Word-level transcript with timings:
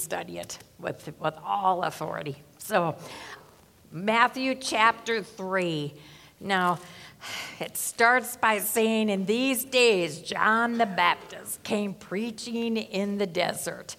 study 0.00 0.38
it 0.38 0.58
with, 0.78 1.12
with 1.18 1.34
all 1.44 1.82
authority. 1.82 2.36
So, 2.58 2.96
Matthew 3.92 4.54
chapter 4.54 5.22
3. 5.22 5.92
Now, 6.40 6.78
it 7.60 7.76
starts 7.76 8.36
by 8.36 8.58
saying, 8.58 9.08
In 9.08 9.26
these 9.26 9.64
days, 9.64 10.20
John 10.20 10.78
the 10.78 10.86
Baptist 10.86 11.62
came 11.62 11.94
preaching 11.94 12.76
in 12.76 13.18
the 13.18 13.26
desert. 13.26 13.96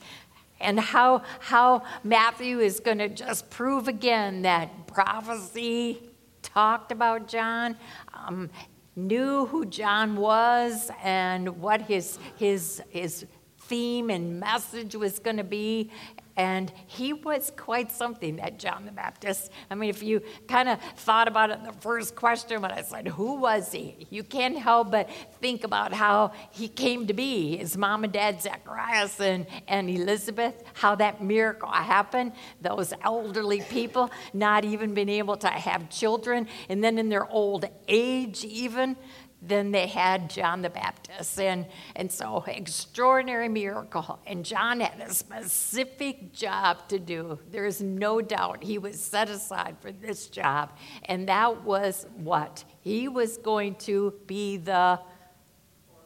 And 0.59 0.79
how, 0.79 1.23
how 1.39 1.83
Matthew 2.03 2.59
is 2.59 2.79
going 2.79 2.99
to 2.99 3.09
just 3.09 3.49
prove 3.49 3.87
again 3.87 4.43
that 4.43 4.87
prophecy 4.87 6.01
talked 6.41 6.91
about 6.91 7.27
John, 7.27 7.75
um, 8.13 8.49
knew 8.95 9.45
who 9.47 9.65
John 9.65 10.15
was 10.15 10.91
and 11.03 11.61
what 11.61 11.81
his, 11.81 12.19
his, 12.37 12.81
his 12.89 13.25
theme 13.71 14.09
and 14.09 14.37
message 14.37 14.97
was 14.97 15.17
going 15.19 15.37
to 15.37 15.45
be, 15.45 15.89
and 16.35 16.73
he 16.87 17.13
was 17.13 17.53
quite 17.55 17.89
something, 17.89 18.35
that 18.35 18.59
John 18.59 18.85
the 18.85 18.91
Baptist. 18.91 19.49
I 19.69 19.75
mean, 19.75 19.89
if 19.89 20.03
you 20.03 20.21
kind 20.45 20.67
of 20.67 20.81
thought 20.97 21.29
about 21.29 21.51
it 21.51 21.59
in 21.59 21.63
the 21.63 21.71
first 21.73 22.15
question 22.15 22.61
when 22.61 22.71
I 22.71 22.81
said, 22.81 23.07
Who 23.07 23.35
was 23.35 23.71
he? 23.71 24.07
You 24.09 24.23
can't 24.23 24.57
help 24.57 24.91
but 24.91 25.09
think 25.39 25.63
about 25.63 25.93
how 25.93 26.33
he 26.51 26.67
came 26.67 27.07
to 27.07 27.13
be. 27.13 27.57
His 27.57 27.77
mom 27.77 28.03
and 28.03 28.11
dad, 28.11 28.41
Zacharias 28.41 29.21
and, 29.21 29.45
and 29.69 29.89
Elizabeth, 29.89 30.63
how 30.73 30.95
that 30.95 31.23
miracle 31.23 31.69
happened. 31.69 32.33
Those 32.59 32.93
elderly 33.03 33.61
people 33.61 34.11
not 34.33 34.65
even 34.65 34.93
being 34.93 35.09
able 35.09 35.37
to 35.37 35.47
have 35.47 35.89
children, 35.89 36.47
and 36.67 36.83
then 36.83 36.97
in 36.97 37.07
their 37.07 37.29
old 37.29 37.69
age, 37.87 38.43
even 38.43 38.97
then 39.41 39.71
they 39.71 39.87
had 39.87 40.29
John 40.29 40.61
the 40.61 40.69
Baptist. 40.69 41.39
And, 41.39 41.65
and 41.95 42.11
so, 42.11 42.43
extraordinary 42.47 43.49
miracle. 43.49 44.19
And 44.27 44.45
John 44.45 44.79
had 44.79 44.99
a 44.99 45.13
specific 45.13 46.31
job 46.31 46.87
to 46.89 46.99
do. 46.99 47.39
There 47.49 47.65
is 47.65 47.81
no 47.81 48.21
doubt 48.21 48.63
he 48.63 48.77
was 48.77 48.99
set 48.99 49.29
aside 49.29 49.77
for 49.81 49.91
this 49.91 50.27
job. 50.27 50.77
And 51.05 51.27
that 51.27 51.63
was 51.63 52.05
what? 52.15 52.63
He 52.81 53.07
was 53.07 53.37
going 53.37 53.75
to 53.75 54.13
be 54.27 54.57
the 54.57 54.99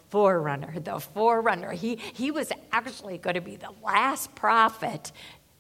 forerunner, 0.10 0.80
the 0.80 1.00
forerunner. 1.00 1.72
He, 1.72 1.98
he 2.14 2.32
was 2.32 2.52
actually 2.72 3.18
going 3.18 3.34
to 3.34 3.42
be 3.42 3.58
the 3.58 3.74
last 3.84 4.34
prophet 4.36 5.12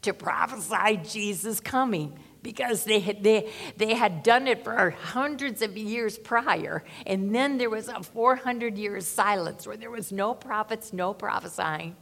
to 0.03 0.13
prophesy 0.13 0.97
Jesus 1.03 1.59
coming 1.59 2.17
because 2.45 2.83
they 2.83 2.99
had, 2.99 3.23
they, 3.23 3.51
they 3.75 3.95
had 3.95 4.21
done 4.21 4.47
it 4.47 4.63
for 4.63 4.91
hundreds 4.91 5.63
of 5.63 5.75
years 5.75 6.19
prior. 6.19 6.83
And 7.07 7.33
then 7.33 7.57
there 7.57 7.71
was 7.71 7.87
a 7.87 8.03
400 8.03 8.77
years 8.77 9.07
silence 9.07 9.65
where 9.65 9.75
there 9.75 9.89
was 9.89 10.11
no 10.11 10.35
prophets, 10.35 10.93
no 10.93 11.11
prophesying. 11.11 11.95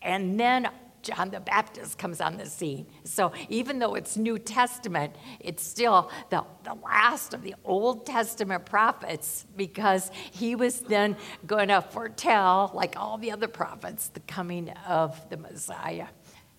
And 0.00 0.40
then 0.40 0.70
John 1.02 1.28
the 1.28 1.40
Baptist 1.40 1.98
comes 1.98 2.22
on 2.22 2.38
the 2.38 2.46
scene. 2.46 2.86
So 3.04 3.32
even 3.50 3.80
though 3.80 3.94
it's 3.94 4.16
New 4.16 4.38
Testament, 4.38 5.14
it's 5.40 5.62
still 5.62 6.10
the, 6.30 6.42
the 6.64 6.74
last 6.74 7.34
of 7.34 7.42
the 7.42 7.54
Old 7.62 8.06
Testament 8.06 8.64
prophets 8.64 9.44
because 9.56 10.10
he 10.30 10.54
was 10.54 10.80
then 10.80 11.18
going 11.46 11.68
to 11.68 11.82
foretell, 11.82 12.70
like 12.72 12.94
all 12.96 13.18
the 13.18 13.30
other 13.30 13.48
prophets, 13.48 14.08
the 14.08 14.20
coming 14.20 14.70
of 14.88 15.28
the 15.28 15.36
Messiah. 15.36 16.06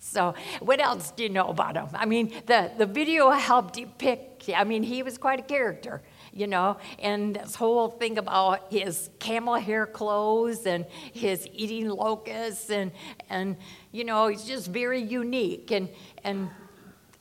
So, 0.05 0.35
what 0.59 0.81
else 0.81 1.11
do 1.11 1.23
you 1.23 1.29
know 1.29 1.47
about 1.47 1.77
him? 1.77 1.87
I 1.93 2.05
mean, 2.05 2.33
the, 2.45 2.69
the 2.77 2.85
video 2.85 3.29
helped 3.31 3.75
depict, 3.75 4.49
I 4.53 4.65
mean, 4.65 4.83
he 4.83 5.01
was 5.01 5.17
quite 5.17 5.39
a 5.39 5.43
character, 5.43 6.01
you 6.33 6.45
know, 6.45 6.77
and 6.99 7.37
this 7.37 7.55
whole 7.55 7.87
thing 7.87 8.17
about 8.17 8.71
his 8.71 9.09
camel 9.19 9.55
hair 9.55 9.87
clothes 9.87 10.67
and 10.67 10.85
his 11.13 11.47
eating 11.53 11.87
locusts, 11.87 12.69
and, 12.69 12.91
and 13.29 13.55
you 13.93 14.03
know, 14.03 14.27
he's 14.27 14.43
just 14.43 14.67
very 14.67 15.01
unique. 15.01 15.71
And, 15.71 15.87
and 16.25 16.49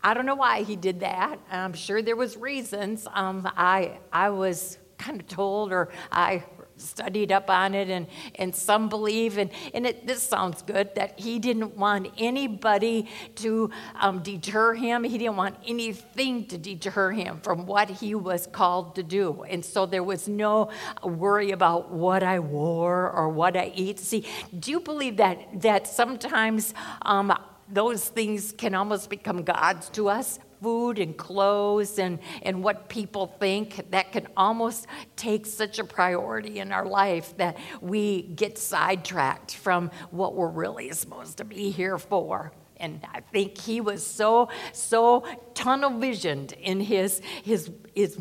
I 0.02 0.12
don't 0.12 0.26
know 0.26 0.34
why 0.34 0.64
he 0.64 0.74
did 0.74 1.00
that. 1.00 1.38
I'm 1.52 1.74
sure 1.74 2.02
there 2.02 2.16
was 2.16 2.36
reasons. 2.36 3.06
Um, 3.14 3.48
I, 3.56 4.00
I 4.12 4.30
was 4.30 4.78
kind 4.98 5.20
of 5.20 5.28
told, 5.28 5.72
or 5.72 5.90
I 6.10 6.44
studied 6.82 7.32
up 7.32 7.48
on 7.48 7.74
it, 7.74 7.88
and, 7.88 8.06
and 8.34 8.54
some 8.54 8.88
believe, 8.88 9.38
and, 9.38 9.50
and 9.74 9.86
it, 9.86 10.06
this 10.06 10.22
sounds 10.22 10.62
good, 10.62 10.94
that 10.94 11.18
he 11.18 11.38
didn't 11.38 11.76
want 11.76 12.08
anybody 12.18 13.08
to 13.36 13.70
um, 14.00 14.22
deter 14.22 14.74
him. 14.74 15.04
He 15.04 15.18
didn't 15.18 15.36
want 15.36 15.56
anything 15.66 16.46
to 16.46 16.58
deter 16.58 17.12
him 17.12 17.40
from 17.42 17.66
what 17.66 17.88
he 17.88 18.14
was 18.14 18.46
called 18.46 18.94
to 18.96 19.02
do. 19.02 19.44
And 19.48 19.64
so 19.64 19.86
there 19.86 20.02
was 20.02 20.28
no 20.28 20.70
worry 21.02 21.52
about 21.52 21.90
what 21.90 22.22
I 22.22 22.38
wore 22.38 23.10
or 23.10 23.28
what 23.28 23.56
I 23.56 23.72
eat. 23.74 23.98
See, 24.00 24.26
do 24.58 24.70
you 24.70 24.80
believe 24.80 25.16
that, 25.18 25.62
that 25.62 25.86
sometimes 25.86 26.74
um, 27.02 27.32
those 27.68 28.08
things 28.08 28.52
can 28.52 28.74
almost 28.74 29.08
become 29.08 29.42
gods 29.42 29.88
to 29.90 30.08
us? 30.08 30.38
Food 30.62 30.98
and 30.98 31.16
clothes 31.16 31.98
and, 31.98 32.18
and 32.42 32.62
what 32.62 32.88
people 32.88 33.26
think 33.26 33.90
that 33.90 34.12
can 34.12 34.28
almost 34.36 34.86
take 35.16 35.44
such 35.44 35.78
a 35.78 35.84
priority 35.84 36.60
in 36.60 36.72
our 36.72 36.86
life 36.86 37.36
that 37.36 37.56
we 37.80 38.22
get 38.22 38.56
sidetracked 38.56 39.54
from 39.56 39.90
what 40.10 40.34
we're 40.34 40.48
really 40.48 40.90
supposed 40.92 41.38
to 41.38 41.44
be 41.44 41.70
here 41.70 41.98
for. 41.98 42.52
And 42.76 43.00
I 43.12 43.20
think 43.20 43.58
he 43.58 43.80
was 43.80 44.04
so, 44.04 44.48
so 44.72 45.24
tunnel 45.54 45.98
visioned 45.98 46.52
in 46.52 46.80
his, 46.80 47.20
his, 47.44 47.70
his 47.94 48.18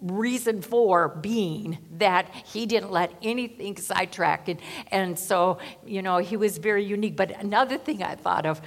reason 0.00 0.60
for 0.60 1.08
being 1.08 1.78
that 1.98 2.32
he 2.46 2.66
didn't 2.66 2.92
let 2.92 3.12
anything 3.22 3.76
sidetrack. 3.76 4.48
And, 4.48 4.60
and 4.88 5.18
so, 5.18 5.58
you 5.84 6.02
know, 6.02 6.18
he 6.18 6.36
was 6.36 6.58
very 6.58 6.84
unique. 6.84 7.16
But 7.16 7.30
another 7.40 7.78
thing 7.78 8.02
I 8.02 8.14
thought 8.14 8.46
of 8.46 8.60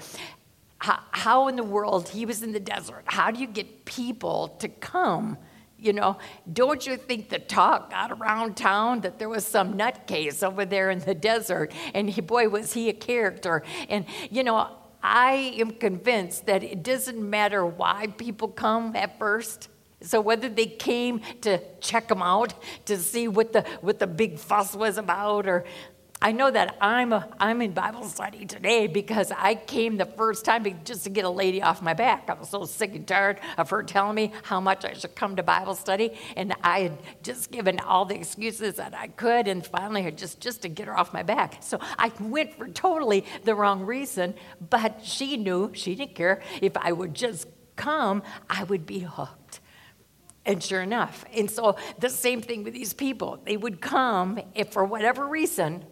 how, 0.79 0.99
how 1.11 1.47
in 1.47 1.55
the 1.55 1.63
world 1.63 2.09
he 2.09 2.25
was 2.25 2.43
in 2.43 2.51
the 2.51 2.59
desert? 2.59 3.03
How 3.05 3.31
do 3.31 3.39
you 3.39 3.47
get 3.47 3.85
people 3.85 4.49
to 4.59 4.67
come? 4.67 5.37
You 5.79 5.93
know, 5.93 6.17
don't 6.51 6.85
you 6.85 6.97
think 6.97 7.29
the 7.29 7.39
talk 7.39 7.91
got 7.91 8.11
around 8.11 8.57
town 8.57 9.01
that 9.01 9.19
there 9.19 9.29
was 9.29 9.45
some 9.45 9.77
nutcase 9.77 10.43
over 10.43 10.65
there 10.65 10.89
in 10.89 10.99
the 10.99 11.13
desert? 11.13 11.71
And 11.93 12.09
he, 12.09 12.21
boy, 12.21 12.49
was 12.49 12.73
he 12.73 12.89
a 12.89 12.93
character. 12.93 13.63
And, 13.87 14.05
you 14.31 14.43
know, 14.43 14.69
I 15.03 15.55
am 15.57 15.71
convinced 15.71 16.47
that 16.47 16.63
it 16.63 16.83
doesn't 16.83 17.17
matter 17.17 17.65
why 17.65 18.07
people 18.17 18.47
come 18.47 18.95
at 18.95 19.19
first. 19.19 19.69
So 20.01 20.21
whether 20.21 20.49
they 20.49 20.65
came 20.65 21.21
to 21.41 21.59
check 21.79 22.09
him 22.11 22.21
out 22.21 22.53
to 22.85 22.97
see 22.97 23.27
what 23.27 23.53
the 23.53 23.63
what 23.81 23.97
the 23.99 24.05
big 24.05 24.37
fuss 24.37 24.75
was 24.75 24.97
about, 24.97 25.47
or 25.47 25.65
I 26.19 26.31
know 26.31 26.49
that 26.49 26.75
I'm, 26.81 27.13
a, 27.13 27.29
I'm 27.39 27.61
in 27.61 27.73
Bible 27.73 28.03
study 28.03 28.45
today 28.45 28.87
because 28.87 29.31
I 29.31 29.53
came 29.53 29.97
the 29.97 30.05
first 30.05 30.45
time 30.45 30.65
just 30.83 31.03
to 31.03 31.11
get 31.11 31.25
a 31.25 31.29
lady 31.29 31.61
off 31.61 31.81
my 31.81 31.93
back. 31.93 32.27
I 32.27 32.33
was 32.33 32.49
so 32.49 32.65
sick 32.65 32.95
and 32.95 33.07
tired 33.07 33.39
of 33.57 33.69
her 33.69 33.83
telling 33.83 34.15
me 34.15 34.33
how 34.41 34.59
much 34.59 34.83
I 34.83 34.93
should 34.93 35.15
come 35.15 35.35
to 35.35 35.43
Bible 35.43 35.75
study, 35.75 36.17
and 36.35 36.55
I 36.63 36.79
had 36.81 36.97
just 37.21 37.51
given 37.51 37.79
all 37.79 38.05
the 38.05 38.15
excuses 38.15 38.75
that 38.75 38.95
I 38.95 39.07
could, 39.07 39.47
and 39.47 39.65
finally, 39.65 40.09
just, 40.11 40.39
just 40.39 40.63
to 40.63 40.69
get 40.69 40.87
her 40.87 40.97
off 40.97 41.13
my 41.13 41.21
back. 41.21 41.57
So 41.61 41.79
I 41.99 42.11
went 42.19 42.57
for 42.57 42.67
totally 42.67 43.23
the 43.43 43.53
wrong 43.53 43.85
reason, 43.85 44.33
but 44.71 45.05
she 45.05 45.37
knew, 45.37 45.71
she 45.75 45.93
didn't 45.93 46.15
care. 46.15 46.41
If 46.63 46.75
I 46.77 46.93
would 46.93 47.13
just 47.13 47.47
come, 47.75 48.23
I 48.49 48.63
would 48.63 48.87
be 48.87 48.99
hooked. 48.99 49.59
And 50.47 50.63
sure 50.63 50.81
enough. 50.81 51.25
And 51.35 51.51
so 51.51 51.75
the 51.99 52.09
same 52.09 52.41
thing 52.41 52.63
with 52.63 52.73
these 52.73 52.93
people. 52.93 53.39
They 53.45 53.57
would 53.57 53.81
come 53.81 54.39
if 54.55 54.71
for 54.71 54.83
whatever 54.83 55.27
reason 55.27 55.85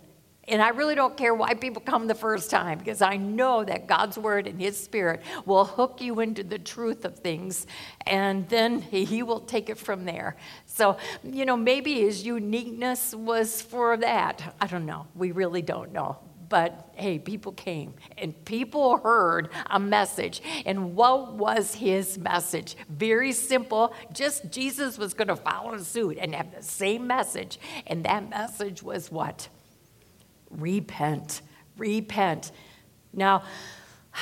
and 0.48 0.62
I 0.62 0.70
really 0.70 0.96
don't 0.96 1.18
care 1.18 1.34
why 1.34 1.56
people 1.56 1.82
come 1.82 2.08
the 2.08 2.16
first 2.16 2.52
time 2.52 2.78
because 2.78 3.02
I 3.02 3.18
know 3.18 3.64
that 3.64 3.88
God's 3.88 4.18
word 4.18 4.48
and 4.48 4.62
his 4.62 4.82
spirit 4.82 5.22
will 5.46 5.66
hook 5.66 6.02
you 6.02 6.20
into 6.20 6.44
the 6.44 6.60
truth 6.60 7.04
of 7.04 7.18
things 7.20 7.66
and 8.06 8.48
then 8.50 8.82
he 8.82 9.24
will 9.24 9.40
take 9.40 9.70
it 9.70 9.78
from 9.78 10.06
there. 10.06 10.36
So, 10.68 10.98
you 11.24 11.46
know, 11.46 11.58
maybe 11.58 12.02
his 12.02 12.24
uniqueness 12.24 13.16
was 13.16 13.62
for 13.62 13.98
that. 13.98 14.56
I 14.62 14.68
don't 14.68 14.86
know. 14.86 15.08
We 15.16 15.32
really 15.32 15.64
don't 15.64 15.92
know. 15.92 16.20
But 16.48 16.92
hey, 16.94 17.18
people 17.18 17.54
came 17.54 17.96
and 18.20 18.46
people 18.46 18.98
heard 18.98 19.50
a 19.68 19.80
message. 19.80 20.44
And 20.68 20.96
what 20.96 21.34
was 21.34 21.74
his 21.74 22.20
message? 22.20 22.78
Very 22.88 23.32
simple. 23.32 23.94
Just 24.14 24.52
Jesus 24.52 25.00
was 25.00 25.16
going 25.16 25.30
to 25.30 25.36
follow 25.36 25.76
suit 25.80 26.20
and 26.20 26.36
have 26.36 26.53
the 26.53 26.62
same 26.62 27.08
message. 27.08 27.59
And 27.88 28.03
that 28.06 28.30
message 28.30 28.84
was 28.84 29.12
what? 29.12 29.50
Repent, 30.57 31.41
repent. 31.78 32.52
Now, 33.13 33.43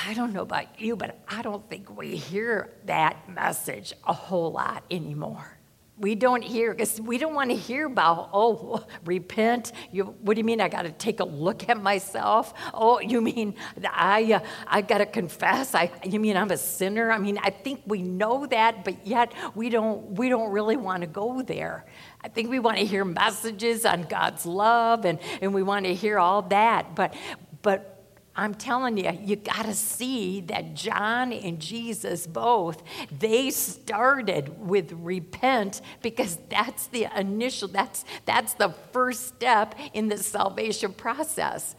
I 0.06 0.14
don't 0.14 0.34
know 0.34 0.42
about 0.42 0.80
you, 0.80 0.96
but 0.96 1.20
I 1.28 1.42
don't 1.42 1.68
think 1.70 1.96
we 1.96 2.16
hear 2.16 2.74
that 2.86 3.30
message 3.30 3.94
a 4.06 4.14
whole 4.14 4.52
lot 4.52 4.84
anymore. 4.90 5.58
We 6.04 6.16
don't 6.16 6.44
hear, 6.44 6.74
because 6.74 7.00
we 7.00 7.18
don't 7.18 7.34
want 7.34 7.50
to 7.50 7.56
hear 7.56 7.86
about, 7.86 8.30
oh, 8.34 8.86
repent. 9.06 9.72
You, 9.90 10.04
what 10.04 10.34
do 10.34 10.40
you 10.42 10.44
mean 10.44 10.60
I 10.60 10.68
got 10.68 10.82
to 10.82 10.92
take 10.92 11.22
a 11.22 11.24
look 11.24 11.70
at 11.70 11.82
myself? 11.82 12.54
Oh, 12.74 13.00
you 13.00 13.22
mean 13.22 13.56
I, 13.90 14.34
uh, 14.34 14.40
I 14.68 14.82
got 14.82 14.98
to 14.98 15.06
confess? 15.06 15.74
I, 15.74 15.90
you 16.04 16.20
mean 16.20 16.36
I'm 16.36 16.52
a 16.52 16.58
sinner? 16.58 17.10
I 17.10 17.20
mean, 17.20 17.38
I 17.42 17.52
think 17.52 17.84
we 17.86 18.02
know 18.02 18.46
that, 18.48 18.84
but 18.84 19.08
yet 19.08 19.32
we 19.56 19.70
don't, 19.70 20.12
we 20.12 20.28
don't 20.28 20.52
really 20.52 20.76
want 20.76 21.04
to 21.04 21.08
go 21.08 21.42
there. 21.42 21.86
I 22.22 22.28
think 22.28 22.50
we 22.50 22.60
want 22.60 22.80
to 22.80 22.86
hear 22.86 23.06
messages 23.06 23.86
on 23.86 24.04
God's 24.04 24.46
love 24.46 25.06
and, 25.06 25.20
and 25.42 25.54
we 25.54 25.64
want 25.64 25.86
to 25.86 25.96
hear 25.96 26.20
all 26.20 26.42
that. 26.42 26.96
But, 26.96 27.14
but 27.62 27.93
I'm 28.36 28.56
telling 28.56 28.98
you, 28.98 29.12
you 29.24 29.36
got 29.36 29.66
to 29.66 29.76
see 29.76 30.42
that 30.42 30.74
John 30.74 31.32
and 31.32 31.60
Jesus 31.60 32.26
both, 32.26 32.82
they 33.12 33.52
started 33.52 34.68
with 34.68 34.92
repent 34.92 35.82
because 36.02 36.40
that's 36.50 36.88
the 36.88 37.08
initial, 37.16 37.68
that's, 37.68 38.06
that's 38.26 38.56
the 38.56 38.70
first 38.92 39.28
step 39.28 39.76
in 39.94 40.08
the 40.08 40.18
salvation 40.18 40.94
process. 40.94 41.76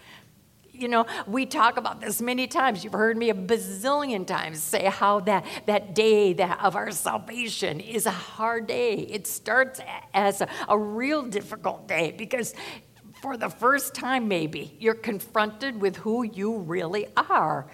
You 0.71 0.89
know, 0.89 1.07
we 1.27 1.47
talk 1.47 1.77
about 1.77 2.01
this 2.01 2.21
many 2.21 2.47
times. 2.47 2.83
You've 2.83 2.95
heard 2.95 3.17
me 3.17 3.31
a 3.31 3.35
bazillion 3.35 4.27
times 4.27 4.61
say 4.63 4.87
how 4.87 5.21
that, 5.21 5.45
that 5.67 5.95
day 5.95 6.33
that 6.35 6.65
of 6.65 6.75
our 6.77 6.91
salvation 6.91 7.81
is 7.81 8.07
a 8.07 8.11
hard 8.11 8.67
day. 8.67 8.95
It 8.95 9.27
starts 9.27 9.81
as 10.13 10.41
a, 10.41 10.49
a 10.69 10.77
real 10.79 11.23
difficult 11.23 11.87
day 11.87 12.13
because 12.17 12.55
for 13.25 13.39
the 13.39 13.49
first 13.49 13.95
time, 13.95 14.29
maybe, 14.29 14.77
you're 14.79 14.93
confronted 14.93 15.81
with 15.81 15.97
who 15.97 16.25
you 16.25 16.59
really 16.59 17.07
are, 17.17 17.67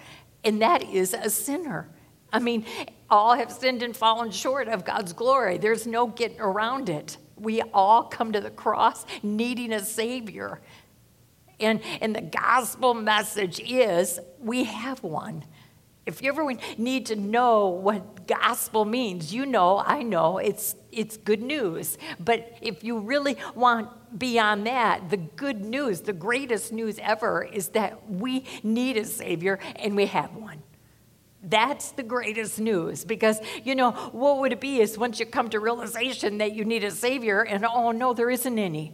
and 0.45 0.61
that 0.61 0.81
is 0.81 1.13
a 1.13 1.29
sinner. 1.29 1.89
I 2.31 2.39
mean, 2.39 2.65
all 3.09 3.33
have 3.33 3.51
sinned 3.51 3.83
and 3.83 3.93
fallen 3.93 4.31
short 4.31 4.69
of 4.69 4.85
God's 4.85 5.11
glory. 5.11 5.57
There's 5.57 5.85
no 5.85 6.07
getting 6.07 6.39
around 6.39 6.87
it. 6.87 7.17
We 7.35 7.61
all 7.73 8.03
come 8.03 8.31
to 8.31 8.39
the 8.39 8.49
cross 8.49 9.05
needing 9.23 9.73
a 9.73 9.83
Savior. 9.83 10.61
And, 11.59 11.81
and 11.99 12.15
the 12.15 12.21
gospel 12.21 12.93
message 12.93 13.59
is 13.59 14.21
we 14.39 14.63
have 14.63 15.03
one. 15.03 15.43
If 16.05 16.23
you 16.23 16.29
ever 16.29 16.49
need 16.77 17.07
to 17.07 17.17
know 17.17 17.67
what 17.67 18.25
gospel 18.25 18.85
means, 18.85 19.33
you 19.33 19.45
know, 19.45 19.83
I 19.85 20.01
know, 20.01 20.37
it's, 20.37 20.77
it's 20.91 21.17
good 21.17 21.41
news. 21.41 21.97
But 22.19 22.57
if 22.61 22.83
you 22.83 22.99
really 22.99 23.37
want 23.55 23.89
beyond 24.17 24.67
that, 24.67 25.09
the 25.09 25.17
good 25.17 25.61
news, 25.61 26.01
the 26.01 26.13
greatest 26.13 26.71
news 26.71 26.99
ever, 26.99 27.43
is 27.43 27.69
that 27.69 28.09
we 28.09 28.45
need 28.63 28.97
a 28.97 29.05
Savior 29.05 29.59
and 29.75 29.95
we 29.95 30.07
have 30.07 30.35
one. 30.35 30.61
That's 31.43 31.91
the 31.91 32.03
greatest 32.03 32.59
news 32.59 33.03
because, 33.03 33.39
you 33.63 33.73
know, 33.73 33.91
what 34.11 34.39
would 34.39 34.51
it 34.51 34.61
be 34.61 34.79
is 34.79 34.97
once 34.97 35.19
you 35.19 35.25
come 35.25 35.49
to 35.49 35.59
realization 35.59 36.37
that 36.37 36.53
you 36.53 36.65
need 36.65 36.83
a 36.83 36.91
Savior 36.91 37.41
and, 37.41 37.65
oh 37.65 37.91
no, 37.91 38.13
there 38.13 38.29
isn't 38.29 38.59
any. 38.59 38.93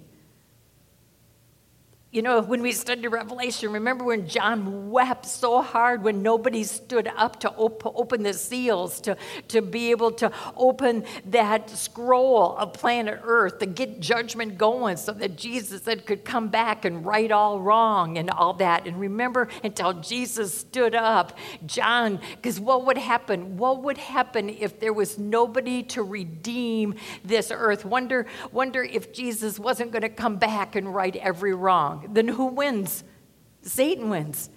You 2.10 2.22
know, 2.22 2.42
when 2.42 2.62
we 2.62 2.72
studied 2.72 3.06
Revelation, 3.10 3.74
remember 3.74 4.06
when 4.06 4.30
John 4.30 4.90
wept 4.90 5.26
so 5.26 5.62
hard 5.62 6.04
when 6.04 6.22
nobody 6.22 6.64
stood 6.64 7.12
up 7.18 7.42
to 7.42 7.52
op- 7.52 7.86
open 7.86 8.24
the 8.24 8.34
seals, 8.34 9.02
to, 9.02 9.18
to 9.50 9.62
be 9.62 9.92
able 9.92 10.12
to 10.12 10.32
open 10.56 11.04
that 11.26 11.70
scroll 11.70 12.56
of 12.56 12.72
planet 12.72 13.20
Earth, 13.24 13.60
to 13.60 13.66
get 13.66 14.00
judgment 14.00 14.58
going 14.58 14.96
so 14.96 15.12
that 15.12 15.36
Jesus 15.36 15.84
said 15.84 16.06
could 16.06 16.24
come 16.24 16.48
back 16.48 16.86
and 16.86 17.06
right 17.06 17.30
all 17.30 17.60
wrong 17.60 18.18
and 18.18 18.30
all 18.30 18.54
that. 18.54 18.88
And 18.88 18.98
remember 19.02 19.50
until 19.62 19.92
Jesus 19.92 20.58
stood 20.58 20.96
up, 20.96 21.38
John, 21.66 22.22
because 22.38 22.58
what 22.58 22.86
would 22.86 22.98
happen? 22.98 23.58
What 23.58 23.84
would 23.84 23.98
happen 23.98 24.50
if 24.50 24.80
there 24.80 24.94
was 24.94 25.18
nobody 25.18 25.84
to 25.84 26.04
redeem 26.04 26.96
this 27.26 27.52
earth? 27.54 27.84
Wonder, 27.84 28.28
wonder 28.54 28.82
if 28.82 29.12
Jesus 29.12 29.60
wasn't 29.60 29.92
going 29.92 30.04
to 30.04 30.10
come 30.10 30.38
back 30.38 30.78
and 30.78 30.96
right 30.96 31.16
every 31.18 31.54
wrong 31.54 31.97
then 32.10 32.28
who 32.28 32.48
wins? 32.48 33.04
Satan 33.62 34.10
wins. 34.10 34.50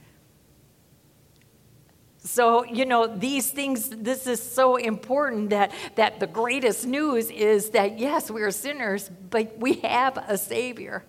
So, 2.23 2.65
you 2.65 2.85
know, 2.85 3.07
these 3.07 3.51
things, 3.51 3.89
this 3.89 4.27
is 4.27 4.43
so 4.43 4.77
important 4.77 5.51
that, 5.51 5.73
that 5.97 6.21
the 6.21 6.27
greatest 6.27 6.87
news 6.87 7.31
is 7.31 7.71
that 7.71 7.99
yes, 7.99 8.31
we 8.31 8.43
are 8.43 8.51
sinners, 8.51 9.11
but 9.31 9.59
we 9.59 9.75
have 9.75 10.19
a 10.19 10.37
Savior. 10.37 11.05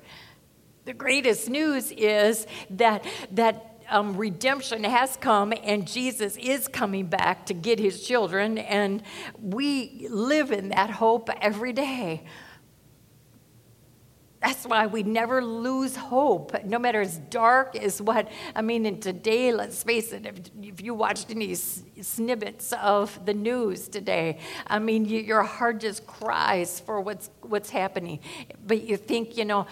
The 0.85 0.93
greatest 0.93 1.49
news 1.49 1.91
is 1.91 2.47
that, 2.71 3.05
that 3.31 3.83
um, 3.89 4.15
redemption 4.15 4.83
has 4.85 5.17
come 5.17 5.53
and 5.63 5.85
Jesus 5.85 6.37
is 6.37 6.67
coming 6.67 7.07
back 7.07 7.45
to 7.47 7.53
get 7.53 7.77
his 7.77 8.07
children, 8.07 8.57
and 8.57 9.03
we 9.39 10.07
live 10.09 10.51
in 10.51 10.69
that 10.69 10.89
hope 10.89 11.29
every 11.41 11.73
day. 11.73 12.23
That's 14.41 14.65
why 14.65 14.87
we 14.87 15.03
never 15.03 15.43
lose 15.43 15.95
hope, 15.95 16.63
no 16.63 16.79
matter 16.79 16.99
as 16.99 17.19
dark 17.19 17.75
as 17.75 18.01
what. 18.01 18.27
I 18.55 18.63
mean, 18.63 18.87
in 18.87 18.99
today, 18.99 19.53
let's 19.53 19.83
face 19.83 20.11
it, 20.11 20.25
if, 20.25 20.35
if 20.63 20.81
you 20.81 20.95
watched 20.95 21.29
any 21.29 21.53
snippets 21.53 22.73
of 22.73 23.23
the 23.25 23.35
news 23.35 23.87
today, 23.87 24.39
I 24.65 24.79
mean, 24.79 25.05
you, 25.05 25.19
your 25.19 25.43
heart 25.43 25.79
just 25.81 26.07
cries 26.07 26.79
for 26.79 27.01
what's, 27.01 27.29
what's 27.41 27.69
happening. 27.69 28.19
But 28.65 28.81
you 28.83 28.97
think, 28.97 29.37
you 29.37 29.45
know, 29.45 29.67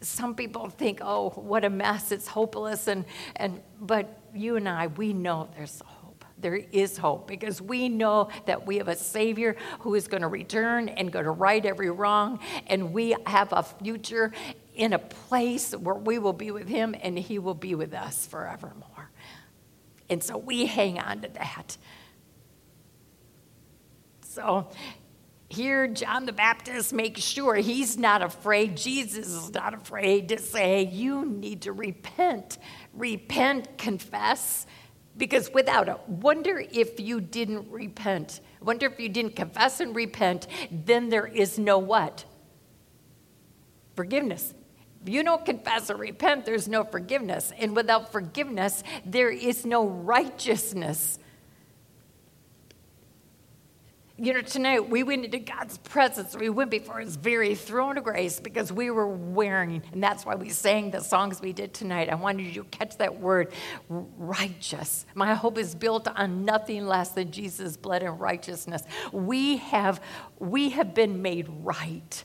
some 0.00 0.36
people 0.36 0.68
think, 0.68 1.00
oh, 1.02 1.30
what 1.30 1.64
a 1.64 1.70
mess, 1.70 2.12
it's 2.12 2.28
hopeless. 2.28 2.86
And, 2.86 3.04
and, 3.34 3.60
but 3.80 4.20
you 4.32 4.56
and 4.56 4.68
I, 4.68 4.86
we 4.86 5.12
know 5.12 5.48
there's 5.56 5.82
there 6.40 6.56
is 6.56 6.96
hope 6.96 7.26
because 7.26 7.60
we 7.60 7.88
know 7.88 8.28
that 8.46 8.66
we 8.66 8.78
have 8.78 8.88
a 8.88 8.96
Savior 8.96 9.56
who 9.80 9.94
is 9.94 10.08
going 10.08 10.22
to 10.22 10.28
return 10.28 10.88
and 10.88 11.12
going 11.12 11.24
to 11.24 11.30
right 11.30 11.64
every 11.64 11.90
wrong, 11.90 12.40
and 12.66 12.92
we 12.92 13.14
have 13.26 13.52
a 13.52 13.62
future 13.62 14.32
in 14.74 14.92
a 14.92 14.98
place 14.98 15.72
where 15.72 15.94
we 15.94 16.18
will 16.18 16.32
be 16.32 16.50
with 16.50 16.68
Him 16.68 16.94
and 17.02 17.18
He 17.18 17.38
will 17.38 17.54
be 17.54 17.74
with 17.74 17.94
us 17.94 18.26
forevermore. 18.26 19.10
And 20.08 20.22
so 20.22 20.36
we 20.38 20.66
hang 20.66 20.98
on 20.98 21.20
to 21.22 21.28
that. 21.28 21.76
So 24.22 24.68
here, 25.50 25.88
John 25.88 26.26
the 26.26 26.32
Baptist 26.32 26.92
makes 26.92 27.20
sure 27.20 27.56
he's 27.56 27.98
not 27.98 28.22
afraid. 28.22 28.76
Jesus 28.76 29.26
is 29.26 29.52
not 29.52 29.74
afraid 29.74 30.28
to 30.28 30.38
say, 30.38 30.84
You 30.84 31.26
need 31.26 31.62
to 31.62 31.72
repent. 31.72 32.58
Repent, 32.94 33.76
confess, 33.76 34.66
because 35.16 35.50
without 35.52 35.88
it, 35.88 35.98
wonder 36.08 36.62
if 36.72 36.98
you 36.98 37.20
didn't 37.20 37.70
repent. 37.70 38.40
Wonder 38.60 38.86
if 38.86 38.98
you 38.98 39.08
didn't 39.08 39.36
confess 39.36 39.80
and 39.80 39.94
repent, 39.94 40.46
then 40.70 41.08
there 41.08 41.26
is 41.26 41.58
no 41.58 41.78
what? 41.78 42.24
Forgiveness. 43.94 44.54
If 45.02 45.08
you 45.08 45.22
don't 45.22 45.44
confess 45.46 45.90
or 45.90 45.96
repent, 45.96 46.44
there's 46.44 46.68
no 46.68 46.84
forgiveness. 46.84 47.52
And 47.58 47.74
without 47.74 48.12
forgiveness, 48.12 48.82
there 49.04 49.30
is 49.30 49.64
no 49.64 49.86
righteousness 49.86 51.18
you 54.22 54.34
know, 54.34 54.42
tonight 54.42 54.90
we 54.90 55.02
went 55.02 55.24
into 55.24 55.38
God's 55.38 55.78
presence. 55.78 56.36
We 56.36 56.50
went 56.50 56.70
before 56.70 57.00
His 57.00 57.16
very 57.16 57.54
throne 57.54 57.96
of 57.96 58.04
grace 58.04 58.38
because 58.38 58.70
we 58.70 58.90
were 58.90 59.08
wearing, 59.08 59.82
and 59.92 60.02
that's 60.02 60.26
why 60.26 60.34
we 60.34 60.50
sang 60.50 60.90
the 60.90 61.00
songs 61.00 61.40
we 61.40 61.54
did 61.54 61.72
tonight. 61.72 62.10
I 62.10 62.16
wanted 62.16 62.42
you 62.44 62.62
to 62.62 62.68
catch 62.68 62.98
that 62.98 63.18
word, 63.18 63.52
righteous. 63.88 65.06
My 65.14 65.34
hope 65.34 65.56
is 65.56 65.74
built 65.74 66.06
on 66.06 66.44
nothing 66.44 66.86
less 66.86 67.10
than 67.10 67.30
Jesus' 67.30 67.78
blood 67.78 68.02
and 68.02 68.20
righteousness. 68.20 68.82
We 69.10 69.56
have, 69.56 70.02
we 70.38 70.70
have 70.70 70.94
been 70.94 71.22
made 71.22 71.48
right. 71.48 72.24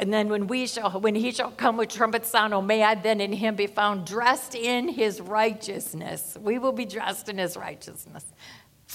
And 0.00 0.12
then 0.12 0.28
when 0.28 0.48
we 0.48 0.66
shall, 0.66 1.00
when 1.00 1.14
he 1.14 1.30
shall 1.30 1.52
come 1.52 1.76
with 1.76 1.90
trumpet 1.90 2.26
sound, 2.26 2.52
oh, 2.52 2.60
may 2.60 2.82
I 2.82 2.96
then 2.96 3.20
in 3.20 3.32
him 3.32 3.54
be 3.54 3.68
found 3.68 4.04
dressed 4.04 4.56
in 4.56 4.88
his 4.88 5.20
righteousness. 5.20 6.36
We 6.40 6.58
will 6.58 6.72
be 6.72 6.84
dressed 6.84 7.28
in 7.28 7.38
his 7.38 7.56
righteousness 7.56 8.24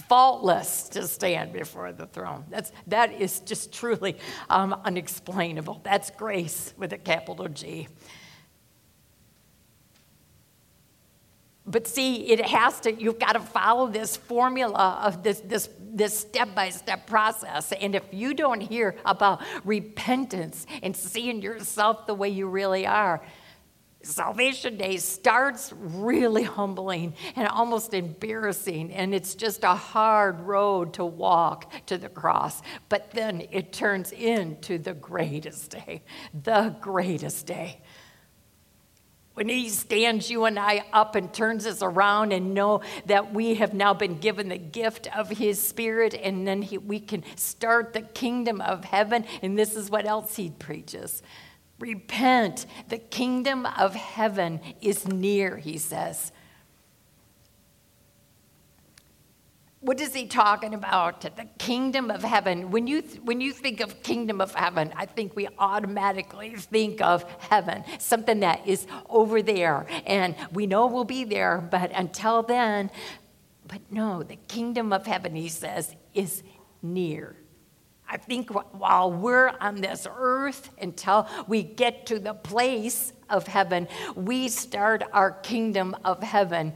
faultless 0.02 0.90
to 0.90 1.08
stand 1.08 1.54
before 1.54 1.92
the 1.92 2.06
throne. 2.06 2.46
That's, 2.50 2.72
that 2.88 3.14
is 3.14 3.40
just 3.42 3.74
truly 3.74 4.18
um, 4.50 4.74
unexplainable. 4.86 5.82
That's 5.84 6.12
grace 6.12 6.74
with 6.78 6.94
a 6.94 6.98
capital 6.98 7.48
G. 7.48 7.88
But 11.66 11.86
see, 11.86 12.32
it 12.32 12.44
has 12.48 12.80
to, 12.80 12.92
you've 12.92 13.20
got 13.20 13.34
to 13.34 13.40
follow 13.40 13.88
this 13.88 14.18
formula 14.18 15.00
of 15.04 15.22
this, 15.22 15.40
this, 15.42 15.70
this 15.80 16.18
step-by-step 16.18 17.06
process. 17.06 17.72
And 17.74 17.94
if 17.94 18.04
you 18.12 18.34
don't 18.34 18.62
hear 18.62 18.96
about 19.06 19.44
repentance 19.64 20.66
and 20.82 20.96
seeing 20.96 21.44
yourself 21.44 22.08
the 22.08 22.16
way 22.16 22.30
you 22.30 22.48
really 22.48 22.88
are, 22.88 23.22
Salvation 24.02 24.78
Day 24.78 24.96
starts 24.96 25.74
really 25.76 26.44
humbling 26.44 27.16
and 27.36 27.50
almost 27.50 27.94
embarrassing, 27.94 28.94
and 28.94 29.14
it's 29.14 29.36
just 29.36 29.66
a 29.66 29.76
hard 29.76 30.40
road 30.40 30.94
to 30.94 31.06
walk 31.06 31.72
to 31.88 31.98
the 31.98 32.08
cross. 32.08 32.62
But 32.88 33.12
then 33.12 33.44
it 33.52 33.74
turns 33.74 34.14
into 34.14 34.78
the 34.78 34.94
greatest 34.94 35.72
day, 35.72 36.04
the 36.34 36.76
greatest 36.80 37.46
day. 37.46 37.82
When 39.34 39.50
he 39.50 39.68
stands 39.68 40.30
you 40.30 40.46
and 40.46 40.58
I 40.58 40.86
up 40.94 41.16
and 41.16 41.34
turns 41.34 41.66
us 41.66 41.82
around 41.82 42.32
and 42.32 42.54
know 42.54 42.82
that 43.06 43.34
we 43.34 43.56
have 43.56 43.74
now 43.74 43.94
been 43.94 44.18
given 44.18 44.48
the 44.48 44.58
gift 44.58 45.14
of 45.16 45.30
his 45.30 45.62
spirit, 45.62 46.14
and 46.14 46.48
then 46.48 46.62
he, 46.62 46.78
we 46.78 47.02
can 47.02 47.24
start 47.36 47.92
the 47.92 48.02
kingdom 48.02 48.62
of 48.62 48.86
heaven, 48.86 49.26
and 49.42 49.60
this 49.60 49.76
is 49.76 49.90
what 49.90 50.06
else 50.06 50.38
he 50.38 50.52
preaches 50.52 51.22
Repent. 51.80 52.66
The 52.90 52.98
kingdom 52.98 53.66
of 53.66 53.96
heaven 53.96 54.60
is 54.82 55.08
near, 55.08 55.58
he 55.58 55.78
says. 55.78 56.32
what 59.82 60.02
is 60.02 60.14
he 60.14 60.28
talking 60.28 60.74
about? 60.74 61.22
The 61.22 61.48
kingdom 61.58 62.12
of 62.12 62.22
heaven. 62.22 62.70
When 62.70 62.86
you, 62.86 63.02
when 63.24 63.40
you 63.40 63.54
think 63.54 63.80
of 63.80 64.04
kingdom 64.04 64.42
of 64.42 64.54
heaven, 64.54 64.92
I 64.96 65.06
think 65.06 65.36
we 65.36 65.48
automatically 65.58 66.56
think 66.58 67.02
of 67.02 67.24
heaven, 67.40 67.84
something 67.98 68.42
that 68.42 68.68
is 68.68 68.88
over 69.10 69.42
there. 69.42 69.86
And 70.06 70.36
we 70.52 70.68
know 70.68 70.88
we'll 70.88 71.06
be 71.06 71.24
there, 71.24 71.66
but 71.72 71.92
until 71.94 72.44
then, 72.44 72.92
but 73.68 73.80
no, 73.90 74.24
the 74.24 74.38
kingdom 74.48 74.92
of 74.92 75.06
heaven, 75.06 75.36
he 75.36 75.48
says, 75.48 75.96
is 76.14 76.44
near. 76.82 77.36
I 78.10 78.18
think 78.18 78.50
while 78.74 79.12
we're 79.12 79.54
on 79.62 79.76
this 79.82 80.08
earth, 80.12 80.72
until 80.82 81.28
we 81.48 81.62
get 81.62 82.08
to 82.08 82.20
the 82.20 82.34
place 82.34 83.14
of 83.30 83.46
heaven, 83.46 83.88
we 84.16 84.48
start 84.48 85.04
our 85.14 85.32
kingdom 85.32 85.96
of 86.04 86.24
heaven 86.24 86.74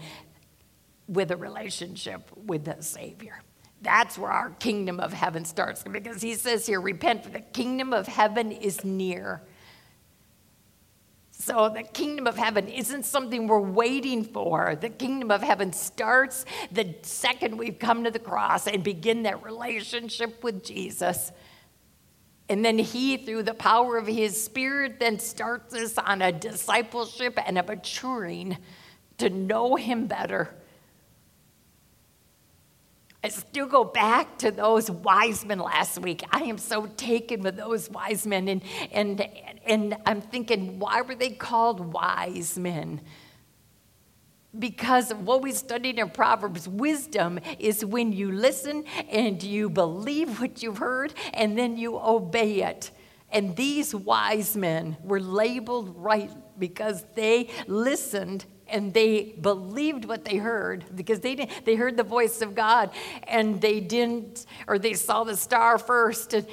with 1.07 1.31
a 1.31 1.37
relationship 1.37 2.29
with 2.45 2.65
the 2.65 2.81
Savior. 2.81 3.41
That's 3.81 4.17
where 4.17 4.31
our 4.31 4.51
kingdom 4.51 4.99
of 4.99 5.11
heaven 5.11 5.43
starts 5.43 5.83
because 5.83 6.21
he 6.21 6.35
says 6.35 6.67
here, 6.67 6.79
repent, 6.79 7.23
for 7.23 7.31
the 7.31 7.41
kingdom 7.41 7.93
of 7.93 8.07
heaven 8.07 8.51
is 8.51 8.85
near. 8.85 9.41
So 11.45 11.67
the 11.67 11.83
kingdom 11.83 12.25
of 12.25 12.37
heaven 12.37 12.69
isn't 12.69 13.03
something 13.03 13.47
we're 13.47 13.59
waiting 13.59 14.23
for. 14.23 14.77
The 14.79 14.87
kingdom 14.87 15.29
of 15.29 15.43
heaven 15.43 15.73
starts 15.73 16.45
the 16.71 16.95
second 17.01 17.57
we've 17.57 17.77
come 17.77 18.05
to 18.05 18.11
the 18.11 18.19
cross 18.19 18.65
and 18.65 18.81
begin 18.81 19.23
that 19.23 19.43
relationship 19.43 20.41
with 20.41 20.63
Jesus. 20.63 21.33
And 22.47 22.63
then 22.63 22.79
he, 22.79 23.17
through 23.17 23.43
the 23.43 23.53
power 23.53 23.97
of 23.97 24.07
his 24.07 24.41
spirit, 24.41 25.01
then 25.01 25.19
starts 25.19 25.75
us 25.75 25.97
on 25.97 26.21
a 26.21 26.31
discipleship 26.31 27.37
and 27.45 27.57
a 27.57 27.63
maturing 27.63 28.57
to 29.17 29.29
know 29.29 29.75
him 29.75 30.07
better 30.07 30.55
I 33.25 33.29
still 33.29 33.67
go 33.67 33.85
back 33.85 34.37
to 34.39 34.51
those 34.51 34.91
wise 34.91 35.45
men 35.45 35.59
last 35.59 35.97
week. 35.99 36.23
I 36.29 36.43
am 36.43 36.57
so 36.57 36.87
taken 36.97 37.41
with 37.41 37.55
those 37.55 37.89
wise 37.89 38.27
men. 38.27 38.49
And, 38.49 38.61
and, 38.91 39.29
and 39.65 39.95
I'm 40.05 40.19
thinking, 40.19 40.77
why 40.77 41.01
were 41.01 41.15
they 41.15 41.29
called 41.29 41.79
wise 41.79 42.59
men? 42.59 42.99
Because 44.59 45.13
what 45.13 45.41
we 45.41 45.53
studied 45.53 45.99
in 45.99 46.09
Proverbs, 46.09 46.67
wisdom 46.67 47.39
is 47.59 47.85
when 47.85 48.11
you 48.11 48.31
listen 48.31 48.83
and 49.09 49.41
you 49.41 49.69
believe 49.69 50.41
what 50.41 50.61
you've 50.61 50.79
heard 50.79 51.13
and 51.33 51.57
then 51.57 51.77
you 51.77 51.97
obey 51.97 52.61
it. 52.61 52.91
And 53.31 53.55
these 53.55 53.95
wise 53.95 54.57
men 54.57 54.97
were 55.01 55.21
labeled 55.21 55.95
right 55.97 56.29
because 56.59 57.05
they 57.15 57.49
listened 57.67 58.45
and 58.73 58.93
they 58.93 59.35
believed 59.39 60.03
what 60.03 60.25
they 60.25 60.37
heard 60.37 60.83
because 60.95 61.21
they 61.21 61.35
didn't, 61.35 61.65
they 61.65 61.75
heard 61.75 61.95
the 61.95 62.03
voice 62.03 62.41
of 62.41 62.55
God 62.55 62.89
and 63.23 63.61
they 63.61 63.79
didn't 63.79 64.45
or 64.67 64.77
they 64.77 64.93
saw 64.93 65.23
the 65.23 65.37
star 65.37 65.77
first 65.77 66.33
and, 66.33 66.47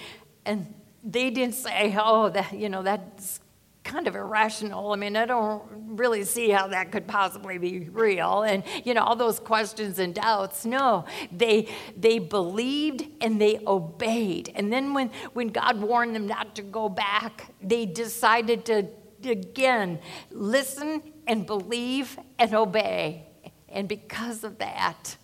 and 0.45 0.73
they 1.03 1.31
didn't 1.31 1.55
say 1.55 1.97
oh 1.99 2.29
that 2.29 2.53
you 2.53 2.69
know 2.69 2.83
that's 2.83 3.41
kind 3.83 4.07
of 4.07 4.15
irrational. 4.15 4.93
I 4.93 4.97
mean, 4.97 5.17
I 5.17 5.27
don't 5.27 5.63
really 5.97 6.23
see 6.23 6.51
how 6.51 6.69
that 6.69 6.93
could 6.93 7.09
possibly 7.09 7.59
be 7.59 7.89
real. 7.91 8.43
And, 8.43 8.63
you 8.85 8.95
know, 8.95 9.03
all 9.03 9.17
those 9.17 9.41
questions 9.41 9.99
and 9.99 10.15
doubts. 10.15 10.65
No, 10.65 11.07
they, 11.33 11.67
they 11.97 12.19
believed 12.19 13.07
and 13.21 13.41
they 13.41 13.59
obeyed. 13.67 14.53
And 14.55 14.73
then 14.73 14.95
when, 14.95 15.11
when 15.33 15.49
God 15.49 15.81
warned 15.81 16.15
them 16.15 16.27
not 16.27 16.55
to 16.57 16.63
go 16.63 16.89
back, 16.89 17.53
they 17.63 17.87
decided 17.87 18.65
to, 18.67 18.87
again, 19.25 19.99
listen 20.31 21.03
and 21.31 21.47
believe 21.47 22.19
and 22.41 22.53
obey. 22.55 23.25
And 23.69 23.89
because 23.89 24.43
of 24.43 24.59
that, 24.59 25.17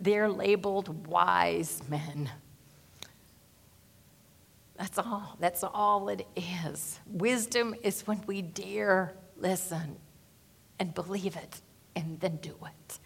they're 0.00 0.28
labeled 0.28 1.06
wise 1.06 1.80
men. 1.88 2.28
That's 4.76 4.98
all. 4.98 5.36
That's 5.38 5.62
all 5.62 6.08
it 6.08 6.26
is. 6.34 6.98
Wisdom 7.06 7.76
is 7.84 8.04
when 8.04 8.20
we 8.26 8.42
dare 8.42 9.14
listen 9.36 9.94
and 10.80 10.92
believe 10.92 11.36
it 11.36 11.60
and 11.94 12.18
then 12.18 12.38
do 12.38 12.56
it. 12.66 12.98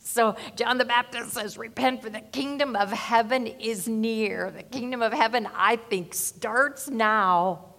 So 0.00 0.36
John 0.54 0.76
the 0.76 0.84
Baptist 0.84 1.30
says, 1.30 1.56
Repent, 1.56 2.02
for 2.02 2.10
the 2.10 2.20
kingdom 2.20 2.76
of 2.76 2.92
heaven 2.92 3.46
is 3.46 3.88
near. 3.88 4.50
The 4.50 4.64
kingdom 4.64 5.00
of 5.00 5.14
heaven, 5.14 5.48
I 5.54 5.76
think, 5.76 6.12
starts 6.12 6.90
now 6.90 7.71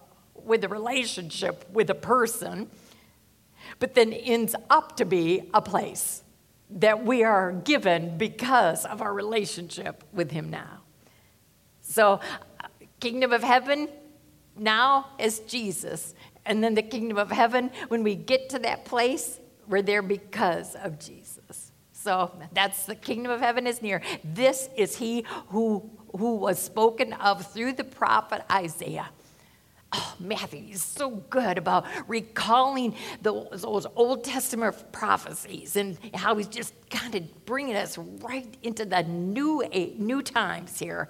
with 0.45 0.63
a 0.63 0.67
relationship 0.67 1.65
with 1.71 1.89
a 1.89 1.95
person, 1.95 2.69
but 3.79 3.95
then 3.95 4.13
ends 4.13 4.55
up 4.69 4.97
to 4.97 5.05
be 5.05 5.49
a 5.53 5.61
place 5.61 6.23
that 6.69 7.05
we 7.05 7.23
are 7.23 7.51
given 7.51 8.17
because 8.17 8.85
of 8.85 9.01
our 9.01 9.13
relationship 9.13 10.03
with 10.11 10.31
Him 10.31 10.49
now. 10.49 10.81
So, 11.81 12.19
uh, 12.59 12.67
kingdom 12.99 13.31
of 13.31 13.43
heaven 13.43 13.89
now 14.57 15.07
is 15.19 15.39
Jesus. 15.41 16.15
And 16.45 16.63
then 16.63 16.73
the 16.73 16.81
kingdom 16.81 17.17
of 17.17 17.31
heaven, 17.31 17.71
when 17.87 18.03
we 18.03 18.15
get 18.15 18.49
to 18.49 18.59
that 18.59 18.85
place, 18.85 19.39
we're 19.67 19.81
there 19.81 20.01
because 20.01 20.75
of 20.75 20.99
Jesus. 20.99 21.71
So 21.91 22.31
that's 22.51 22.85
the 22.85 22.95
kingdom 22.95 23.31
of 23.31 23.39
heaven 23.39 23.65
is 23.65 23.81
near. 23.81 24.01
This 24.25 24.67
is 24.75 24.97
he 24.97 25.25
who, 25.47 25.89
who 26.17 26.35
was 26.35 26.59
spoken 26.59 27.13
of 27.13 27.47
through 27.53 27.73
the 27.73 27.85
prophet 27.85 28.41
Isaiah 28.51 29.09
oh, 29.93 30.15
Matthew 30.19 30.73
is 30.73 30.83
so 30.83 31.11
good 31.29 31.57
about 31.57 31.85
recalling 32.07 32.95
those, 33.21 33.61
those 33.61 33.85
Old 33.95 34.23
Testament 34.23 34.91
prophecies 34.91 35.75
and 35.75 35.97
how 36.13 36.35
he's 36.35 36.47
just 36.47 36.73
kind 36.89 37.15
of 37.15 37.45
bringing 37.45 37.75
us 37.75 37.97
right 37.97 38.57
into 38.63 38.85
the 38.85 39.03
new, 39.03 39.63
new 39.97 40.21
times 40.21 40.79
here 40.79 41.09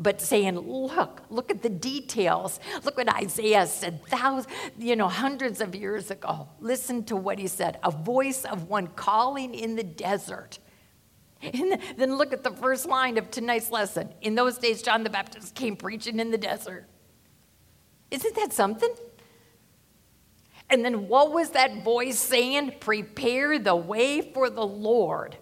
but 0.00 0.20
saying, 0.20 0.56
look, 0.56 1.22
look 1.28 1.50
at 1.50 1.60
the 1.60 1.68
details. 1.68 2.60
Look 2.84 2.96
what 2.96 3.12
Isaiah 3.12 3.66
said 3.66 4.06
thousands, 4.06 4.54
you 4.78 4.94
know, 4.94 5.08
hundreds 5.08 5.60
of 5.60 5.74
years 5.74 6.12
ago. 6.12 6.48
Listen 6.60 7.02
to 7.06 7.16
what 7.16 7.38
he 7.38 7.48
said 7.48 7.80
a 7.82 7.90
voice 7.90 8.44
of 8.44 8.68
one 8.68 8.86
calling 8.86 9.54
in 9.54 9.74
the 9.74 9.82
desert. 9.82 10.60
And 11.40 11.80
then 11.96 12.16
look 12.16 12.32
at 12.32 12.42
the 12.42 12.50
first 12.50 12.86
line 12.86 13.16
of 13.16 13.30
tonight's 13.30 13.70
lesson. 13.70 14.12
In 14.22 14.34
those 14.34 14.58
days, 14.58 14.82
John 14.82 15.04
the 15.04 15.10
Baptist 15.10 15.54
came 15.54 15.76
preaching 15.76 16.18
in 16.18 16.30
the 16.30 16.38
desert. 16.38 16.88
Isn't 18.10 18.34
that 18.36 18.52
something? 18.52 18.94
And 20.70 20.84
then 20.84 21.08
what 21.08 21.32
was 21.32 21.50
that 21.50 21.82
voice 21.82 22.18
saying? 22.18 22.74
Prepare 22.80 23.58
the 23.58 23.76
way 23.76 24.20
for 24.32 24.50
the 24.50 24.66
Lord. 24.66 25.36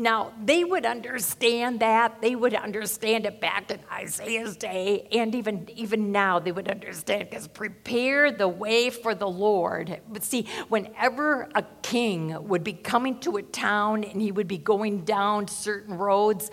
Now, 0.00 0.32
they 0.42 0.64
would 0.64 0.86
understand 0.86 1.80
that. 1.80 2.22
They 2.22 2.34
would 2.34 2.54
understand 2.54 3.26
it 3.26 3.38
back 3.38 3.70
in 3.70 3.80
Isaiah's 3.92 4.56
day, 4.56 5.06
and 5.12 5.34
even, 5.34 5.68
even 5.76 6.10
now 6.10 6.38
they 6.38 6.52
would 6.52 6.70
understand 6.70 7.28
because 7.28 7.46
prepare 7.46 8.32
the 8.32 8.48
way 8.48 8.88
for 8.88 9.14
the 9.14 9.28
Lord. 9.28 10.00
But 10.08 10.24
see, 10.24 10.46
whenever 10.68 11.50
a 11.54 11.62
king 11.82 12.48
would 12.48 12.64
be 12.64 12.72
coming 12.72 13.20
to 13.20 13.36
a 13.36 13.42
town 13.42 14.04
and 14.04 14.22
he 14.22 14.32
would 14.32 14.48
be 14.48 14.56
going 14.56 15.04
down 15.04 15.48
certain 15.48 15.98
roads, 15.98 16.50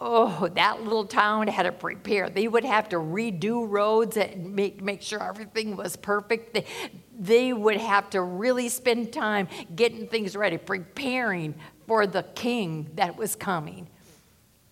oh, 0.00 0.48
that 0.54 0.82
little 0.82 1.04
town 1.04 1.48
had 1.48 1.64
to 1.64 1.72
prepare. 1.72 2.30
They 2.30 2.48
would 2.48 2.64
have 2.64 2.88
to 2.88 2.96
redo 2.96 3.68
roads 3.68 4.16
and 4.16 4.54
make, 4.54 4.82
make 4.82 5.02
sure 5.02 5.22
everything 5.22 5.76
was 5.76 5.96
perfect. 5.96 6.54
They, 6.54 6.64
they 7.18 7.52
would 7.52 7.78
have 7.78 8.08
to 8.10 8.22
really 8.22 8.70
spend 8.70 9.12
time 9.12 9.48
getting 9.74 10.06
things 10.06 10.34
ready, 10.34 10.56
preparing 10.56 11.54
for 11.86 12.06
the 12.06 12.22
king 12.22 12.90
that 12.94 13.16
was 13.16 13.36
coming. 13.36 13.88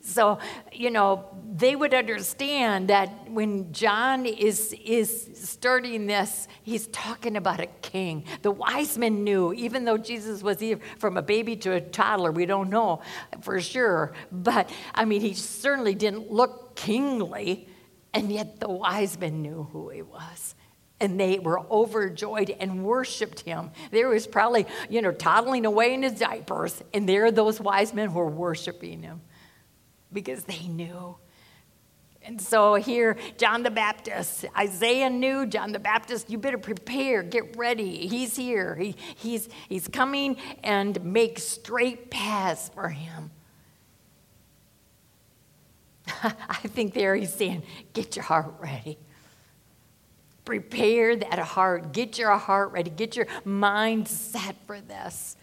So, 0.07 0.39
you 0.71 0.91
know, 0.91 1.25
they 1.51 1.75
would 1.75 1.95
understand 1.95 2.89
that 2.89 3.31
when 3.31 3.73
John 3.73 4.27
is, 4.27 4.75
is 4.85 5.31
starting 5.35 6.07
this, 6.07 6.47
he's 6.63 6.89
talking 6.89 7.39
about 7.39 7.61
a 7.61 7.67
king. 7.81 8.25
The 8.43 8.51
wise 8.51 8.99
men 8.99 9.25
knew, 9.25 9.55
even 9.55 9.87
though 9.87 9.97
Jesus 9.97 10.43
was 10.43 10.63
from 10.99 11.17
a 11.17 11.23
baby 11.23 11.57
to 11.57 11.73
a 11.73 11.81
toddler, 11.81 12.33
we 12.33 12.45
don't 12.45 12.69
know 12.69 13.01
for 13.41 13.59
sure. 13.63 14.13
But, 14.31 14.69
I 14.95 15.07
mean, 15.07 15.23
he 15.23 15.33
certainly 15.33 15.95
didn't 15.95 16.31
look 16.31 16.77
kingly, 16.77 17.67
and 18.13 18.31
yet 18.31 18.61
the 18.61 18.69
wise 18.69 19.19
men 19.19 19.41
knew 19.41 19.69
who 19.73 19.89
he 19.89 20.03
was 20.03 20.55
and 21.01 21.19
they 21.19 21.39
were 21.39 21.61
overjoyed 21.71 22.55
and 22.61 22.85
worshiped 22.85 23.41
him. 23.41 23.71
There 23.91 24.09
was 24.09 24.27
probably, 24.27 24.67
you 24.89 25.03
know, 25.03 25.13
toddling 25.13 25.67
away 25.67 25.95
in 25.95 26.03
his 26.03 26.19
diapers, 26.19 26.83
and 26.93 27.09
there 27.09 27.27
are 27.27 27.31
those 27.31 27.61
wise 27.61 27.93
men 27.93 28.15
were 28.15 28.29
worshiping 28.29 29.03
him 29.03 29.21
because 30.13 30.45
they 30.45 30.69
knew. 30.69 31.17
And 32.23 32.41
so 32.41 32.75
here, 32.77 33.19
John 33.37 33.63
the 33.63 33.71
Baptist, 33.71 34.47
Isaiah 34.57 35.11
knew 35.11 35.45
John 35.45 35.73
the 35.73 35.79
Baptist, 35.79 36.31
you 36.31 36.39
better 36.39 36.57
prepare, 36.57 37.23
get 37.23 37.57
ready. 37.57 38.07
He's 38.07 38.35
here. 38.35 38.75
He, 38.77 38.97
he's, 39.17 39.51
he's 39.69 39.89
coming 39.89 40.39
and 40.63 41.05
make 41.05 41.39
straight 41.39 42.11
paths 42.11 42.71
for 42.73 42.89
him. 42.89 43.31
I 46.23 46.69
think 46.69 46.95
there 46.95 47.15
he's 47.15 47.35
saying, 47.35 47.65
get 47.93 48.17
your 48.17 48.25
heart 48.25 48.55
ready 48.59 48.99
Prepare 50.45 51.17
that 51.17 51.39
heart. 51.39 51.93
Get 51.93 52.19
your 52.19 52.37
heart 52.37 52.73
ready. 52.73 52.91
Get 52.91 53.17
your 53.17 53.27
mind 53.45 54.09
set 54.09 54.57
for 54.67 54.81
this. 54.81 55.37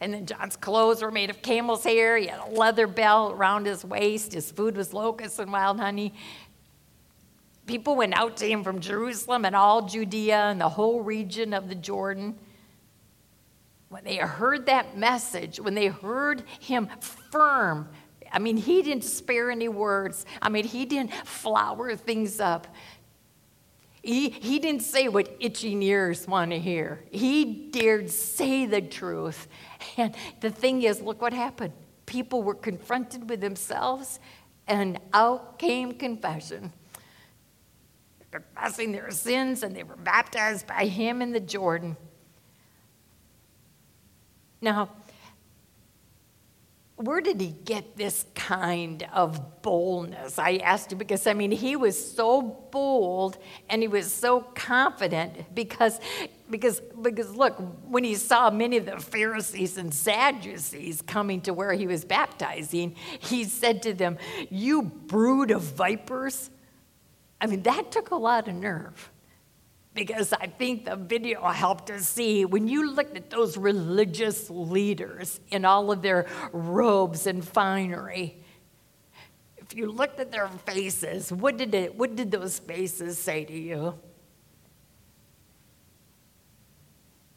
And 0.00 0.12
then 0.12 0.26
John's 0.26 0.56
clothes 0.56 1.02
were 1.02 1.10
made 1.10 1.30
of 1.30 1.40
camel's 1.42 1.84
hair. 1.84 2.16
He 2.16 2.26
had 2.26 2.40
a 2.40 2.50
leather 2.50 2.86
belt 2.86 3.34
around 3.34 3.66
his 3.66 3.84
waist. 3.84 4.32
His 4.32 4.50
food 4.50 4.76
was 4.76 4.92
locusts 4.92 5.38
and 5.38 5.52
wild 5.52 5.80
honey. 5.80 6.14
People 7.66 7.96
went 7.96 8.14
out 8.14 8.36
to 8.38 8.46
him 8.46 8.62
from 8.62 8.80
Jerusalem 8.80 9.44
and 9.44 9.56
all 9.56 9.82
Judea 9.82 10.36
and 10.36 10.60
the 10.60 10.68
whole 10.68 11.00
region 11.00 11.54
of 11.54 11.68
the 11.68 11.74
Jordan. 11.74 12.38
When 13.88 14.04
they 14.04 14.16
heard 14.16 14.66
that 14.66 14.98
message, 14.98 15.60
when 15.60 15.74
they 15.74 15.86
heard 15.86 16.42
him 16.60 16.88
firm, 17.30 17.88
I 18.30 18.40
mean, 18.40 18.56
he 18.56 18.82
didn't 18.82 19.04
spare 19.04 19.50
any 19.50 19.68
words. 19.68 20.26
I 20.42 20.48
mean, 20.48 20.64
he 20.64 20.84
didn't 20.84 21.14
flower 21.14 21.94
things 21.94 22.40
up. 22.40 22.66
He, 24.04 24.28
he 24.28 24.58
didn't 24.58 24.82
say 24.82 25.08
what 25.08 25.34
itching 25.40 25.82
ears 25.82 26.28
want 26.28 26.50
to 26.50 26.58
hear. 26.58 27.02
He 27.10 27.70
dared 27.70 28.10
say 28.10 28.66
the 28.66 28.82
truth. 28.82 29.48
And 29.96 30.14
the 30.40 30.50
thing 30.50 30.82
is, 30.82 31.00
look 31.00 31.22
what 31.22 31.32
happened. 31.32 31.72
People 32.04 32.42
were 32.42 32.54
confronted 32.54 33.30
with 33.30 33.40
themselves, 33.40 34.20
and 34.68 35.00
out 35.14 35.58
came 35.58 35.92
confession. 35.92 36.70
Confessing 38.30 38.92
their 38.92 39.10
sins, 39.10 39.62
and 39.62 39.74
they 39.74 39.84
were 39.84 39.96
baptized 39.96 40.66
by 40.66 40.84
him 40.84 41.22
in 41.22 41.32
the 41.32 41.40
Jordan. 41.40 41.96
Now, 44.60 44.90
where 46.96 47.20
did 47.20 47.40
he 47.40 47.56
get 47.64 47.96
this 47.96 48.24
kind 48.36 49.06
of 49.12 49.62
boldness? 49.62 50.38
I 50.38 50.56
asked 50.58 50.92
him 50.92 50.98
because, 50.98 51.26
I 51.26 51.34
mean, 51.34 51.50
he 51.50 51.74
was 51.74 52.14
so 52.14 52.40
bold 52.70 53.36
and 53.68 53.82
he 53.82 53.88
was 53.88 54.12
so 54.12 54.42
confident 54.54 55.54
because, 55.56 55.98
because, 56.48 56.80
because 57.02 57.34
look, 57.34 57.56
when 57.88 58.04
he 58.04 58.14
saw 58.14 58.48
many 58.48 58.76
of 58.76 58.86
the 58.86 59.00
Pharisees 59.00 59.76
and 59.76 59.92
Sadducees 59.92 61.02
coming 61.02 61.40
to 61.42 61.52
where 61.52 61.72
he 61.72 61.88
was 61.88 62.04
baptizing, 62.04 62.94
he 63.18 63.42
said 63.42 63.82
to 63.82 63.92
them, 63.92 64.16
You 64.48 64.82
brood 64.82 65.50
of 65.50 65.62
vipers. 65.62 66.48
I 67.40 67.46
mean, 67.46 67.64
that 67.64 67.90
took 67.90 68.12
a 68.12 68.16
lot 68.16 68.46
of 68.46 68.54
nerve 68.54 69.10
because 69.94 70.32
I 70.32 70.46
think 70.48 70.86
the 70.86 70.96
video 70.96 71.46
helped 71.48 71.88
us 71.90 72.08
see 72.08 72.44
when 72.44 72.66
you 72.66 72.90
looked 72.90 73.16
at 73.16 73.30
those 73.30 73.56
religious 73.56 74.50
leaders 74.50 75.40
in 75.48 75.64
all 75.64 75.92
of 75.92 76.02
their 76.02 76.26
robes 76.52 77.26
and 77.26 77.46
finery. 77.46 78.42
If 79.56 79.76
you 79.76 79.90
looked 79.90 80.18
at 80.18 80.32
their 80.32 80.48
faces, 80.48 81.32
what 81.32 81.56
did, 81.56 81.74
it, 81.74 81.96
what 81.96 82.16
did 82.16 82.32
those 82.32 82.58
faces 82.58 83.18
say 83.18 83.44
to 83.44 83.52
you? 83.52 83.94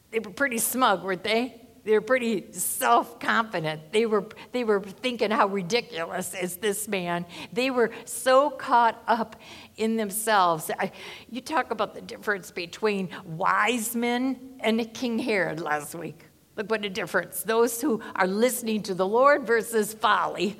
They 0.09 0.19
were 0.19 0.31
pretty 0.31 0.57
smug, 0.57 1.03
weren't 1.03 1.23
they? 1.23 1.66
They 1.87 1.93
were 1.93 2.01
pretty 2.01 2.51
self 2.51 3.17
confident. 3.17 3.93
They 3.93 4.05
were, 4.05 4.27
they 4.51 4.65
were 4.65 4.81
thinking, 4.81 5.31
how 5.31 5.47
ridiculous 5.47 6.33
is 6.33 6.57
this 6.57 6.85
man? 6.85 7.25
They 7.53 7.69
were 7.69 7.91
so 8.03 8.49
caught 8.49 9.01
up 9.07 9.37
in 9.77 9.95
themselves. 9.95 10.69
I, 10.77 10.91
you 11.31 11.39
talk 11.39 11.71
about 11.71 11.95
the 11.95 12.01
difference 12.01 12.51
between 12.51 13.07
wise 13.23 13.95
men 13.95 14.57
and 14.59 14.93
King 14.93 15.17
Herod 15.17 15.61
last 15.61 15.95
week. 15.95 16.25
Look 16.57 16.69
what 16.69 16.83
a 16.83 16.89
difference. 16.89 17.43
Those 17.43 17.79
who 17.79 18.01
are 18.17 18.27
listening 18.27 18.83
to 18.83 18.93
the 18.93 19.07
Lord 19.07 19.47
versus 19.47 19.93
folly. 19.93 20.59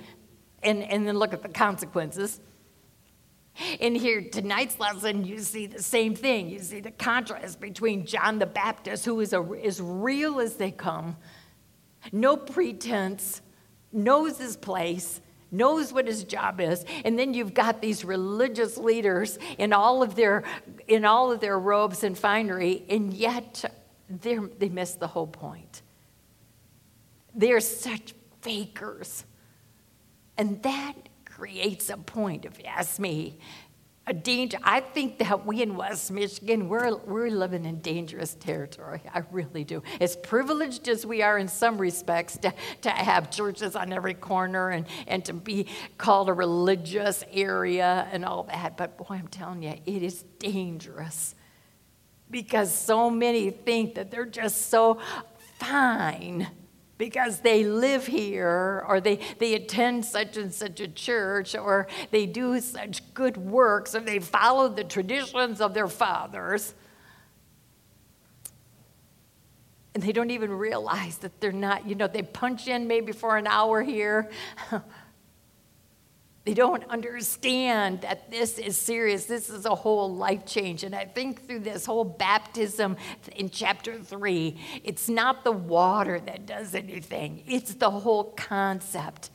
And, 0.63 0.81
and 0.81 1.05
then 1.05 1.19
look 1.19 1.34
at 1.34 1.43
the 1.43 1.50
consequences. 1.50 2.39
In 3.79 3.95
here, 3.95 4.21
tonight's 4.21 4.79
lesson, 4.79 5.25
you 5.25 5.39
see 5.39 5.65
the 5.65 5.81
same 5.81 6.15
thing. 6.15 6.49
You 6.49 6.59
see 6.59 6.79
the 6.79 6.91
contrast 6.91 7.59
between 7.59 8.05
John 8.05 8.39
the 8.39 8.45
Baptist, 8.45 9.05
who 9.05 9.19
is 9.19 9.33
a, 9.33 9.41
as 9.63 9.81
real 9.81 10.39
as 10.39 10.55
they 10.55 10.71
come, 10.71 11.17
no 12.11 12.37
pretense, 12.37 13.41
knows 13.91 14.37
his 14.37 14.55
place, 14.55 15.21
knows 15.51 15.91
what 15.93 16.07
his 16.07 16.23
job 16.23 16.59
is, 16.59 16.85
and 17.05 17.17
then 17.17 17.33
you've 17.33 17.53
got 17.53 17.81
these 17.81 18.03
religious 18.05 18.77
leaders 18.77 19.39
in 19.57 19.73
all 19.73 20.03
of 20.03 20.15
their 20.15 20.43
in 20.87 21.05
all 21.05 21.31
of 21.31 21.39
their 21.39 21.57
robes 21.57 22.03
and 22.03 22.17
finery, 22.17 22.83
and 22.89 23.13
yet 23.13 23.63
they 24.09 24.69
miss 24.69 24.95
the 24.95 25.07
whole 25.07 25.27
point. 25.27 25.82
They're 27.34 27.60
such 27.60 28.13
fakers, 28.41 29.25
and 30.38 30.62
that 30.63 30.93
creates 31.38 31.89
a 31.89 31.97
point, 31.97 32.45
if 32.45 32.58
you 32.58 32.65
ask 32.65 33.00
me. 33.00 33.38
A 34.10 34.13
danger. 34.13 34.58
I 34.63 34.80
think 34.80 35.19
that 35.19 35.45
we 35.45 35.62
in 35.62 35.76
West 35.76 36.12
Michigan, 36.12 36.69
we're, 36.69 36.95
we're 36.95 37.30
living 37.30 37.65
in 37.65 37.82
dangerous 37.82 38.36
territory. 38.36 39.02
I 39.13 39.23
really 39.32 39.65
do. 39.65 39.84
As 40.00 40.15
privileged 40.15 40.88
as 40.88 41.06
we 41.06 41.21
are 41.21 41.38
in 41.38 41.50
some 41.50 41.78
respects 41.78 42.38
to, 42.38 42.54
to 42.84 42.89
have 42.89 43.30
churches 43.30 43.76
on 43.76 43.91
every 43.91 44.13
corner 44.13 44.69
and, 44.69 44.88
and 45.08 45.26
to 45.26 45.34
be 45.34 45.67
called 45.97 46.30
a 46.30 46.34
religious 46.34 47.23
area 47.32 48.08
and 48.12 48.23
all 48.23 48.43
that, 48.43 48.78
but 48.78 48.97
boy, 48.97 49.15
I'm 49.15 49.28
telling 49.28 49.62
you, 49.62 49.76
it 49.86 50.02
is 50.02 50.23
dangerous 50.39 51.36
because 52.32 52.73
so 52.73 53.10
many 53.10 53.50
think 53.50 53.95
that 53.95 54.10
they're 54.10 54.26
just 54.26 54.69
so 54.69 55.00
fine 55.60 56.47
because 56.97 57.41
they 57.41 57.63
live 57.63 58.07
here 58.07 58.83
or 58.88 58.99
they, 58.99 59.19
they 59.38 59.53
attend 59.53 60.05
such 60.05 60.38
and 60.38 60.53
such 60.53 60.79
a 60.79 60.88
church 60.88 61.55
or 61.55 61.88
they 62.12 62.25
do 62.25 62.60
such 62.60 63.13
good 63.13 63.38
works 63.38 63.93
or 63.93 63.99
they 63.99 64.19
follow 64.19 64.67
the 64.67 64.83
traditions 64.83 65.62
of 65.62 65.73
their 65.73 65.88
fathers. 65.88 66.73
And 69.93 70.03
they 70.03 70.12
don't 70.12 70.31
even 70.31 70.51
realize 70.51 71.17
that 71.19 71.39
they're 71.39 71.51
not, 71.51 71.88
you 71.88 71.95
know, 71.95 72.07
they 72.07 72.21
punch 72.21 72.67
in 72.67 72.88
maybe 72.88 73.12
for 73.12 73.38
an 73.38 73.47
hour 73.47 73.81
here. 73.81 74.29
They 76.47 76.53
don't 76.53 76.86
understand 76.89 78.03
that 78.03 78.31
this 78.31 78.57
is 78.57 78.77
serious. 78.77 79.25
This 79.25 79.49
is 79.49 79.65
a 79.65 79.75
whole 79.75 80.15
life 80.15 80.45
change. 80.45 80.86
And 80.86 80.95
I 80.95 81.03
think 81.03 81.45
through 81.45 81.60
this 81.60 81.86
whole 81.86 82.05
baptism 82.05 82.95
in 83.36 83.49
chapter 83.49 83.99
three, 83.99 84.57
it's 84.81 85.10
not 85.10 85.43
the 85.43 85.51
water 85.51 86.21
that 86.21 86.45
does 86.45 86.73
anything, 86.73 87.43
it's 87.47 87.73
the 87.73 87.89
whole 87.89 88.31
concept 88.38 89.29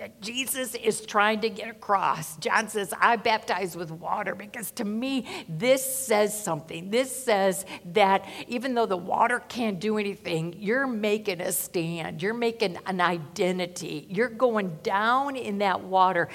that 0.00 0.18
Jesus 0.22 0.74
is 0.76 1.02
trying 1.02 1.42
to 1.42 1.50
get 1.50 1.68
across. 1.68 2.38
John 2.38 2.70
says, 2.70 2.94
I 2.98 3.16
baptize 3.16 3.76
with 3.76 3.90
water 3.90 4.34
because 4.34 4.70
to 4.72 4.84
me, 4.86 5.26
this 5.46 5.84
says 5.84 6.42
something. 6.42 6.88
This 6.88 7.14
says 7.14 7.66
that 7.92 8.24
even 8.48 8.74
though 8.74 8.86
the 8.86 8.96
water 8.96 9.42
can't 9.46 9.78
do 9.78 9.98
anything, 9.98 10.56
you're 10.58 10.86
making 10.86 11.42
a 11.42 11.52
stand, 11.52 12.22
you're 12.22 12.32
making 12.32 12.78
an 12.86 13.02
identity, 13.02 14.06
you're 14.08 14.30
going 14.30 14.78
down 14.82 15.36
in 15.36 15.58
that 15.58 15.84
water, 15.84 16.30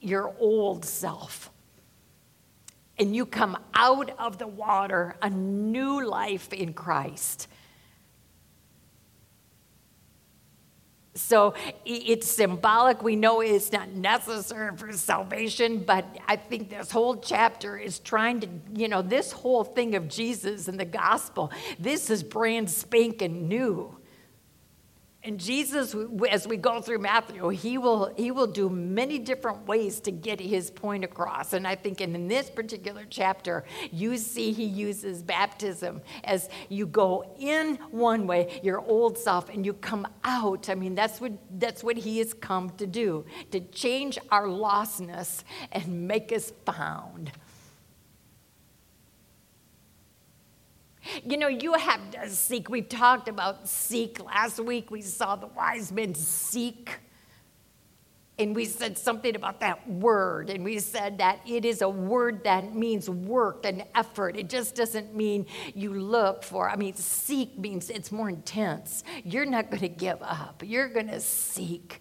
your 0.00 0.34
old 0.40 0.84
self. 0.84 1.52
And 2.98 3.14
you 3.14 3.26
come 3.26 3.56
out 3.74 4.10
of 4.18 4.38
the 4.38 4.48
water, 4.48 5.14
a 5.22 5.30
new 5.30 6.04
life 6.04 6.52
in 6.52 6.72
Christ. 6.72 7.46
So 11.16 11.54
it's 11.84 12.28
symbolic. 12.28 13.02
We 13.02 13.14
know 13.14 13.40
it's 13.40 13.70
not 13.70 13.90
necessary 13.90 14.76
for 14.76 14.92
salvation, 14.92 15.84
but 15.84 16.04
I 16.26 16.34
think 16.34 16.70
this 16.70 16.90
whole 16.90 17.16
chapter 17.16 17.78
is 17.78 18.00
trying 18.00 18.40
to, 18.40 18.48
you 18.74 18.88
know, 18.88 19.00
this 19.00 19.30
whole 19.30 19.62
thing 19.62 19.94
of 19.94 20.08
Jesus 20.08 20.66
and 20.66 20.78
the 20.78 20.84
gospel, 20.84 21.52
this 21.78 22.10
is 22.10 22.24
brand 22.24 22.68
spanking 22.68 23.46
new. 23.46 23.96
And 25.24 25.40
Jesus, 25.40 25.96
as 26.30 26.46
we 26.46 26.58
go 26.58 26.82
through 26.82 26.98
Matthew, 26.98 27.48
he 27.48 27.78
will, 27.78 28.12
he 28.14 28.30
will 28.30 28.46
do 28.46 28.68
many 28.68 29.18
different 29.18 29.66
ways 29.66 29.98
to 30.00 30.10
get 30.10 30.38
his 30.38 30.70
point 30.70 31.02
across. 31.02 31.54
And 31.54 31.66
I 31.66 31.76
think 31.76 32.02
in 32.02 32.28
this 32.28 32.50
particular 32.50 33.06
chapter, 33.08 33.64
you 33.90 34.18
see 34.18 34.52
he 34.52 34.64
uses 34.64 35.22
baptism 35.22 36.02
as 36.24 36.50
you 36.68 36.86
go 36.86 37.34
in 37.38 37.76
one 37.90 38.26
way, 38.26 38.60
your 38.62 38.80
old 38.80 39.16
self, 39.16 39.48
and 39.48 39.64
you 39.64 39.72
come 39.72 40.06
out. 40.24 40.68
I 40.68 40.74
mean, 40.74 40.94
that's 40.94 41.22
what, 41.22 41.32
that's 41.58 41.82
what 41.82 41.96
he 41.96 42.18
has 42.18 42.34
come 42.34 42.68
to 42.76 42.86
do, 42.86 43.24
to 43.50 43.60
change 43.60 44.18
our 44.30 44.46
lostness 44.46 45.42
and 45.72 46.06
make 46.06 46.32
us 46.32 46.52
found. 46.66 47.32
You 51.24 51.36
know, 51.36 51.48
you 51.48 51.74
have 51.74 52.10
to 52.12 52.30
seek. 52.30 52.68
We 52.68 52.82
talked 52.82 53.28
about 53.28 53.68
seek 53.68 54.22
last 54.24 54.58
week. 54.60 54.90
We 54.90 55.02
saw 55.02 55.36
the 55.36 55.46
wise 55.48 55.92
men 55.92 56.14
seek. 56.14 56.98
And 58.36 58.54
we 58.56 58.64
said 58.64 58.98
something 58.98 59.36
about 59.36 59.60
that 59.60 59.88
word. 59.88 60.50
And 60.50 60.64
we 60.64 60.80
said 60.80 61.18
that 61.18 61.38
it 61.46 61.64
is 61.64 61.82
a 61.82 61.88
word 61.88 62.42
that 62.44 62.74
means 62.74 63.08
work 63.08 63.64
and 63.64 63.84
effort. 63.94 64.36
It 64.36 64.48
just 64.48 64.74
doesn't 64.74 65.14
mean 65.14 65.46
you 65.74 65.94
look 65.94 66.42
for. 66.42 66.68
I 66.68 66.74
mean, 66.74 66.94
seek 66.94 67.56
means 67.56 67.90
it's 67.90 68.10
more 68.10 68.28
intense. 68.28 69.04
You're 69.22 69.46
not 69.46 69.70
going 69.70 69.82
to 69.82 69.88
give 69.88 70.20
up, 70.20 70.62
you're 70.66 70.88
going 70.88 71.08
to 71.08 71.20
seek. 71.20 72.00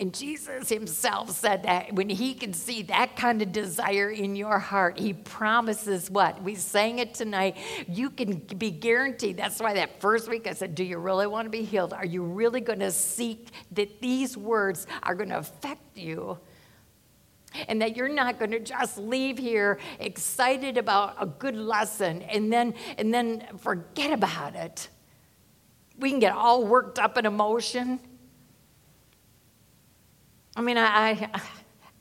And 0.00 0.14
Jesus 0.14 0.70
himself 0.70 1.30
said 1.30 1.64
that 1.64 1.92
when 1.92 2.08
he 2.08 2.32
can 2.32 2.54
see 2.54 2.80
that 2.84 3.16
kind 3.16 3.42
of 3.42 3.52
desire 3.52 4.08
in 4.08 4.34
your 4.34 4.58
heart, 4.58 4.98
he 4.98 5.12
promises 5.12 6.10
what? 6.10 6.42
We 6.42 6.54
sang 6.54 7.00
it 7.00 7.12
tonight. 7.12 7.58
You 7.86 8.08
can 8.08 8.38
be 8.38 8.70
guaranteed. 8.70 9.36
That's 9.36 9.60
why 9.60 9.74
that 9.74 10.00
first 10.00 10.26
week 10.30 10.46
I 10.46 10.54
said, 10.54 10.74
Do 10.74 10.84
you 10.84 10.96
really 10.96 11.26
want 11.26 11.44
to 11.44 11.50
be 11.50 11.64
healed? 11.64 11.92
Are 11.92 12.06
you 12.06 12.22
really 12.22 12.62
going 12.62 12.78
to 12.78 12.90
seek 12.90 13.48
that 13.72 14.00
these 14.00 14.38
words 14.38 14.86
are 15.02 15.14
going 15.14 15.28
to 15.28 15.38
affect 15.38 15.98
you? 15.98 16.38
And 17.68 17.82
that 17.82 17.94
you're 17.94 18.08
not 18.08 18.38
going 18.38 18.52
to 18.52 18.60
just 18.60 18.96
leave 18.96 19.36
here 19.36 19.78
excited 19.98 20.78
about 20.78 21.16
a 21.20 21.26
good 21.26 21.56
lesson 21.56 22.22
and 22.22 22.50
then, 22.50 22.72
and 22.96 23.12
then 23.12 23.44
forget 23.58 24.14
about 24.14 24.54
it. 24.54 24.88
We 25.98 26.08
can 26.08 26.20
get 26.20 26.32
all 26.32 26.64
worked 26.64 26.98
up 26.98 27.18
in 27.18 27.26
emotion 27.26 28.00
I 30.60 30.62
mean, 30.62 30.76
I, 30.76 31.30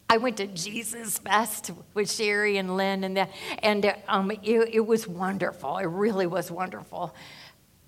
I, 0.09 0.17
went 0.17 0.35
to 0.35 0.47
Jesus 0.47 1.17
Fest 1.17 1.71
with 1.93 2.11
Sherry 2.11 2.57
and 2.57 2.75
Lynn, 2.75 3.05
and, 3.05 3.15
that, 3.15 3.29
and 3.59 3.95
um, 4.09 4.31
it, 4.31 4.71
it 4.73 4.85
was 4.85 5.07
wonderful. 5.07 5.77
It 5.77 5.85
really 5.85 6.27
was 6.27 6.51
wonderful. 6.51 7.15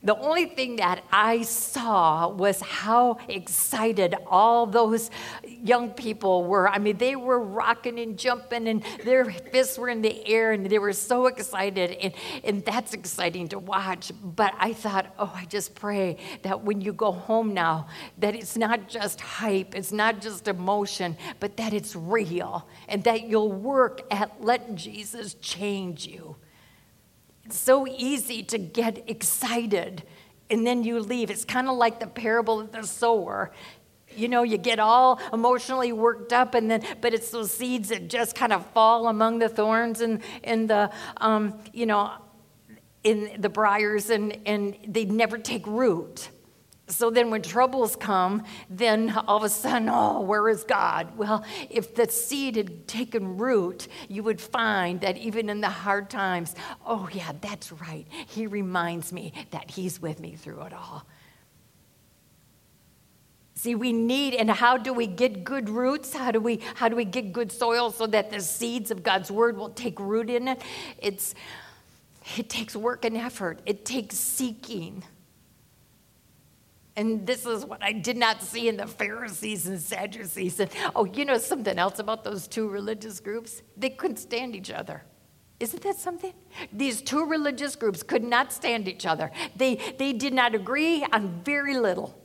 The 0.04 0.18
only 0.18 0.46
thing 0.46 0.78
that 0.78 1.04
I 1.12 1.44
saw 1.44 2.28
was 2.28 2.60
how 2.60 3.20
excited 3.28 4.16
all 4.26 4.66
those 4.66 5.12
young 5.44 5.92
people 5.92 6.46
were. 6.46 6.68
I 6.68 6.80
mean, 6.80 6.98
they 6.98 7.16
were 7.16 7.40
rocking 7.40 8.00
and 8.00 8.18
jumping, 8.18 8.68
and 8.68 8.84
their 9.04 9.26
fists 9.26 9.78
were 9.78 9.90
in 9.90 10.02
the 10.02 10.28
air, 10.28 10.54
and 10.54 10.66
they 10.66 10.80
were 10.80 10.94
so 10.94 11.28
excited. 11.28 11.92
And, 11.92 12.14
and 12.44 12.66
that's 12.66 12.96
exciting 12.96 13.50
to 13.50 13.60
watch. 13.60 14.12
But 14.24 14.56
I 14.58 14.74
thought, 14.74 15.14
oh, 15.20 15.32
I 15.36 15.46
just 15.46 15.76
pray 15.76 16.18
that 16.42 16.64
when 16.64 16.82
you 16.82 16.94
go 16.94 17.12
home 17.12 17.54
now, 17.54 17.88
that 18.18 18.34
it's 18.34 18.58
not 18.58 18.90
just 18.90 19.22
hype, 19.22 19.76
it's 19.76 19.92
not 19.92 20.20
just 20.20 20.48
emotion, 20.48 21.16
but 21.40 21.58
that 21.58 21.74
it's 21.74 21.96
real, 21.96 22.68
and 22.88 23.04
that 23.04 23.28
you'll 23.28 23.52
work 23.52 24.02
at 24.10 24.44
letting 24.44 24.78
Jesus 24.78 25.36
change 25.36 26.08
you 26.08 26.38
so 27.52 27.88
easy 27.88 28.44
to 28.44 28.58
get 28.58 29.10
excited 29.10 30.04
and 30.52 30.68
then 30.68 30.84
you 30.84 31.00
leave. 31.00 31.32
It's 31.32 31.46
kind 31.46 31.68
of 31.70 31.78
like 31.78 32.00
the 32.00 32.08
parable 32.08 32.60
of 32.60 32.72
the 32.72 32.84
sower. 32.84 33.52
You 34.16 34.28
know, 34.28 34.44
you 34.44 34.58
get 34.58 34.80
all 34.80 35.20
emotionally 35.32 35.94
worked 35.94 36.34
up, 36.34 36.54
and 36.54 36.70
then, 36.70 36.84
but 37.00 37.14
it's 37.14 37.32
those 37.32 37.52
seeds 37.52 37.90
that 37.90 38.10
just 38.10 38.36
kind 38.36 38.52
of 38.52 38.66
fall 38.68 39.08
among 39.08 39.40
the 39.40 39.48
thorns 39.48 40.02
and, 40.02 40.22
and 40.44 40.70
the, 40.70 40.92
um, 41.18 41.58
you 41.72 41.86
know, 41.86 42.12
in 43.06 43.32
the 43.40 43.48
briars, 43.48 44.10
and, 44.10 44.38
and 44.46 44.78
they 44.86 45.06
never 45.06 45.38
take 45.38 45.66
root. 45.66 46.30
So 46.92 47.10
then, 47.10 47.32
when 47.32 47.42
troubles 47.42 47.96
come, 47.96 48.44
then 48.70 49.12
all 49.28 49.38
of 49.38 49.44
a 49.44 49.50
sudden, 49.50 49.90
oh, 49.90 50.22
where 50.22 50.50
is 50.50 50.64
God? 50.64 51.18
Well, 51.18 51.44
if 51.70 51.96
the 51.96 52.10
seed 52.10 52.58
had 52.58 52.88
taken 52.88 53.38
root, 53.38 53.88
you 54.10 54.24
would 54.24 54.42
find 54.42 55.00
that 55.02 55.18
even 55.18 55.50
in 55.50 55.62
the 55.62 55.70
hard 55.70 56.10
times, 56.10 56.54
oh, 56.86 57.10
yeah, 57.12 57.32
that's 57.40 57.72
right. 57.72 58.06
He 58.28 58.46
reminds 58.46 59.14
me 59.14 59.34
that 59.52 59.72
He's 59.72 60.02
with 60.02 60.20
me 60.20 60.36
through 60.36 60.62
it 60.64 60.74
all. 60.74 61.06
See, 63.56 63.76
we 63.76 63.94
need, 63.94 64.34
and 64.34 64.50
how 64.50 64.76
do 64.76 64.92
we 64.92 65.08
get 65.08 65.44
good 65.44 65.70
roots? 65.70 66.14
How 66.16 66.32
do 66.32 66.40
we 66.40 66.62
how 66.74 66.90
do 66.90 66.96
we 66.96 67.06
get 67.06 67.32
good 67.32 67.52
soil 67.52 67.92
so 67.92 68.08
that 68.08 68.32
the 68.32 68.42
seeds 68.42 68.90
of 68.90 69.04
God's 69.04 69.30
word 69.30 69.56
will 69.56 69.70
take 69.70 70.00
root 70.00 70.30
in 70.32 70.48
it? 70.48 70.62
It's 70.98 71.36
it 72.38 72.50
takes 72.50 72.76
work 72.76 73.06
and 73.06 73.16
effort. 73.16 73.60
It 73.66 73.86
takes 73.86 74.18
seeking. 74.18 75.04
And 76.96 77.26
this 77.26 77.46
is 77.46 77.66
what 77.66 77.82
I 77.82 77.94
did 77.94 78.18
not 78.18 78.42
see 78.42 78.68
in 78.68 78.76
the 78.76 78.88
Pharisees 78.88 79.66
and 79.66 79.80
Sadducees. 79.80 80.60
And, 80.60 80.70
oh, 80.96 81.06
you 81.06 81.24
know 81.24 81.38
something 81.38 81.78
else 81.78 82.00
about 82.00 82.24
those 82.24 82.48
two 82.48 82.68
religious 82.68 83.20
groups? 83.20 83.62
They 83.78 83.90
couldn't 83.90 84.18
stand 84.18 84.56
each 84.56 84.72
other. 84.72 85.04
Isn't 85.62 85.84
that 85.84 85.96
something? 85.96 86.34
These 86.74 87.02
two 87.02 87.26
religious 87.26 87.76
groups 87.76 88.04
could 88.04 88.24
not 88.24 88.52
stand 88.52 88.88
each 88.88 89.06
other. 89.06 89.32
They, 89.56 89.76
they 89.98 90.12
did 90.12 90.34
not 90.34 90.54
agree 90.54 91.06
on 91.14 91.42
very 91.46 91.78
little. 91.78 92.18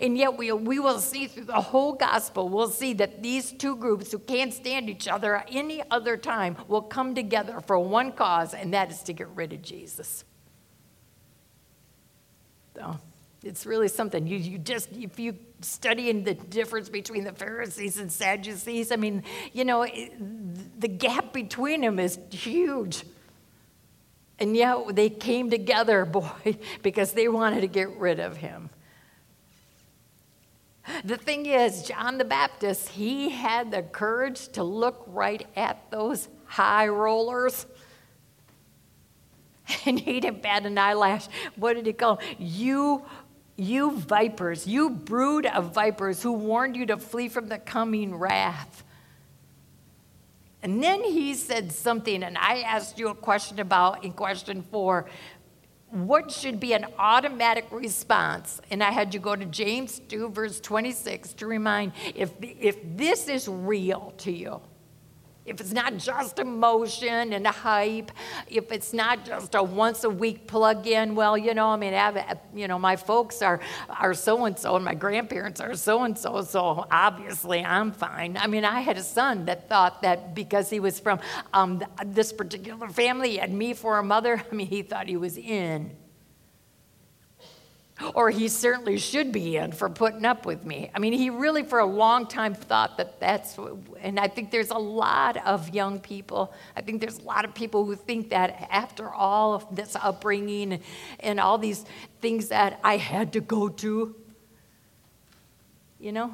And 0.00 0.18
yet, 0.18 0.36
we, 0.36 0.50
we 0.50 0.80
will 0.80 0.98
see 0.98 1.28
through 1.28 1.44
the 1.44 1.60
whole 1.60 1.92
gospel, 1.92 2.48
we'll 2.48 2.68
see 2.68 2.92
that 2.94 3.22
these 3.22 3.52
two 3.52 3.76
groups 3.76 4.10
who 4.10 4.18
can't 4.18 4.52
stand 4.52 4.90
each 4.90 5.06
other 5.06 5.44
any 5.48 5.82
other 5.90 6.16
time 6.16 6.56
will 6.66 6.82
come 6.82 7.14
together 7.14 7.60
for 7.60 7.78
one 7.78 8.10
cause, 8.10 8.54
and 8.54 8.74
that 8.74 8.90
is 8.90 9.02
to 9.04 9.12
get 9.12 9.28
rid 9.36 9.52
of 9.52 9.62
Jesus. 9.62 10.24
So. 12.74 12.98
It's 13.48 13.64
really 13.64 13.88
something. 13.88 14.26
You, 14.26 14.36
you 14.36 14.58
just, 14.58 14.92
if 14.92 15.18
you 15.18 15.34
study 15.62 16.10
in 16.10 16.22
the 16.22 16.34
difference 16.34 16.88
between 16.88 17.24
the 17.24 17.32
Pharisees 17.32 17.98
and 17.98 18.12
Sadducees, 18.12 18.92
I 18.92 18.96
mean, 18.96 19.24
you 19.52 19.64
know, 19.64 19.82
it, 19.82 20.80
the 20.80 20.88
gap 20.88 21.32
between 21.32 21.80
them 21.80 21.98
is 21.98 22.18
huge. 22.30 23.04
And 24.38 24.54
yet 24.54 24.94
they 24.94 25.08
came 25.08 25.50
together, 25.50 26.04
boy, 26.18 26.58
because 26.82 27.12
they 27.12 27.26
wanted 27.26 27.62
to 27.62 27.66
get 27.68 27.88
rid 27.96 28.20
of 28.20 28.36
him. 28.36 28.70
The 31.04 31.16
thing 31.16 31.46
is, 31.46 31.82
John 31.82 32.18
the 32.18 32.24
Baptist, 32.24 32.88
he 32.90 33.30
had 33.30 33.70
the 33.70 33.82
courage 33.82 34.48
to 34.48 34.62
look 34.62 35.04
right 35.06 35.46
at 35.56 35.90
those 35.90 36.28
high 36.44 36.88
rollers. 36.88 37.66
And 39.84 40.00
he 40.00 40.20
didn't 40.20 40.40
bat 40.40 40.64
an 40.64 40.78
eyelash. 40.78 41.26
What 41.56 41.74
did 41.74 41.84
he 41.84 41.92
call 41.92 42.16
them? 42.16 42.26
You 42.38 43.04
you 43.58 43.90
vipers, 43.90 44.66
you 44.66 44.88
brood 44.88 45.44
of 45.44 45.74
vipers 45.74 46.22
who 46.22 46.32
warned 46.32 46.76
you 46.76 46.86
to 46.86 46.96
flee 46.96 47.28
from 47.28 47.48
the 47.48 47.58
coming 47.58 48.14
wrath. 48.14 48.84
And 50.62 50.82
then 50.82 51.02
he 51.02 51.34
said 51.34 51.72
something, 51.72 52.22
and 52.22 52.38
I 52.38 52.60
asked 52.60 52.98
you 52.98 53.08
a 53.08 53.14
question 53.14 53.58
about 53.58 54.04
in 54.04 54.12
question 54.12 54.62
four 54.62 55.06
what 55.90 56.30
should 56.30 56.60
be 56.60 56.74
an 56.74 56.86
automatic 56.98 57.66
response? 57.70 58.60
And 58.70 58.82
I 58.82 58.90
had 58.90 59.14
you 59.14 59.20
go 59.20 59.34
to 59.34 59.46
James 59.46 60.00
2, 60.08 60.28
verse 60.28 60.60
26 60.60 61.32
to 61.34 61.46
remind 61.46 61.92
if, 62.14 62.32
if 62.42 62.76
this 62.96 63.26
is 63.26 63.48
real 63.48 64.12
to 64.18 64.30
you, 64.30 64.60
if 65.48 65.60
it's 65.60 65.72
not 65.72 65.96
just 65.96 66.38
emotion 66.38 67.32
and 67.32 67.46
hype, 67.46 68.10
if 68.48 68.70
it's 68.70 68.92
not 68.92 69.24
just 69.24 69.54
a 69.54 69.62
once 69.62 70.04
a 70.04 70.10
week 70.10 70.46
plug 70.46 70.86
in, 70.86 71.14
well, 71.14 71.36
you 71.36 71.54
know, 71.54 71.68
I 71.68 71.76
mean, 71.76 71.92
have, 71.92 72.38
you 72.54 72.68
know, 72.68 72.78
my 72.78 72.96
folks 72.96 73.42
are 73.42 73.60
are 73.88 74.14
so 74.14 74.44
and 74.44 74.58
so, 74.58 74.76
and 74.76 74.84
my 74.84 74.94
grandparents 74.94 75.60
are 75.60 75.74
so 75.74 76.02
and 76.02 76.16
so, 76.16 76.42
so 76.42 76.86
obviously 76.90 77.64
I'm 77.64 77.92
fine. 77.92 78.36
I 78.36 78.46
mean, 78.46 78.64
I 78.64 78.80
had 78.80 78.98
a 78.98 79.02
son 79.02 79.46
that 79.46 79.68
thought 79.68 80.02
that 80.02 80.34
because 80.34 80.70
he 80.70 80.80
was 80.80 81.00
from 81.00 81.20
um, 81.52 81.82
this 82.04 82.32
particular 82.32 82.88
family, 82.88 83.30
he 83.30 83.36
had 83.38 83.52
me 83.52 83.74
for 83.74 83.98
a 83.98 84.02
mother. 84.02 84.42
I 84.52 84.54
mean, 84.54 84.66
he 84.66 84.82
thought 84.82 85.08
he 85.08 85.16
was 85.16 85.36
in 85.36 85.96
or 88.14 88.30
he 88.30 88.48
certainly 88.48 88.98
should 88.98 89.32
be 89.32 89.56
in 89.56 89.72
for 89.72 89.88
putting 89.88 90.24
up 90.24 90.46
with 90.46 90.64
me. 90.64 90.90
I 90.94 90.98
mean, 90.98 91.12
he 91.12 91.30
really, 91.30 91.62
for 91.62 91.80
a 91.80 91.86
long 91.86 92.26
time, 92.26 92.54
thought 92.54 92.96
that 92.98 93.18
that's, 93.18 93.58
and 94.00 94.20
I 94.20 94.28
think 94.28 94.50
there's 94.50 94.70
a 94.70 94.78
lot 94.78 95.36
of 95.46 95.74
young 95.74 95.98
people, 95.98 96.52
I 96.76 96.80
think 96.80 97.00
there's 97.00 97.18
a 97.18 97.22
lot 97.22 97.44
of 97.44 97.54
people 97.54 97.84
who 97.84 97.96
think 97.96 98.30
that 98.30 98.68
after 98.70 99.10
all 99.10 99.54
of 99.54 99.74
this 99.74 99.96
upbringing 99.96 100.80
and 101.20 101.40
all 101.40 101.58
these 101.58 101.84
things 102.20 102.48
that 102.48 102.78
I 102.84 102.98
had 102.98 103.32
to 103.32 103.40
go 103.40 103.68
to, 103.68 104.14
you 105.98 106.12
know, 106.12 106.32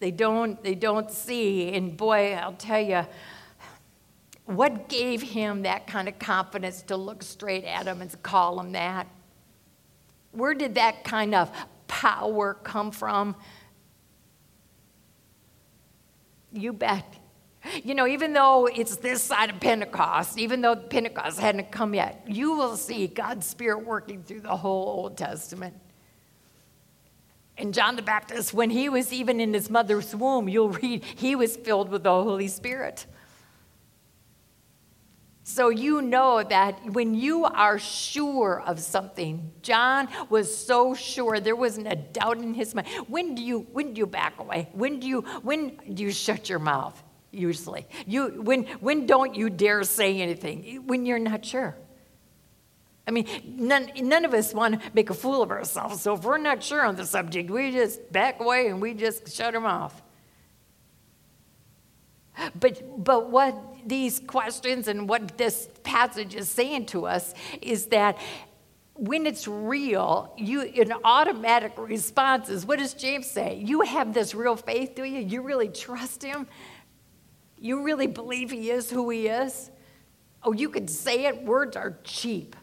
they 0.00 0.10
don't, 0.10 0.62
they 0.62 0.74
don't 0.74 1.10
see. 1.10 1.72
And 1.72 1.96
boy, 1.96 2.34
I'll 2.34 2.52
tell 2.52 2.80
you, 2.80 3.06
what 4.44 4.88
gave 4.90 5.22
him 5.22 5.62
that 5.62 5.86
kind 5.86 6.06
of 6.06 6.18
confidence 6.18 6.82
to 6.82 6.98
look 6.98 7.22
straight 7.22 7.64
at 7.64 7.86
him 7.86 8.02
and 8.02 8.22
call 8.22 8.60
him 8.60 8.72
that? 8.72 9.06
Where 10.34 10.54
did 10.54 10.74
that 10.74 11.04
kind 11.04 11.34
of 11.34 11.50
power 11.86 12.54
come 12.54 12.90
from? 12.90 13.36
You 16.52 16.72
bet. 16.72 17.04
You 17.82 17.94
know, 17.94 18.06
even 18.06 18.32
though 18.32 18.66
it's 18.66 18.96
this 18.96 19.22
side 19.22 19.50
of 19.50 19.58
Pentecost, 19.58 20.38
even 20.38 20.60
though 20.60 20.76
Pentecost 20.76 21.40
hadn't 21.40 21.72
come 21.72 21.94
yet, 21.94 22.24
you 22.26 22.52
will 22.52 22.76
see 22.76 23.06
God's 23.06 23.46
Spirit 23.46 23.86
working 23.86 24.22
through 24.22 24.42
the 24.42 24.56
whole 24.56 24.86
Old 24.86 25.16
Testament. 25.16 25.74
And 27.56 27.72
John 27.72 27.96
the 27.96 28.02
Baptist, 28.02 28.52
when 28.52 28.70
he 28.70 28.88
was 28.88 29.12
even 29.12 29.40
in 29.40 29.54
his 29.54 29.70
mother's 29.70 30.14
womb, 30.14 30.48
you'll 30.48 30.70
read, 30.70 31.04
he 31.04 31.34
was 31.36 31.56
filled 31.56 31.88
with 31.88 32.02
the 32.02 32.10
Holy 32.10 32.48
Spirit. 32.48 33.06
So 35.46 35.68
you 35.68 36.00
know 36.00 36.42
that 36.42 36.82
when 36.92 37.14
you 37.14 37.44
are 37.44 37.78
sure 37.78 38.62
of 38.64 38.80
something, 38.80 39.52
John 39.60 40.08
was 40.30 40.56
so 40.56 40.94
sure 40.94 41.38
there 41.38 41.54
wasn't 41.54 41.86
a 41.86 41.96
doubt 41.96 42.38
in 42.38 42.54
his 42.54 42.74
mind. 42.74 42.88
When 43.08 43.34
do 43.34 43.42
you 43.42 43.60
when 43.72 43.92
do 43.92 43.98
you 43.98 44.06
back 44.06 44.40
away? 44.40 44.70
When 44.72 45.00
do 45.00 45.06
you 45.06 45.20
when 45.42 45.76
do 45.92 46.02
you 46.02 46.12
shut 46.12 46.48
your 46.48 46.60
mouth? 46.60 47.00
Usually, 47.30 47.86
you 48.06 48.40
when 48.42 48.64
when 48.80 49.04
don't 49.04 49.34
you 49.34 49.50
dare 49.50 49.84
say 49.84 50.22
anything 50.22 50.86
when 50.86 51.04
you're 51.04 51.18
not 51.18 51.44
sure? 51.44 51.76
I 53.06 53.10
mean, 53.10 53.26
none, 53.44 53.90
none 53.96 54.24
of 54.24 54.32
us 54.32 54.54
want 54.54 54.80
to 54.80 54.90
make 54.94 55.10
a 55.10 55.14
fool 55.14 55.42
of 55.42 55.50
ourselves. 55.50 56.00
So 56.00 56.14
if 56.14 56.24
we're 56.24 56.38
not 56.38 56.62
sure 56.62 56.82
on 56.82 56.96
the 56.96 57.04
subject, 57.04 57.50
we 57.50 57.70
just 57.70 58.10
back 58.10 58.40
away 58.40 58.68
and 58.68 58.80
we 58.80 58.94
just 58.94 59.30
shut 59.30 59.52
them 59.52 59.66
off. 59.66 60.02
But, 62.58 63.04
but 63.04 63.30
what 63.30 63.73
these 63.88 64.20
questions 64.20 64.88
and 64.88 65.08
what 65.08 65.36
this 65.38 65.68
passage 65.82 66.34
is 66.34 66.48
saying 66.48 66.86
to 66.86 67.06
us 67.06 67.34
is 67.60 67.86
that 67.86 68.18
when 68.94 69.26
it's 69.26 69.48
real, 69.48 70.32
you 70.36 70.60
an 70.60 70.92
automatic 71.04 71.72
response 71.76 72.48
is 72.48 72.64
what 72.64 72.78
does 72.78 72.94
James 72.94 73.28
say? 73.28 73.56
You 73.56 73.80
have 73.80 74.14
this 74.14 74.34
real 74.34 74.56
faith, 74.56 74.94
do 74.94 75.02
you? 75.04 75.20
You 75.20 75.42
really 75.42 75.68
trust 75.68 76.22
him? 76.22 76.46
You 77.58 77.82
really 77.82 78.06
believe 78.06 78.50
he 78.50 78.70
is 78.70 78.90
who 78.90 79.10
he 79.10 79.26
is? 79.26 79.70
Oh, 80.42 80.52
you 80.52 80.68
could 80.68 80.88
say 80.88 81.24
it, 81.24 81.42
words 81.44 81.76
are 81.76 81.98
cheap. 82.04 82.54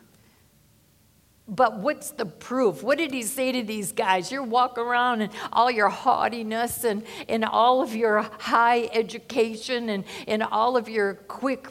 But 1.54 1.80
what's 1.80 2.12
the 2.12 2.26
proof? 2.26 2.82
What 2.82 2.98
did 2.98 3.12
he 3.12 3.24
say 3.24 3.52
to 3.52 3.62
these 3.62 3.92
guys? 3.92 4.32
You're 4.32 4.42
walking 4.42 4.86
around 4.86 5.20
and 5.20 5.34
all 5.52 5.70
your 5.70 5.90
haughtiness 5.90 6.86
and, 6.86 7.04
and 7.28 7.44
all 7.44 7.82
of 7.82 7.94
your 7.94 8.22
high 8.40 8.90
education 8.94 9.90
and, 9.90 10.06
and 10.30 10.44
all 10.44 10.78
of 10.78 10.88
your 10.88 11.16
quick 11.16 11.68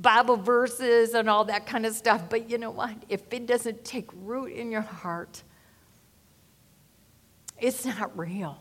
Bible 0.00 0.38
verses 0.38 1.12
and 1.12 1.28
all 1.28 1.44
that 1.44 1.66
kind 1.66 1.84
of 1.84 1.94
stuff. 1.94 2.30
But 2.30 2.48
you 2.48 2.56
know 2.56 2.70
what? 2.70 2.96
If 3.10 3.30
it 3.30 3.46
doesn't 3.46 3.84
take 3.84 4.06
root 4.14 4.52
in 4.52 4.72
your 4.72 4.80
heart, 4.80 5.42
it's 7.58 7.84
not 7.84 8.18
real. 8.18 8.58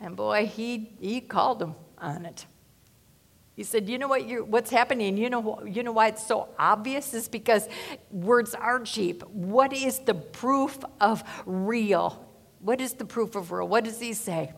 And 0.00 0.16
boy, 0.16 0.46
he, 0.46 0.94
he 0.98 1.20
called 1.20 1.58
them 1.58 1.74
on 1.98 2.24
it. 2.24 2.46
He 3.54 3.64
said, 3.64 3.88
"You 3.88 3.98
know 3.98 4.08
what? 4.08 4.22
what's 4.48 4.70
happening? 4.70 5.16
You 5.16 5.28
know, 5.28 5.62
you 5.64 5.82
know 5.82 5.92
why 5.92 6.08
it's 6.08 6.26
so 6.26 6.48
obvious 6.58 7.12
is 7.12 7.28
because 7.28 7.68
words 8.10 8.54
aren't 8.54 8.86
cheap. 8.86 9.22
What 9.28 9.72
is 9.72 9.98
the 10.00 10.14
proof 10.14 10.78
of 11.00 11.22
real? 11.44 12.26
What 12.60 12.80
is 12.80 12.94
the 12.94 13.04
proof 13.04 13.34
of 13.34 13.52
real? 13.52 13.68
What 13.68 13.84
does 13.84 14.00
he 14.00 14.14
say? 14.14 14.52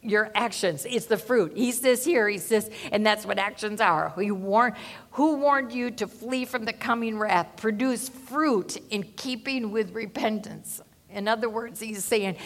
Your 0.00 0.30
actions. 0.34 0.86
It's 0.86 1.06
the 1.06 1.16
fruit. 1.16 1.52
He 1.56 1.70
says 1.72 2.04
here. 2.04 2.28
He 2.28 2.38
says, 2.38 2.70
and 2.90 3.06
that's 3.06 3.24
what 3.24 3.38
actions 3.38 3.80
are. 3.80 4.12
He 4.18 4.30
warned, 4.30 4.76
who 5.12 5.36
warned 5.36 5.72
you 5.72 5.90
to 5.92 6.06
flee 6.06 6.44
from 6.44 6.64
the 6.64 6.74
coming 6.74 7.18
wrath? 7.18 7.56
Produce 7.56 8.08
fruit 8.08 8.76
in 8.90 9.02
keeping 9.02 9.70
with 9.70 9.94
repentance. 9.94 10.82
In 11.08 11.28
other 11.28 11.48
words, 11.48 11.80
he's 11.80 12.04
saying 12.04 12.36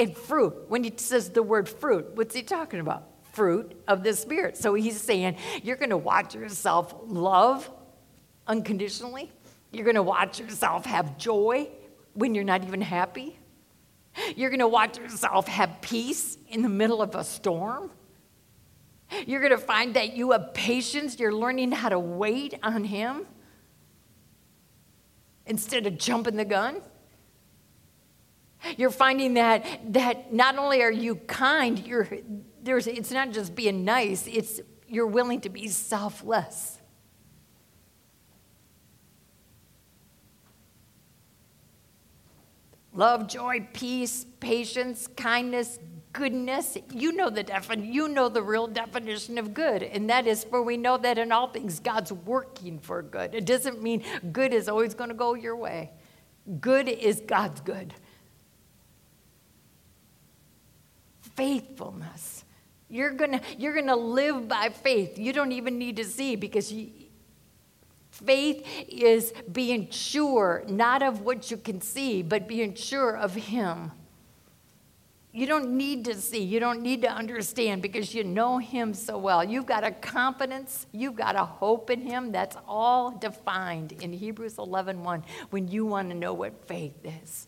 and 0.00 0.16
fruit, 0.16 0.54
when 0.68 0.82
he 0.82 0.92
says 0.96 1.30
the 1.30 1.42
word 1.42 1.68
fruit, 1.68 2.14
what's 2.14 2.34
he 2.34 2.42
talking 2.42 2.80
about? 2.80 3.04
Fruit 3.32 3.80
of 3.86 4.02
the 4.02 4.14
Spirit. 4.14 4.56
So 4.56 4.74
he's 4.74 5.00
saying 5.00 5.36
you're 5.62 5.76
going 5.76 5.90
to 5.90 5.96
watch 5.96 6.34
yourself 6.34 6.94
love 7.06 7.70
unconditionally. 8.46 9.30
You're 9.70 9.84
going 9.84 9.96
to 9.96 10.02
watch 10.02 10.40
yourself 10.40 10.84
have 10.86 11.16
joy 11.16 11.68
when 12.14 12.34
you're 12.34 12.44
not 12.44 12.64
even 12.64 12.80
happy. 12.80 13.38
You're 14.36 14.50
going 14.50 14.60
to 14.60 14.68
watch 14.68 14.98
yourself 14.98 15.46
have 15.46 15.80
peace 15.80 16.36
in 16.48 16.62
the 16.62 16.68
middle 16.68 17.02
of 17.02 17.14
a 17.14 17.22
storm. 17.22 17.90
You're 19.26 19.40
going 19.40 19.52
to 19.52 19.58
find 19.58 19.94
that 19.94 20.16
you 20.16 20.32
have 20.32 20.54
patience. 20.54 21.18
You're 21.18 21.34
learning 21.34 21.72
how 21.72 21.90
to 21.90 21.98
wait 21.98 22.54
on 22.62 22.84
Him 22.84 23.26
instead 25.46 25.86
of 25.86 25.98
jumping 25.98 26.36
the 26.36 26.44
gun. 26.44 26.80
You're 28.76 28.90
finding 28.90 29.34
that, 29.34 29.92
that 29.92 30.32
not 30.32 30.56
only 30.58 30.82
are 30.82 30.92
you 30.92 31.16
kind, 31.16 31.78
you're, 31.86 32.08
there's, 32.62 32.86
it's 32.86 33.10
not 33.10 33.32
just 33.32 33.54
being 33.54 33.84
nice, 33.84 34.26
it's 34.26 34.60
you're 34.88 35.06
willing 35.06 35.40
to 35.42 35.48
be 35.48 35.68
selfless. 35.68 36.78
Love, 42.92 43.28
joy, 43.28 43.68
peace, 43.72 44.26
patience, 44.40 45.06
kindness, 45.16 45.78
goodness. 46.12 46.76
You 46.92 47.12
know 47.12 47.30
the 47.30 47.44
defin- 47.44 47.92
you 47.92 48.08
know 48.08 48.28
the 48.28 48.42
real 48.42 48.66
definition 48.66 49.38
of 49.38 49.54
good, 49.54 49.84
and 49.84 50.10
that 50.10 50.26
is 50.26 50.42
for 50.42 50.60
we 50.62 50.76
know 50.76 50.98
that 50.98 51.16
in 51.16 51.30
all 51.30 51.48
things 51.48 51.78
God's 51.78 52.12
working 52.12 52.80
for 52.80 53.00
good. 53.00 53.34
It 53.34 53.46
doesn't 53.46 53.80
mean 53.80 54.02
good 54.32 54.52
is 54.52 54.68
always 54.68 54.94
going 54.94 55.10
to 55.10 55.14
go 55.14 55.34
your 55.34 55.54
way. 55.54 55.92
Good 56.60 56.88
is 56.88 57.22
God's 57.24 57.60
good. 57.60 57.94
Faithfulness. 61.40 62.44
You're 62.90 63.12
gonna, 63.12 63.40
you're 63.56 63.74
gonna 63.74 63.96
live 63.96 64.46
by 64.46 64.68
faith. 64.68 65.18
You 65.18 65.32
don't 65.32 65.52
even 65.52 65.78
need 65.78 65.96
to 65.96 66.04
see 66.04 66.36
because 66.36 66.70
you, 66.70 66.90
faith 68.10 68.66
is 68.86 69.32
being 69.50 69.88
sure, 69.90 70.64
not 70.68 71.02
of 71.02 71.22
what 71.22 71.50
you 71.50 71.56
can 71.56 71.80
see, 71.80 72.20
but 72.20 72.46
being 72.46 72.74
sure 72.74 73.16
of 73.16 73.34
Him. 73.34 73.90
You 75.32 75.46
don't 75.46 75.78
need 75.78 76.04
to 76.06 76.14
see, 76.14 76.42
you 76.42 76.60
don't 76.60 76.82
need 76.82 77.00
to 77.02 77.10
understand 77.10 77.80
because 77.80 78.12
you 78.14 78.22
know 78.22 78.58
Him 78.58 78.92
so 78.92 79.16
well. 79.16 79.42
You've 79.42 79.64
got 79.64 79.82
a 79.82 79.92
confidence, 79.92 80.88
you've 80.92 81.16
got 81.16 81.36
a 81.36 81.44
hope 81.46 81.88
in 81.88 82.02
Him. 82.02 82.32
That's 82.32 82.56
all 82.68 83.12
defined 83.12 83.92
in 83.92 84.12
Hebrews 84.12 84.58
11 84.58 85.02
1 85.02 85.24
when 85.48 85.68
you 85.68 85.86
want 85.86 86.10
to 86.10 86.14
know 86.14 86.34
what 86.34 86.66
faith 86.66 86.98
is. 87.02 87.46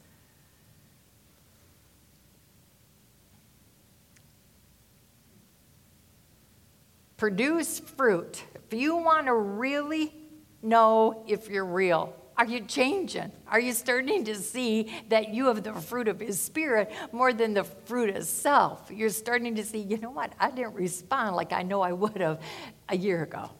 Produce 7.22 7.78
fruit. 7.78 8.42
If 8.56 8.76
you 8.76 8.96
want 8.96 9.26
to 9.26 9.34
really 9.34 10.12
know 10.60 11.22
if 11.28 11.48
you're 11.48 11.64
real, 11.64 12.16
are 12.36 12.44
you 12.44 12.62
changing? 12.62 13.30
Are 13.46 13.60
you 13.60 13.74
starting 13.74 14.24
to 14.24 14.34
see 14.34 14.92
that 15.08 15.32
you 15.32 15.46
have 15.46 15.62
the 15.62 15.72
fruit 15.72 16.08
of 16.08 16.18
His 16.18 16.42
Spirit 16.42 16.90
more 17.12 17.32
than 17.32 17.54
the 17.54 17.62
fruit 17.62 18.10
itself? 18.10 18.90
You're 18.92 19.08
starting 19.08 19.54
to 19.54 19.64
see, 19.64 19.78
you 19.78 19.98
know 19.98 20.10
what? 20.10 20.32
I 20.40 20.50
didn't 20.50 20.74
respond 20.74 21.36
like 21.36 21.52
I 21.52 21.62
know 21.62 21.80
I 21.80 21.92
would 21.92 22.20
have 22.20 22.40
a 22.88 22.96
year 22.96 23.22
ago. 23.22 23.50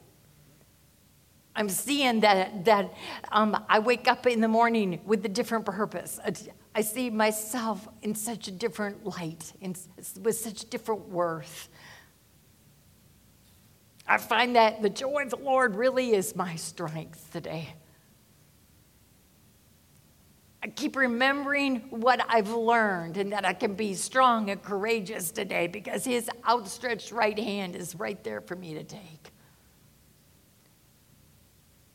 I'm 1.55 1.69
seeing 1.69 2.19
that, 2.19 2.65
that 2.65 2.93
um, 3.31 3.63
I 3.69 3.79
wake 3.79 4.09
up 4.09 4.27
in 4.27 4.41
the 4.41 4.49
morning 4.49 4.99
with 5.05 5.25
a 5.25 5.29
different 5.29 5.65
purpose. 5.65 6.19
I 6.75 6.81
see 6.81 7.09
myself 7.09 7.87
in 8.01 8.13
such 8.13 8.49
a 8.49 8.51
different 8.51 9.05
light, 9.05 9.53
in, 9.61 9.73
with 10.21 10.35
such 10.35 10.69
different 10.69 11.07
worth. 11.07 11.69
I 14.07 14.17
find 14.17 14.55
that 14.55 14.81
the 14.81 14.89
joy 14.89 15.23
of 15.23 15.29
the 15.29 15.37
Lord 15.37 15.75
really 15.75 16.13
is 16.13 16.35
my 16.35 16.55
strength 16.55 17.31
today. 17.31 17.73
I 20.61 20.67
keep 20.67 20.95
remembering 20.95 21.81
what 21.89 22.25
I've 22.29 22.49
learned 22.49 23.17
and 23.17 23.33
that 23.33 23.45
I 23.45 23.53
can 23.53 23.73
be 23.73 23.93
strong 23.93 24.49
and 24.49 24.63
courageous 24.63 25.31
today 25.31 25.67
because 25.67 26.05
His 26.05 26.29
outstretched 26.47 27.11
right 27.11 27.37
hand 27.37 27.75
is 27.75 27.95
right 27.95 28.23
there 28.23 28.39
for 28.39 28.55
me 28.55 28.73
to 28.75 28.83
take 28.83 29.32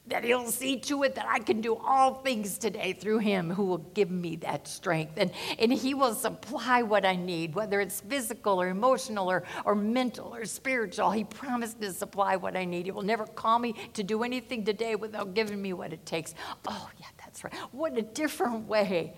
that 0.08 0.24
he'll 0.24 0.50
see 0.50 0.78
to 0.80 1.02
it 1.02 1.14
that 1.14 1.26
I 1.28 1.38
can 1.38 1.60
do 1.60 1.76
all 1.76 2.14
things 2.14 2.58
today 2.58 2.92
through 2.92 3.18
him 3.18 3.50
who 3.50 3.64
will 3.64 3.78
give 3.78 4.10
me 4.10 4.36
that 4.36 4.66
strength. 4.66 5.14
And, 5.16 5.30
and 5.58 5.72
he 5.72 5.94
will 5.94 6.14
supply 6.14 6.82
what 6.82 7.04
I 7.04 7.16
need, 7.16 7.54
whether 7.54 7.80
it's 7.80 8.00
physical 8.00 8.60
or 8.60 8.68
emotional 8.68 9.30
or, 9.30 9.44
or 9.64 9.74
mental 9.74 10.34
or 10.34 10.44
spiritual. 10.44 11.10
He 11.10 11.24
promised 11.24 11.80
to 11.80 11.92
supply 11.92 12.36
what 12.36 12.56
I 12.56 12.64
need. 12.64 12.86
He 12.86 12.92
will 12.92 13.02
never 13.02 13.26
call 13.26 13.58
me 13.58 13.74
to 13.94 14.02
do 14.02 14.22
anything 14.22 14.64
today 14.64 14.94
without 14.94 15.34
giving 15.34 15.60
me 15.60 15.72
what 15.72 15.92
it 15.92 16.04
takes. 16.06 16.34
Oh, 16.66 16.90
yeah, 16.98 17.06
that's 17.18 17.44
right. 17.44 17.54
What 17.72 17.96
a 17.98 18.02
different 18.02 18.66
way. 18.66 19.14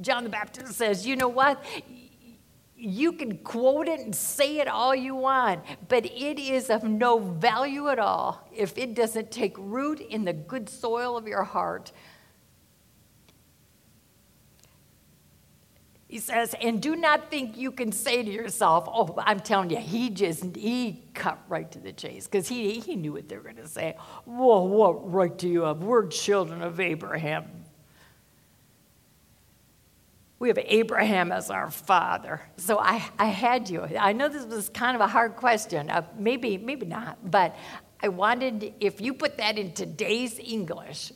John 0.00 0.22
the 0.22 0.30
Baptist 0.30 0.74
says, 0.74 1.06
you 1.06 1.16
know 1.16 1.28
what? 1.28 1.64
You 2.78 3.12
can 3.12 3.38
quote 3.38 3.88
it 3.88 4.00
and 4.00 4.14
say 4.14 4.58
it 4.58 4.68
all 4.68 4.94
you 4.94 5.16
want, 5.16 5.64
but 5.88 6.06
it 6.06 6.38
is 6.38 6.70
of 6.70 6.84
no 6.84 7.18
value 7.18 7.88
at 7.88 7.98
all 7.98 8.48
if 8.54 8.78
it 8.78 8.94
doesn't 8.94 9.32
take 9.32 9.54
root 9.58 10.00
in 10.00 10.24
the 10.24 10.32
good 10.32 10.68
soil 10.68 11.16
of 11.16 11.26
your 11.26 11.42
heart. 11.42 11.90
He 16.06 16.20
says, 16.20 16.54
and 16.62 16.80
do 16.80 16.96
not 16.96 17.30
think 17.30 17.58
you 17.58 17.70
can 17.70 17.92
say 17.92 18.22
to 18.22 18.30
yourself, 18.30 18.88
oh, 18.88 19.14
I'm 19.18 19.40
telling 19.40 19.68
you, 19.68 19.76
he 19.76 20.08
just, 20.08 20.56
he 20.56 21.02
cut 21.12 21.38
right 21.48 21.70
to 21.72 21.78
the 21.80 21.92
chase 21.92 22.26
because 22.26 22.48
he, 22.48 22.80
he 22.80 22.96
knew 22.96 23.12
what 23.12 23.28
they 23.28 23.36
were 23.36 23.42
going 23.42 23.56
to 23.56 23.68
say. 23.68 23.96
Whoa, 24.24 24.62
what 24.62 25.12
right 25.12 25.36
do 25.36 25.48
you 25.48 25.62
have? 25.62 25.82
We're 25.82 26.06
children 26.06 26.62
of 26.62 26.80
Abraham. 26.80 27.57
We 30.38 30.48
have 30.48 30.58
Abraham 30.64 31.32
as 31.32 31.50
our 31.50 31.70
father. 31.70 32.40
So 32.56 32.78
I, 32.78 33.04
I 33.18 33.26
had 33.26 33.68
you. 33.68 33.82
I 33.98 34.12
know 34.12 34.28
this 34.28 34.44
was 34.46 34.68
kind 34.68 34.94
of 34.94 35.00
a 35.00 35.08
hard 35.08 35.34
question. 35.34 35.90
Uh, 35.90 36.02
maybe, 36.16 36.56
maybe 36.58 36.86
not. 36.86 37.30
But 37.30 37.56
I 38.00 38.08
wanted, 38.08 38.74
if 38.78 39.00
you 39.00 39.14
put 39.14 39.36
that 39.38 39.58
in 39.58 39.72
today's 39.72 40.38
English, 40.38 41.12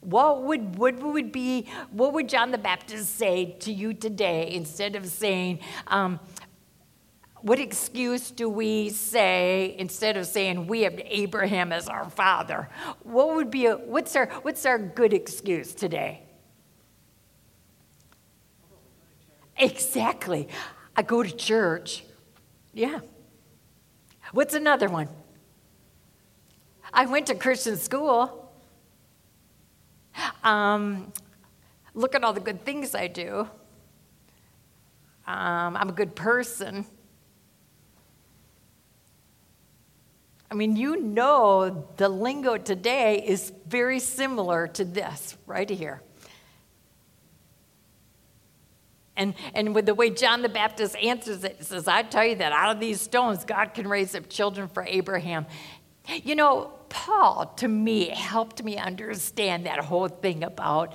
what 0.00 0.42
would, 0.44 0.76
what 0.76 0.98
would 0.98 1.32
be, 1.32 1.66
what 1.90 2.12
would 2.12 2.28
John 2.28 2.50
the 2.50 2.58
Baptist 2.58 3.16
say 3.16 3.56
to 3.60 3.72
you 3.72 3.94
today 3.94 4.52
instead 4.52 4.96
of 4.96 5.06
saying, 5.06 5.60
um, 5.86 6.20
what 7.40 7.58
excuse 7.58 8.30
do 8.30 8.48
we 8.48 8.90
say 8.90 9.74
instead 9.78 10.16
of 10.16 10.26
saying 10.26 10.66
we 10.66 10.82
have 10.82 11.00
Abraham 11.04 11.72
as 11.72 11.88
our 11.88 12.10
father? 12.10 12.68
What 13.02 13.36
would 13.36 13.50
be 13.50 13.66
a, 13.66 13.76
what's 13.76 14.16
our 14.16 14.26
what's 14.42 14.66
our 14.66 14.78
good 14.78 15.12
excuse 15.12 15.72
today? 15.72 16.27
Exactly. 19.58 20.48
I 20.96 21.02
go 21.02 21.22
to 21.22 21.30
church. 21.30 22.04
Yeah. 22.72 23.00
What's 24.32 24.54
another 24.54 24.88
one? 24.88 25.08
I 26.92 27.06
went 27.06 27.26
to 27.26 27.34
Christian 27.34 27.76
school. 27.76 28.52
Um, 30.42 31.12
look 31.94 32.14
at 32.14 32.24
all 32.24 32.32
the 32.32 32.40
good 32.40 32.64
things 32.64 32.94
I 32.94 33.08
do. 33.08 33.48
Um, 35.26 35.76
I'm 35.76 35.88
a 35.88 35.92
good 35.92 36.14
person. 36.14 36.86
I 40.50 40.54
mean, 40.54 40.76
you 40.76 41.00
know, 41.00 41.86
the 41.98 42.08
lingo 42.08 42.56
today 42.56 43.22
is 43.24 43.52
very 43.66 44.00
similar 44.00 44.66
to 44.68 44.84
this 44.84 45.36
right 45.46 45.68
here. 45.68 46.00
And, 49.18 49.34
and 49.52 49.74
with 49.74 49.84
the 49.84 49.94
way 49.94 50.10
John 50.10 50.40
the 50.42 50.48
Baptist 50.48 50.96
answers 50.96 51.44
it, 51.44 51.62
says, 51.64 51.88
I 51.88 52.02
tell 52.02 52.24
you 52.24 52.36
that 52.36 52.52
out 52.52 52.74
of 52.74 52.80
these 52.80 53.00
stones, 53.00 53.44
God 53.44 53.74
can 53.74 53.86
raise 53.86 54.14
up 54.14 54.30
children 54.30 54.68
for 54.68 54.84
Abraham. 54.88 55.44
You 56.06 56.36
know, 56.36 56.72
Paul, 56.88 57.52
to 57.56 57.68
me, 57.68 58.08
helped 58.08 58.62
me 58.62 58.78
understand 58.78 59.66
that 59.66 59.80
whole 59.80 60.08
thing 60.08 60.44
about 60.44 60.94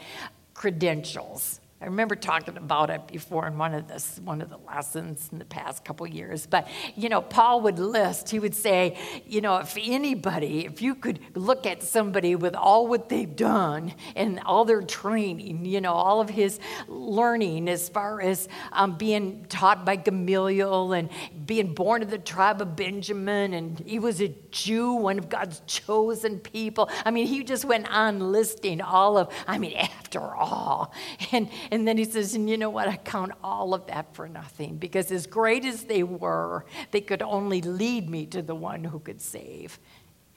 credentials. 0.54 1.60
I 1.84 1.88
remember 1.88 2.16
talking 2.16 2.56
about 2.56 2.90
it 2.90 3.08
before 3.08 3.46
in 3.46 3.58
one 3.58 3.74
of 3.74 3.90
the 3.90 4.22
one 4.22 4.42
of 4.42 4.50
the 4.50 4.58
lessons 4.58 5.28
in 5.34 5.38
the 5.38 5.44
past 5.44 5.84
couple 5.84 6.08
years. 6.08 6.46
But 6.46 6.70
you 6.96 7.10
know, 7.10 7.22
Paul 7.22 7.60
would 7.62 7.78
list. 7.78 8.30
He 8.30 8.40
would 8.40 8.56
say, 8.56 8.98
you 9.28 9.42
know, 9.42 9.58
if 9.58 9.78
anybody, 9.78 10.66
if 10.66 10.82
you 10.82 10.96
could 10.96 11.20
look 11.36 11.66
at 11.66 11.84
somebody 11.84 12.38
with 12.38 12.56
all 12.56 12.88
what 12.88 13.10
they've 13.10 13.36
done 13.36 13.94
and 14.16 14.40
all 14.46 14.64
their 14.64 14.82
training, 14.82 15.66
you 15.66 15.82
know, 15.82 15.92
all 15.92 16.22
of 16.22 16.30
his 16.30 16.58
learning 16.88 17.68
as 17.68 17.90
far 17.90 18.22
as 18.22 18.48
um, 18.72 18.98
being 18.98 19.46
taught 19.50 19.84
by 19.84 19.98
Gamaliel 19.98 20.94
and 20.94 21.10
being 21.46 21.74
born 21.74 22.02
of 22.02 22.10
the 22.10 22.18
tribe 22.18 22.62
of 22.62 22.78
Benjamin, 22.78 23.54
and 23.54 23.78
he 23.86 24.00
was 24.00 24.22
a 24.22 24.34
Jew, 24.52 24.94
one 24.94 25.20
of 25.20 25.28
God's 25.28 25.62
chosen 25.68 26.40
people. 26.40 26.90
I 27.04 27.12
mean, 27.12 27.28
he 27.28 27.44
just 27.44 27.66
went 27.66 27.92
on 27.92 28.32
listing 28.32 28.80
all 28.80 29.18
of. 29.18 29.34
I 29.48 29.58
mean, 29.58 29.74
after 29.74 30.22
all, 30.22 30.94
and 31.32 31.50
and 31.74 31.88
then 31.88 31.98
he 31.98 32.06
says, 32.06 32.36
and 32.36 32.48
you 32.48 32.56
know 32.56 32.70
what? 32.70 32.88
I 32.88 32.98
count 32.98 33.32
all 33.44 33.74
of 33.74 33.88
that 33.88 34.14
for 34.14 34.30
nothing 34.30 34.78
because 34.78 35.12
as 35.12 35.26
great 35.26 35.66
as 35.66 35.86
they 35.86 36.04
were, 36.04 36.66
they 36.92 37.02
could 37.02 37.24
only 37.24 37.62
lead 37.62 38.12
me 38.12 38.28
to 38.28 38.44
the 38.44 38.54
one 38.54 38.84
who 38.84 39.00
could 39.00 39.20
save. 39.20 39.80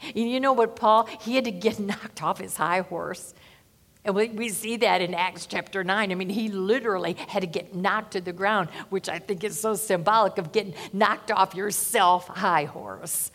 And 0.00 0.30
you 0.30 0.40
know 0.40 0.54
what, 0.54 0.76
Paul? 0.76 1.04
He 1.20 1.34
had 1.34 1.44
to 1.44 1.50
get 1.50 1.78
knocked 1.78 2.22
off 2.22 2.38
his 2.38 2.56
high 2.56 2.80
horse. 2.80 3.34
And 4.02 4.14
we, 4.14 4.30
we 4.30 4.48
see 4.48 4.78
that 4.78 5.02
in 5.02 5.12
Acts 5.12 5.44
chapter 5.44 5.84
9. 5.84 6.10
I 6.10 6.14
mean, 6.14 6.30
he 6.30 6.48
literally 6.48 7.18
had 7.28 7.40
to 7.40 7.46
get 7.46 7.74
knocked 7.74 8.12
to 8.12 8.22
the 8.22 8.32
ground, 8.32 8.70
which 8.88 9.10
I 9.10 9.18
think 9.18 9.44
is 9.44 9.60
so 9.60 9.74
symbolic 9.74 10.38
of 10.38 10.52
getting 10.52 10.72
knocked 10.94 11.30
off 11.30 11.54
your 11.54 11.70
self 11.70 12.28
high 12.28 12.64
horse. 12.64 13.30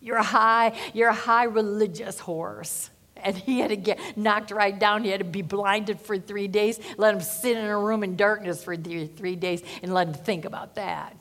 Your 0.00 0.22
high, 0.22 0.78
your 0.94 1.10
high 1.10 1.44
religious 1.44 2.20
horse 2.20 2.90
and 3.24 3.36
he 3.36 3.60
had 3.60 3.70
to 3.70 3.76
get 3.76 3.98
knocked 4.16 4.50
right 4.50 4.78
down. 4.78 5.04
He 5.04 5.10
had 5.10 5.20
to 5.20 5.24
be 5.24 5.42
blinded 5.42 6.00
for 6.00 6.18
three 6.18 6.48
days, 6.48 6.78
let 6.96 7.14
him 7.14 7.20
sit 7.20 7.56
in 7.56 7.64
a 7.64 7.78
room 7.78 8.02
in 8.02 8.16
darkness 8.16 8.62
for 8.62 8.76
three, 8.76 9.36
days, 9.36 9.62
and 9.82 9.92
let 9.92 10.08
him 10.08 10.14
think 10.14 10.44
about 10.44 10.74
that. 10.76 11.16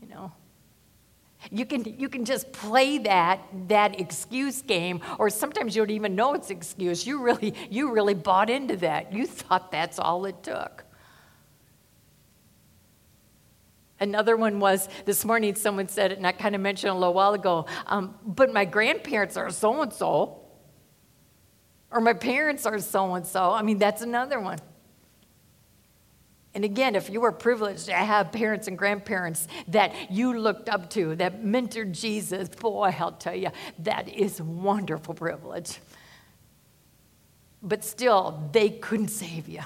You 0.00 0.08
know? 0.08 0.32
You 1.50 1.66
can, 1.66 1.84
you 1.98 2.08
can 2.08 2.24
just 2.24 2.52
play 2.52 2.98
that, 2.98 3.40
that 3.68 4.00
excuse 4.00 4.62
game, 4.62 5.00
or 5.18 5.30
sometimes 5.30 5.76
you 5.76 5.82
don't 5.82 5.90
even 5.94 6.14
know 6.16 6.34
it's 6.34 6.50
excuse. 6.50 7.06
You 7.06 7.22
really, 7.22 7.54
you 7.70 7.92
really 7.92 8.14
bought 8.14 8.50
into 8.50 8.76
that. 8.78 9.12
You 9.12 9.26
thought 9.26 9.70
that's 9.70 9.98
all 9.98 10.24
it 10.24 10.42
took. 10.42 10.85
Another 13.98 14.36
one 14.36 14.60
was 14.60 14.88
this 15.06 15.24
morning, 15.24 15.54
someone 15.54 15.88
said 15.88 16.12
it, 16.12 16.18
and 16.18 16.26
I 16.26 16.32
kind 16.32 16.54
of 16.54 16.60
mentioned 16.60 16.90
a 16.90 16.94
little 16.94 17.14
while 17.14 17.32
ago, 17.32 17.66
um, 17.86 18.14
but 18.24 18.52
my 18.52 18.64
grandparents 18.64 19.36
are 19.36 19.50
so 19.50 19.80
and 19.80 19.92
so, 19.92 20.38
or 21.90 22.00
my 22.00 22.12
parents 22.12 22.66
are 22.66 22.78
so 22.78 23.14
and 23.14 23.26
so. 23.26 23.52
I 23.52 23.62
mean, 23.62 23.78
that's 23.78 24.02
another 24.02 24.38
one. 24.38 24.58
And 26.56 26.64
again, 26.64 26.94
if 26.94 27.10
you 27.10 27.20
were 27.20 27.32
privileged 27.32 27.86
to 27.86 27.92
have 27.92 28.32
parents 28.32 28.66
and 28.66 28.78
grandparents 28.78 29.46
that 29.68 30.10
you 30.10 30.38
looked 30.38 30.70
up 30.70 30.88
to, 30.90 31.14
that 31.16 31.42
mentored 31.42 31.92
Jesus, 31.92 32.48
boy, 32.48 32.94
I'll 32.98 33.12
tell 33.12 33.34
you, 33.34 33.50
that 33.80 34.08
is 34.08 34.40
wonderful 34.40 35.12
privilege. 35.12 35.78
But 37.62 37.84
still, 37.84 38.48
they 38.52 38.70
couldn't 38.70 39.08
save 39.08 39.48
you. 39.48 39.60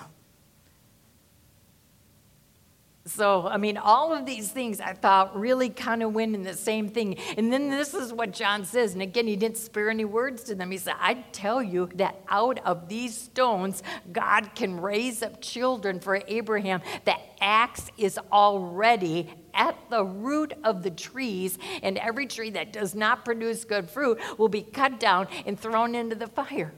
So, 3.15 3.49
I 3.49 3.57
mean, 3.57 3.77
all 3.77 4.15
of 4.15 4.25
these 4.25 4.53
things 4.53 4.81
I 4.81 4.93
thought 4.93 5.39
really 5.39 5.69
kind 5.69 6.03
of 6.03 6.15
went 6.15 6.35
in 6.35 6.43
the 6.43 6.55
same 6.55 6.89
thing. 6.89 7.19
And 7.37 7.53
then 7.53 7.69
this 7.69 7.93
is 7.93 8.13
what 8.13 8.33
John 8.33 8.65
says. 8.65 8.93
And 8.93 9.03
again, 9.03 9.27
he 9.27 9.35
didn't 9.35 9.57
spare 9.57 9.91
any 9.91 10.05
words 10.05 10.45
to 10.45 10.55
them. 10.55 10.71
He 10.71 10.79
said, 10.79 10.95
I 11.01 11.15
tell 11.33 11.61
you 11.61 11.89
that 11.97 12.21
out 12.29 12.61
of 12.65 12.89
these 12.89 13.17
stones, 13.17 13.83
God 14.13 14.55
can 14.55 14.81
raise 14.81 15.25
up 15.25 15.41
children 15.41 15.99
for 15.99 16.23
Abraham. 16.29 16.83
The 17.05 17.17
axe 17.41 17.91
is 17.99 18.17
already 18.31 19.29
at 19.55 19.77
the 19.91 20.05
root 20.05 20.55
of 20.63 20.85
the 20.85 20.91
trees, 20.91 21.59
and 21.83 21.99
every 21.99 22.27
tree 22.27 22.51
that 22.51 22.73
does 22.73 22.95
not 22.95 23.25
produce 23.25 23.65
good 23.65 23.91
fruit 23.91 24.21
will 24.39 24.49
be 24.49 24.63
cut 24.63 25.01
down 25.01 25.27
and 25.47 25.59
thrown 25.59 25.97
into 25.97 26.15
the 26.15 26.29
fire. 26.29 26.73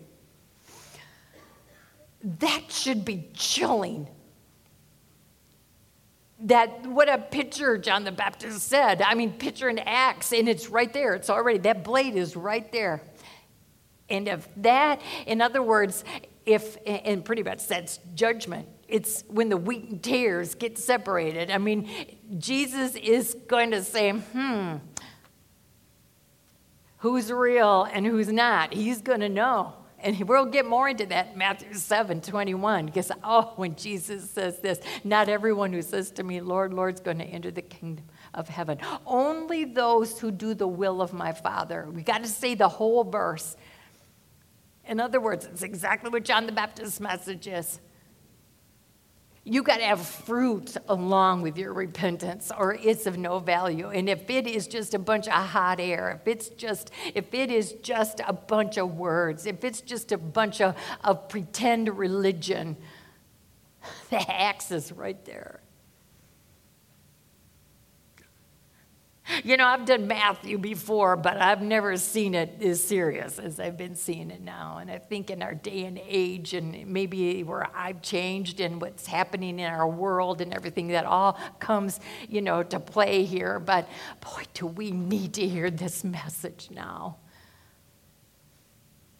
That 2.24 2.72
should 2.72 3.04
be 3.04 3.28
chilling 3.34 4.08
that 6.42 6.86
what 6.86 7.08
a 7.08 7.18
picture 7.18 7.78
John 7.78 8.04
the 8.04 8.12
Baptist 8.12 8.68
said. 8.68 9.00
I 9.02 9.14
mean, 9.14 9.32
picture 9.32 9.68
an 9.68 9.78
axe, 9.78 10.32
and 10.32 10.48
it's 10.48 10.68
right 10.68 10.92
there. 10.92 11.14
It's 11.14 11.30
already, 11.30 11.58
that 11.60 11.84
blade 11.84 12.16
is 12.16 12.36
right 12.36 12.70
there. 12.72 13.02
And 14.08 14.28
if 14.28 14.48
that, 14.58 15.00
in 15.26 15.40
other 15.40 15.62
words, 15.62 16.04
if, 16.44 16.76
and 16.84 17.24
pretty 17.24 17.42
much 17.42 17.66
that's 17.66 17.98
judgment. 18.14 18.68
It's 18.88 19.24
when 19.28 19.48
the 19.48 19.56
wheat 19.56 19.88
and 19.88 20.02
tares 20.02 20.54
get 20.54 20.76
separated. 20.76 21.50
I 21.50 21.58
mean, 21.58 21.88
Jesus 22.38 22.94
is 22.96 23.34
going 23.46 23.70
to 23.70 23.82
say, 23.82 24.10
hmm, 24.10 24.74
who's 26.98 27.32
real 27.32 27.84
and 27.84 28.04
who's 28.04 28.28
not? 28.28 28.74
He's 28.74 29.00
going 29.00 29.20
to 29.20 29.28
know. 29.28 29.74
And 30.02 30.18
we'll 30.28 30.46
get 30.46 30.66
more 30.66 30.88
into 30.88 31.06
that 31.06 31.32
in 31.32 31.38
Matthew 31.38 31.74
7 31.74 32.20
21, 32.20 32.86
because, 32.86 33.12
oh, 33.22 33.52
when 33.56 33.76
Jesus 33.76 34.28
says 34.28 34.58
this, 34.58 34.80
not 35.04 35.28
everyone 35.28 35.72
who 35.72 35.80
says 35.80 36.10
to 36.12 36.24
me, 36.24 36.40
Lord, 36.40 36.74
Lord, 36.74 36.94
is 36.94 37.00
going 37.00 37.18
to 37.18 37.24
enter 37.24 37.52
the 37.52 37.62
kingdom 37.62 38.04
of 38.34 38.48
heaven. 38.48 38.78
Only 39.06 39.64
those 39.64 40.18
who 40.18 40.32
do 40.32 40.54
the 40.54 40.66
will 40.66 41.00
of 41.00 41.12
my 41.12 41.32
Father. 41.32 41.88
We 41.90 42.02
got 42.02 42.22
to 42.24 42.28
say 42.28 42.54
the 42.54 42.68
whole 42.68 43.04
verse. 43.04 43.56
In 44.86 44.98
other 44.98 45.20
words, 45.20 45.46
it's 45.46 45.62
exactly 45.62 46.10
what 46.10 46.24
John 46.24 46.46
the 46.46 46.52
Baptist's 46.52 46.98
message 46.98 47.46
is. 47.46 47.80
You 49.44 49.64
got 49.64 49.78
to 49.78 49.84
have 49.84 50.06
fruit 50.06 50.76
along 50.88 51.42
with 51.42 51.58
your 51.58 51.72
repentance, 51.72 52.52
or 52.56 52.74
it's 52.74 53.06
of 53.06 53.18
no 53.18 53.40
value. 53.40 53.88
And 53.88 54.08
if 54.08 54.30
it 54.30 54.46
is 54.46 54.68
just 54.68 54.94
a 54.94 55.00
bunch 55.00 55.26
of 55.26 55.32
hot 55.32 55.80
air, 55.80 56.20
if 56.20 56.28
it's 56.28 56.48
just, 56.50 56.92
if 57.12 57.34
it 57.34 57.50
is 57.50 57.72
just 57.82 58.20
a 58.26 58.32
bunch 58.32 58.78
of 58.78 58.96
words, 58.96 59.46
if 59.46 59.64
it's 59.64 59.80
just 59.80 60.12
a 60.12 60.18
bunch 60.18 60.60
of, 60.60 60.76
of 61.02 61.28
pretend 61.28 61.98
religion, 61.98 62.76
the 64.10 64.30
axe 64.30 64.70
is 64.70 64.92
right 64.92 65.24
there. 65.24 65.61
You 69.44 69.56
know, 69.56 69.66
I've 69.66 69.84
done 69.84 70.06
Matthew 70.06 70.58
before, 70.58 71.16
but 71.16 71.36
I've 71.36 71.62
never 71.62 71.96
seen 71.96 72.34
it 72.34 72.62
as 72.62 72.82
serious 72.82 73.38
as 73.38 73.58
I've 73.58 73.76
been 73.76 73.96
seeing 73.96 74.30
it 74.30 74.40
now. 74.40 74.78
And 74.80 74.90
I 74.90 74.98
think 74.98 75.30
in 75.30 75.42
our 75.42 75.54
day 75.54 75.84
and 75.84 76.00
age, 76.06 76.54
and 76.54 76.86
maybe 76.86 77.42
where 77.42 77.68
I've 77.74 78.02
changed 78.02 78.60
and 78.60 78.80
what's 78.80 79.06
happening 79.06 79.58
in 79.58 79.66
our 79.66 79.88
world 79.88 80.40
and 80.40 80.52
everything, 80.52 80.88
that 80.88 81.04
all 81.04 81.38
comes, 81.58 82.00
you 82.28 82.40
know, 82.40 82.62
to 82.62 82.78
play 82.78 83.24
here. 83.24 83.58
But 83.58 83.88
boy, 84.20 84.42
do 84.54 84.66
we 84.66 84.90
need 84.90 85.34
to 85.34 85.46
hear 85.46 85.70
this 85.70 86.04
message 86.04 86.68
now. 86.70 87.16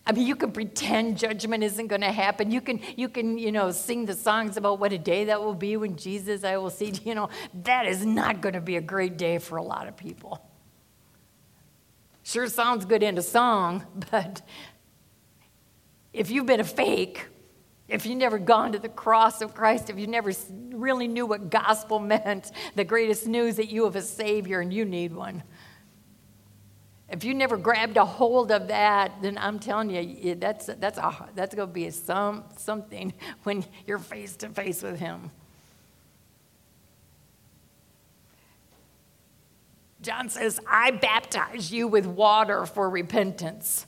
I 0.05 0.13
mean, 0.13 0.27
you 0.27 0.35
can 0.35 0.51
pretend 0.51 1.17
judgment 1.17 1.63
isn't 1.63 1.87
going 1.87 2.01
to 2.01 2.11
happen. 2.11 2.51
You 2.51 2.61
can, 2.61 2.81
you 2.97 3.09
can, 3.09 3.39
you 3.39 3.53
know, 3.53 3.71
sing 3.71 4.05
the 4.05 4.15
songs 4.15 4.57
about 4.57 4.81
what 4.81 4.93
a 4.93 4.99
day 4.99 5.27
that 5.27 5.41
will 5.41 5.55
be 5.55 5.77
when 5.77 5.97
Jesus 5.97 6.43
I 6.43 6.57
will 6.57 6.71
see. 6.71 6.93
You 7.05 7.15
know, 7.15 7.29
that 7.63 7.87
is 7.87 8.05
not 8.05 8.41
going 8.41 8.55
to 8.55 8.61
be 8.61 8.77
a 8.77 8.81
great 8.81 9.17
day 9.17 9.39
for 9.39 9.57
a 9.57 9.63
lot 9.63 9.87
of 9.87 9.97
people. 9.97 10.45
Sure 12.23 12.47
sounds 12.47 12.85
good 12.85 13.03
in 13.03 13.19
a 13.19 13.23
song, 13.23 13.85
but 14.11 14.43
if 16.13 16.31
you've 16.31 16.47
been 16.47 16.61
a 16.61 16.65
fake, 16.65 17.29
if 17.89 18.07
you've 18.07 18.19
never 18.19 18.39
gone 18.39 18.73
to 18.73 18.79
the 18.79 18.89
cross 18.89 19.43
of 19.43 19.55
Christ, 19.55 19.91
if 19.91 19.99
you 19.99 20.07
never 20.07 20.33
really 20.73 21.09
knew 21.09 21.27
what 21.27 21.51
gospel 21.51 21.99
meant, 22.01 22.51
the 22.75 22.85
greatest 22.85 23.27
news 23.27 23.57
that 23.57 23.69
you 23.69 23.85
have 23.85 23.97
a 23.97 24.03
Savior 24.03 24.61
and 24.61 24.73
you 24.73 24.85
need 24.85 25.13
one. 25.13 25.43
If 27.13 27.25
you 27.25 27.35
never 27.35 27.59
grabbed 27.59 27.99
a 27.99 28.07
hold 28.07 28.51
of 28.51 28.69
that, 28.69 29.21
then 29.21 29.37
I'm 29.37 29.59
telling 29.59 29.91
you, 29.91 30.35
that's, 30.35 30.67
that's, 30.67 30.97
a, 30.97 31.29
that's 31.35 31.55
going 31.55 31.69
to 31.69 31.73
be 31.73 31.91
some, 31.91 32.45
something 32.57 33.13
when 33.43 33.67
you're 33.87 33.99
face 33.99 34.35
to 34.37 34.49
face 34.49 34.83
with 34.83 34.99
Him. 34.99 35.31
John 40.01 40.31
says, 40.31 40.59
I 40.69 40.91
baptize 40.91 41.71
you 41.71 41.87
with 41.87 42.07
water 42.07 42.65
for 42.65 42.89
repentance. 42.89 43.87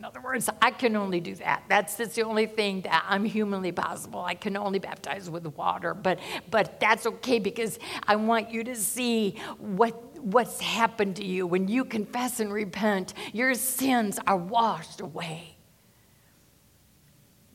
In 0.00 0.06
other 0.06 0.22
words, 0.22 0.48
I 0.62 0.70
can 0.70 0.96
only 0.96 1.20
do 1.20 1.34
that. 1.34 1.64
That's, 1.68 1.94
that's 1.96 2.14
the 2.14 2.22
only 2.22 2.46
thing 2.46 2.80
that 2.82 3.04
I'm 3.06 3.22
humanly 3.22 3.70
possible. 3.70 4.20
I 4.20 4.34
can 4.34 4.56
only 4.56 4.78
baptize 4.78 5.28
with 5.28 5.46
water, 5.58 5.92
but, 5.92 6.20
but 6.50 6.80
that's 6.80 7.04
okay 7.04 7.38
because 7.38 7.78
I 8.08 8.16
want 8.16 8.50
you 8.50 8.64
to 8.64 8.74
see 8.76 9.32
what, 9.58 10.18
what's 10.18 10.58
happened 10.58 11.16
to 11.16 11.24
you. 11.26 11.46
When 11.46 11.68
you 11.68 11.84
confess 11.84 12.40
and 12.40 12.50
repent, 12.50 13.12
your 13.34 13.52
sins 13.52 14.18
are 14.26 14.38
washed 14.38 15.02
away. 15.02 15.58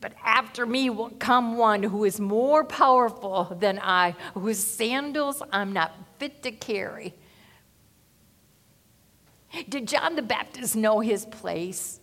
But 0.00 0.12
after 0.24 0.66
me 0.66 0.88
will 0.88 1.10
come 1.18 1.56
one 1.56 1.82
who 1.82 2.04
is 2.04 2.20
more 2.20 2.62
powerful 2.62 3.56
than 3.58 3.80
I, 3.80 4.14
whose 4.34 4.60
sandals 4.62 5.42
I'm 5.50 5.72
not 5.72 5.96
fit 6.20 6.44
to 6.44 6.52
carry. 6.52 7.12
Did 9.68 9.88
John 9.88 10.14
the 10.14 10.22
Baptist 10.22 10.76
know 10.76 11.00
his 11.00 11.26
place? 11.26 11.98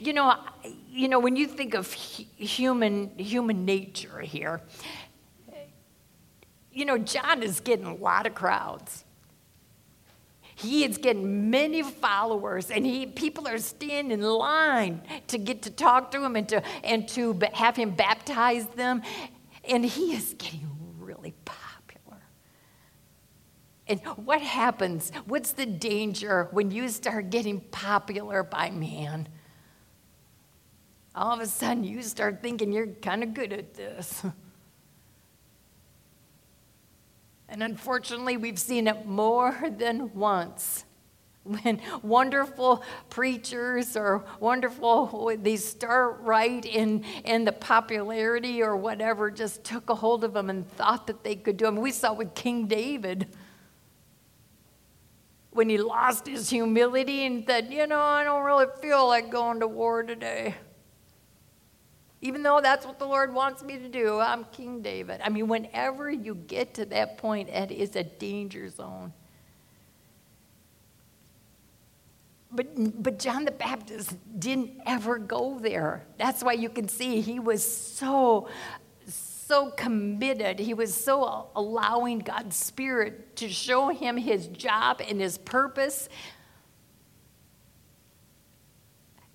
You 0.00 0.12
know, 0.12 0.34
you 0.88 1.08
know 1.08 1.20
when 1.20 1.36
you 1.36 1.46
think 1.46 1.74
of 1.74 1.92
human 1.92 3.16
human 3.16 3.64
nature 3.64 4.20
here, 4.20 4.60
you 6.72 6.84
know 6.84 6.98
John 6.98 7.42
is 7.42 7.60
getting 7.60 7.86
a 7.86 7.94
lot 7.94 8.26
of 8.26 8.34
crowds. 8.34 9.04
He 10.56 10.84
is 10.84 10.98
getting 10.98 11.50
many 11.50 11.82
followers, 11.82 12.72
and 12.72 12.84
he 12.84 13.06
people 13.06 13.46
are 13.46 13.58
standing 13.58 14.18
in 14.18 14.22
line 14.22 15.02
to 15.28 15.38
get 15.38 15.62
to 15.62 15.70
talk 15.70 16.10
to 16.10 16.24
him 16.24 16.34
and 16.34 16.48
to 16.48 16.62
and 16.82 17.06
to 17.10 17.38
have 17.52 17.76
him 17.76 17.90
baptize 17.90 18.66
them, 18.68 19.02
and 19.62 19.84
he 19.84 20.12
is 20.12 20.34
getting 20.36 20.68
really 20.98 21.34
popular. 21.44 22.18
And 23.86 24.00
what 24.16 24.42
happens? 24.42 25.12
What's 25.26 25.52
the 25.52 25.66
danger 25.66 26.48
when 26.50 26.72
you 26.72 26.88
start 26.88 27.30
getting 27.30 27.60
popular 27.60 28.42
by 28.42 28.70
man? 28.70 29.28
All 31.14 31.32
of 31.34 31.40
a 31.40 31.46
sudden 31.46 31.84
you 31.84 32.02
start 32.02 32.42
thinking 32.42 32.72
you're 32.72 32.86
kind 32.86 33.22
of 33.22 33.34
good 33.34 33.52
at 33.52 33.74
this. 33.74 34.24
and 37.48 37.62
unfortunately, 37.62 38.36
we've 38.36 38.58
seen 38.58 38.86
it 38.86 39.06
more 39.06 39.56
than 39.76 40.12
once. 40.14 40.84
When 41.44 41.80
wonderful 42.02 42.82
preachers 43.08 43.96
or 43.96 44.22
wonderful, 44.38 45.32
they 45.40 45.56
start 45.56 46.20
right 46.20 46.62
in, 46.62 47.04
in 47.24 47.46
the 47.46 47.52
popularity 47.52 48.62
or 48.62 48.76
whatever, 48.76 49.30
just 49.30 49.64
took 49.64 49.88
a 49.88 49.94
hold 49.94 50.24
of 50.24 50.34
them 50.34 50.50
and 50.50 50.70
thought 50.72 51.06
that 51.06 51.24
they 51.24 51.36
could 51.36 51.56
do 51.56 51.64
them. 51.64 51.76
We 51.76 51.90
saw 51.90 52.12
with 52.12 52.34
King 52.34 52.66
David 52.66 53.28
when 55.52 55.70
he 55.70 55.78
lost 55.78 56.26
his 56.26 56.50
humility 56.50 57.24
and 57.24 57.44
said, 57.46 57.72
You 57.72 57.86
know, 57.86 57.98
I 57.98 58.24
don't 58.24 58.44
really 58.44 58.66
feel 58.82 59.06
like 59.06 59.30
going 59.30 59.60
to 59.60 59.66
war 59.66 60.02
today 60.02 60.54
even 62.20 62.42
though 62.42 62.60
that's 62.60 62.84
what 62.84 62.98
the 62.98 63.06
Lord 63.06 63.32
wants 63.32 63.62
me 63.62 63.78
to 63.78 63.88
do. 63.88 64.18
I'm 64.18 64.44
King 64.46 64.82
David. 64.82 65.20
I 65.22 65.28
mean, 65.28 65.48
whenever 65.48 66.10
you 66.10 66.34
get 66.34 66.74
to 66.74 66.84
that 66.86 67.18
point, 67.18 67.48
it 67.48 67.70
is 67.70 67.94
a 67.94 68.02
danger 68.02 68.68
zone. 68.68 69.12
But, 72.50 73.02
but 73.02 73.18
John 73.18 73.44
the 73.44 73.50
Baptist 73.50 74.16
didn't 74.38 74.80
ever 74.86 75.18
go 75.18 75.58
there. 75.58 76.06
That's 76.16 76.42
why 76.42 76.54
you 76.54 76.70
can 76.70 76.88
see 76.88 77.20
he 77.20 77.38
was 77.38 77.62
so, 77.62 78.48
so 79.06 79.70
committed. 79.70 80.58
He 80.58 80.72
was 80.72 80.94
so 80.94 81.50
allowing 81.54 82.20
God's 82.20 82.56
Spirit 82.56 83.36
to 83.36 83.48
show 83.48 83.90
him 83.90 84.16
his 84.16 84.46
job 84.48 85.02
and 85.06 85.20
his 85.20 85.36
purpose 85.36 86.08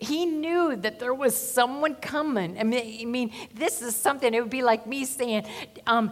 he 0.04 0.26
knew 0.26 0.76
that 0.76 1.00
there 1.00 1.14
was 1.14 1.36
someone 1.36 1.96
coming. 1.96 2.60
I 2.60 2.64
mean, 2.64 3.02
I 3.02 3.06
mean 3.06 3.32
this 3.54 3.82
is 3.82 3.96
something, 3.96 4.34
it 4.34 4.42
would 4.42 4.50
be 4.50 4.64
like 4.64 4.86
me 4.86 5.06
saying, 5.06 5.46
um, 5.88 6.12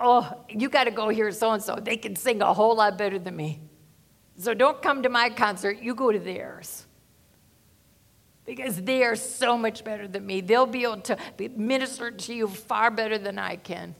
Oh, 0.00 0.44
you 0.48 0.68
got 0.68 0.84
to 0.84 0.90
go 0.90 1.08
hear 1.08 1.32
so 1.32 1.52
and 1.52 1.62
so. 1.62 1.74
They 1.74 1.96
can 1.96 2.14
sing 2.14 2.40
a 2.40 2.54
whole 2.54 2.76
lot 2.76 2.96
better 2.96 3.18
than 3.18 3.34
me. 3.34 3.60
So 4.38 4.54
don't 4.54 4.80
come 4.80 5.02
to 5.02 5.08
my 5.08 5.30
concert, 5.30 5.78
you 5.82 5.94
go 5.94 6.12
to 6.12 6.18
theirs. 6.18 6.86
Because 8.46 8.80
they 8.80 9.02
are 9.02 9.16
so 9.16 9.58
much 9.58 9.84
better 9.84 10.06
than 10.06 10.24
me. 10.24 10.40
They'll 10.40 10.66
be 10.66 10.84
able 10.84 11.00
to 11.02 11.18
minister 11.56 12.10
to 12.10 12.34
you 12.34 12.48
far 12.48 12.90
better 12.90 13.18
than 13.18 13.38
I 13.38 13.56
can. 13.56 13.94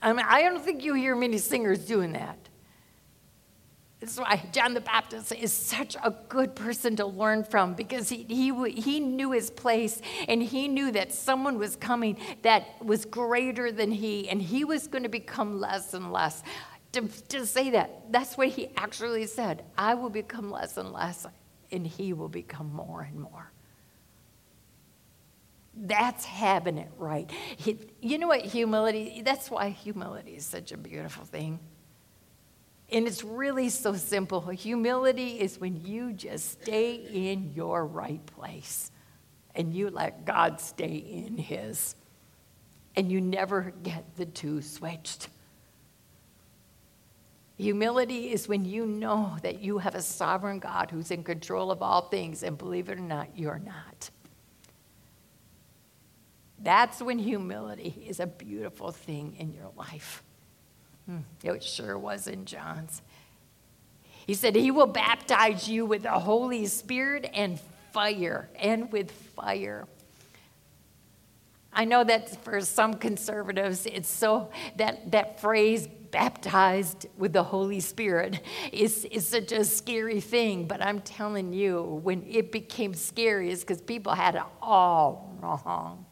I 0.00 0.12
mean, 0.12 0.24
I 0.26 0.42
don't 0.42 0.62
think 0.62 0.84
you 0.84 0.94
hear 0.94 1.14
many 1.14 1.38
singers 1.38 1.84
doing 1.84 2.12
that. 2.12 2.38
That's 4.00 4.18
why 4.18 4.42
John 4.52 4.72
the 4.72 4.80
Baptist 4.80 5.30
is 5.30 5.52
such 5.52 5.94
a 6.02 6.14
good 6.30 6.54
person 6.54 6.96
to 6.96 7.06
learn 7.06 7.44
from 7.44 7.74
because 7.74 8.08
he, 8.08 8.24
he, 8.24 8.70
he 8.70 8.98
knew 8.98 9.32
his 9.32 9.50
place 9.50 10.00
and 10.26 10.42
he 10.42 10.68
knew 10.68 10.90
that 10.92 11.12
someone 11.12 11.58
was 11.58 11.76
coming 11.76 12.16
that 12.40 12.82
was 12.82 13.04
greater 13.04 13.70
than 13.70 13.92
he 13.92 14.26
and 14.30 14.40
he 14.40 14.64
was 14.64 14.86
going 14.86 15.02
to 15.02 15.10
become 15.10 15.60
less 15.60 15.92
and 15.92 16.10
less. 16.12 16.42
To, 16.92 17.02
to 17.28 17.44
say 17.44 17.70
that, 17.70 18.10
that's 18.10 18.38
what 18.38 18.48
he 18.48 18.70
actually 18.74 19.26
said. 19.26 19.64
I 19.76 19.94
will 19.94 20.10
become 20.10 20.50
less 20.50 20.78
and 20.78 20.92
less 20.92 21.26
and 21.70 21.86
he 21.86 22.14
will 22.14 22.30
become 22.30 22.72
more 22.72 23.02
and 23.02 23.20
more. 23.20 23.52
That's 25.76 26.24
having 26.24 26.78
it 26.78 26.90
right. 26.96 27.30
He, 27.30 27.78
you 28.00 28.18
know 28.18 28.28
what 28.28 28.40
humility, 28.40 29.20
that's 29.22 29.50
why 29.50 29.68
humility 29.68 30.36
is 30.36 30.46
such 30.46 30.72
a 30.72 30.78
beautiful 30.78 31.26
thing 31.26 31.60
and 32.92 33.06
it's 33.06 33.24
really 33.24 33.68
so 33.68 33.94
simple. 33.94 34.40
Humility 34.40 35.40
is 35.40 35.58
when 35.58 35.84
you 35.84 36.12
just 36.12 36.62
stay 36.62 36.94
in 36.94 37.52
your 37.54 37.86
right 37.86 38.24
place 38.26 38.90
and 39.54 39.74
you 39.74 39.90
let 39.90 40.24
God 40.24 40.60
stay 40.60 40.96
in 40.96 41.36
His. 41.36 41.94
And 42.96 43.10
you 43.10 43.20
never 43.20 43.72
get 43.82 44.16
the 44.16 44.26
two 44.26 44.62
switched. 44.62 45.28
Humility 47.56 48.32
is 48.32 48.48
when 48.48 48.64
you 48.64 48.86
know 48.86 49.36
that 49.42 49.60
you 49.60 49.78
have 49.78 49.94
a 49.94 50.02
sovereign 50.02 50.58
God 50.58 50.90
who's 50.90 51.10
in 51.10 51.22
control 51.22 51.70
of 51.70 51.82
all 51.82 52.08
things, 52.08 52.42
and 52.42 52.56
believe 52.56 52.88
it 52.88 52.98
or 52.98 53.02
not, 53.02 53.28
you're 53.36 53.60
not. 53.60 54.10
That's 56.58 57.00
when 57.00 57.18
humility 57.18 58.04
is 58.08 58.18
a 58.18 58.26
beautiful 58.26 58.92
thing 58.92 59.36
in 59.38 59.52
your 59.52 59.70
life. 59.76 60.22
Hmm, 61.10 61.18
it 61.42 61.64
sure 61.64 61.98
was 61.98 62.28
in 62.28 62.44
John's. 62.44 63.02
He 64.28 64.34
said, 64.34 64.54
He 64.54 64.70
will 64.70 64.86
baptize 64.86 65.68
you 65.68 65.84
with 65.84 66.04
the 66.04 66.12
Holy 66.12 66.66
Spirit 66.66 67.28
and 67.34 67.58
fire, 67.92 68.48
and 68.54 68.92
with 68.92 69.10
fire. 69.10 69.88
I 71.72 71.84
know 71.84 72.04
that 72.04 72.44
for 72.44 72.60
some 72.60 72.94
conservatives, 72.94 73.86
it's 73.86 74.08
so 74.08 74.50
that 74.76 75.10
that 75.10 75.40
phrase 75.40 75.88
baptized 76.12 77.06
with 77.18 77.32
the 77.32 77.42
Holy 77.42 77.80
Spirit 77.80 78.40
is, 78.72 79.04
is 79.06 79.26
such 79.26 79.50
a 79.50 79.64
scary 79.64 80.20
thing. 80.20 80.68
But 80.68 80.80
I'm 80.80 81.00
telling 81.00 81.52
you, 81.52 81.82
when 81.82 82.24
it 82.28 82.52
became 82.52 82.94
scary, 82.94 83.50
is 83.50 83.60
because 83.62 83.80
people 83.80 84.12
had 84.12 84.36
it 84.36 84.42
all 84.62 85.36
wrong. 85.40 86.06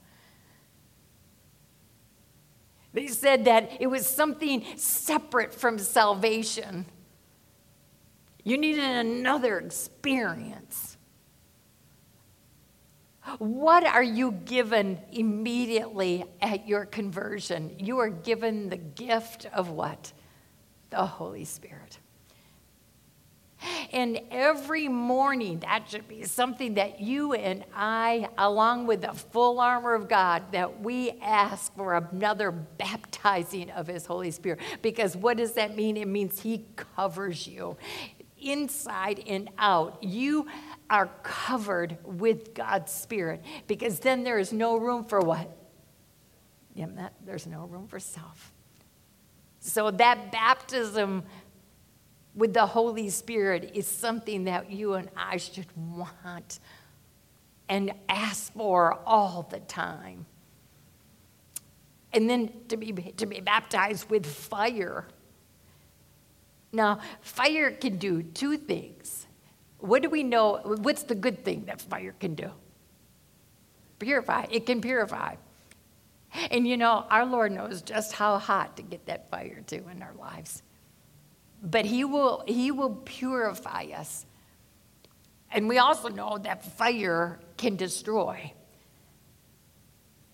They 2.99 3.07
said 3.07 3.45
that 3.45 3.71
it 3.79 3.87
was 3.87 4.09
something 4.09 4.65
separate 4.75 5.55
from 5.55 5.79
salvation. 5.79 6.85
You 8.43 8.59
needed 8.59 8.83
another 8.83 9.61
experience. 9.61 10.97
What 13.39 13.87
are 13.87 14.03
you 14.03 14.33
given 14.33 14.99
immediately 15.13 16.25
at 16.41 16.67
your 16.67 16.87
conversion? 16.87 17.77
You 17.79 17.99
are 17.99 18.09
given 18.09 18.69
the 18.69 18.77
gift 18.77 19.47
of 19.53 19.71
what? 19.71 20.13
The 20.91 21.07
Holy 21.07 21.45
Spirit. 21.45 22.01
And 23.93 24.20
every 24.30 24.89
morning, 24.89 25.61
that 25.61 25.86
should 25.89 26.07
be 26.09 26.24
something 26.24 26.74
that 26.74 27.01
you 27.01 27.32
and 27.32 27.64
I, 27.74 28.28
along 28.36 28.86
with 28.86 29.01
the 29.01 29.12
full 29.12 29.61
armor 29.61 29.95
of 29.95 30.09
God, 30.09 30.53
that 30.53 30.82
we 30.82 31.12
ask 31.22 31.74
for 31.74 31.95
another 31.97 32.51
baptizing 32.51 33.70
of 33.70 33.86
His 33.86 34.05
Holy 34.05 34.30
Spirit. 34.30 34.61
Because 34.82 35.16
what 35.16 35.39
does 35.39 35.53
that 35.53 35.74
mean? 35.74 35.97
It 35.97 36.09
means 36.09 36.41
He 36.41 36.66
covers 36.76 37.47
you. 37.47 37.76
inside 38.41 39.22
and 39.26 39.51
out. 39.59 40.03
You 40.03 40.47
are 40.91 41.09
covered 41.22 41.99
with 42.05 42.55
God's 42.55 42.93
Spirit 42.93 43.43
because 43.66 44.01
then 44.01 44.24
there 44.24 44.39
is 44.39 44.53
no 44.53 44.76
room 44.76 45.05
for 45.05 45.20
what? 45.20 45.51
Yeah, 46.74 46.86
there's 47.24 47.47
no 47.47 47.66
room 47.66 47.89
for 47.89 47.99
self. 47.99 48.53
So 49.61 49.91
that 49.91 50.30
baptism 50.30 51.24
with 52.39 52.55
the 52.55 52.64
Holy 52.64 53.11
Spirit 53.11 53.72
is 53.74 53.86
something 53.89 54.45
that 54.45 54.70
you 54.70 54.95
and 54.95 55.11
I 55.16 55.39
should 55.39 55.66
want 55.76 56.61
and 57.68 57.93
ask 58.09 58.53
for 58.53 59.01
all 59.05 59.49
the 59.51 59.59
time. 59.59 60.24
And 62.12 62.30
then 62.30 62.53
to 62.68 62.76
be, 62.76 62.93
to 62.93 63.26
be 63.26 63.41
baptized 63.41 64.09
with 64.09 64.24
fire. 64.24 65.09
Now, 66.72 67.01
fire 67.22 67.72
can 67.72 67.99
do 67.99 68.22
two 68.22 68.57
things. 68.57 69.26
What 69.80 70.03
do 70.03 70.09
we 70.09 70.22
know? 70.22 70.61
What's 70.64 71.03
the 71.03 71.16
good 71.16 71.45
thing 71.45 71.64
that 71.64 71.80
fire 71.80 72.14
can 72.20 72.36
do? 72.36 72.53
Purify. 73.99 74.47
It 74.49 74.64
can 74.64 74.80
purify. 74.80 75.34
And 76.53 76.68
you 76.68 76.76
know, 76.76 77.05
our 77.11 77.26
Lord 77.26 77.51
knows 77.51 77.82
just 77.82 78.12
how 78.12 78.39
hot 78.39 78.76
to 78.76 78.82
get 78.82 79.07
that 79.07 79.28
fire 79.28 79.64
to 79.66 79.89
in 79.89 80.03
our 80.03 80.14
lives. 80.14 80.62
But 81.63 81.85
He 81.85 82.05
will, 82.05 82.45
he 82.47 82.71
will 82.71 82.95
purify 83.05 83.87
us. 83.97 84.25
And 85.51 85.69
we 85.69 85.79
also 85.79 86.09
know 86.09 86.39
that 86.39 86.77
fire 86.77 87.41
can 87.57 87.77
destroy. 87.77 88.53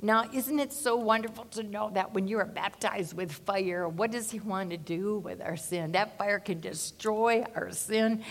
Now, 0.02 0.28
isn't 0.34 0.58
it 0.58 0.72
so 0.72 0.96
wonderful 0.96 1.44
to 1.52 1.62
know 1.62 1.90
that 1.94 2.12
when 2.12 2.28
you 2.28 2.38
are 2.38 2.44
baptized 2.44 3.16
with 3.16 3.32
fire, 3.32 3.88
what 3.88 4.10
does 4.10 4.30
He 4.30 4.40
want 4.40 4.70
to 4.70 4.76
do 4.76 5.18
with 5.18 5.40
our 5.40 5.56
sin? 5.56 5.92
That 5.92 6.18
fire 6.18 6.38
can 6.38 6.60
destroy 6.60 7.44
our 7.54 7.70
sin 7.70 8.22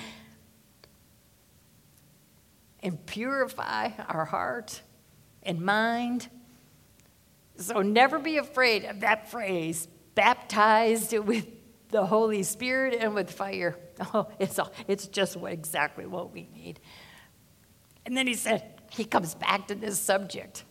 and 2.83 3.03
purify 3.05 3.89
our 4.07 4.25
heart 4.25 4.81
and 5.41 5.61
mind. 5.61 6.27
So 7.57 7.81
never 7.81 8.19
be 8.19 8.37
afraid 8.37 8.85
of 8.85 8.99
that 8.99 9.31
phrase, 9.31 9.87
baptized 10.15 11.17
with 11.17 11.47
the 11.93 12.05
Holy 12.05 12.43
Spirit 12.43 12.95
and 12.99 13.15
with 13.15 13.31
fire. 13.31 13.77
Oh, 14.13 14.27
it's, 14.39 14.57
all, 14.57 14.73
it's 14.87 15.07
just 15.07 15.37
what, 15.37 15.53
exactly 15.53 16.07
what 16.07 16.33
we 16.33 16.49
need. 16.51 16.79
And 18.07 18.17
then 18.17 18.25
he 18.25 18.33
said, 18.33 18.81
he 18.89 19.05
comes 19.05 19.35
back 19.35 19.67
to 19.67 19.75
this 19.75 19.99
subject. 19.99 20.65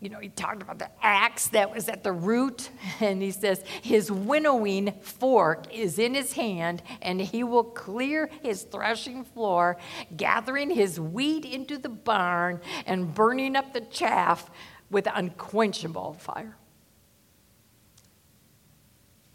You 0.00 0.10
know, 0.10 0.18
he 0.18 0.28
talked 0.28 0.62
about 0.62 0.78
the 0.78 0.90
axe 1.00 1.48
that 1.48 1.72
was 1.74 1.88
at 1.88 2.04
the 2.04 2.12
root, 2.12 2.70
and 3.00 3.22
he 3.22 3.30
says, 3.30 3.62
His 3.80 4.12
winnowing 4.12 4.92
fork 5.00 5.72
is 5.72 5.98
in 5.98 6.14
his 6.14 6.34
hand, 6.34 6.82
and 7.00 7.20
he 7.20 7.42
will 7.42 7.64
clear 7.64 8.28
his 8.42 8.64
threshing 8.64 9.24
floor, 9.24 9.78
gathering 10.16 10.70
his 10.70 11.00
wheat 11.00 11.44
into 11.44 11.78
the 11.78 11.88
barn, 11.88 12.60
and 12.84 13.14
burning 13.14 13.56
up 13.56 13.72
the 13.72 13.80
chaff 13.80 14.50
with 14.90 15.08
unquenchable 15.12 16.14
fire. 16.14 16.56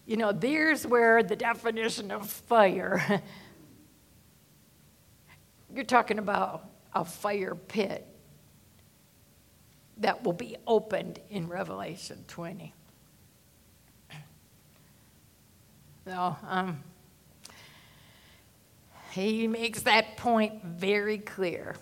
You 0.08 0.16
know, 0.16 0.32
there's 0.32 0.88
where 0.88 1.22
the 1.22 1.36
definition 1.36 2.12
of 2.12 2.30
fire, 2.30 3.22
you're 5.76 5.84
talking 5.84 6.18
about 6.18 6.64
a 6.96 7.04
fire 7.04 7.56
pit 7.56 8.08
that 9.98 10.24
will 10.24 10.32
be 10.32 10.56
opened 10.66 11.20
in 11.30 11.50
Revelation 11.50 12.24
20. 12.30 12.74
So, 16.06 16.38
um, 16.48 16.82
he 19.12 19.46
makes 19.46 19.82
that 19.82 20.16
point 20.16 20.64
very 20.64 21.18
clear. 21.18 21.76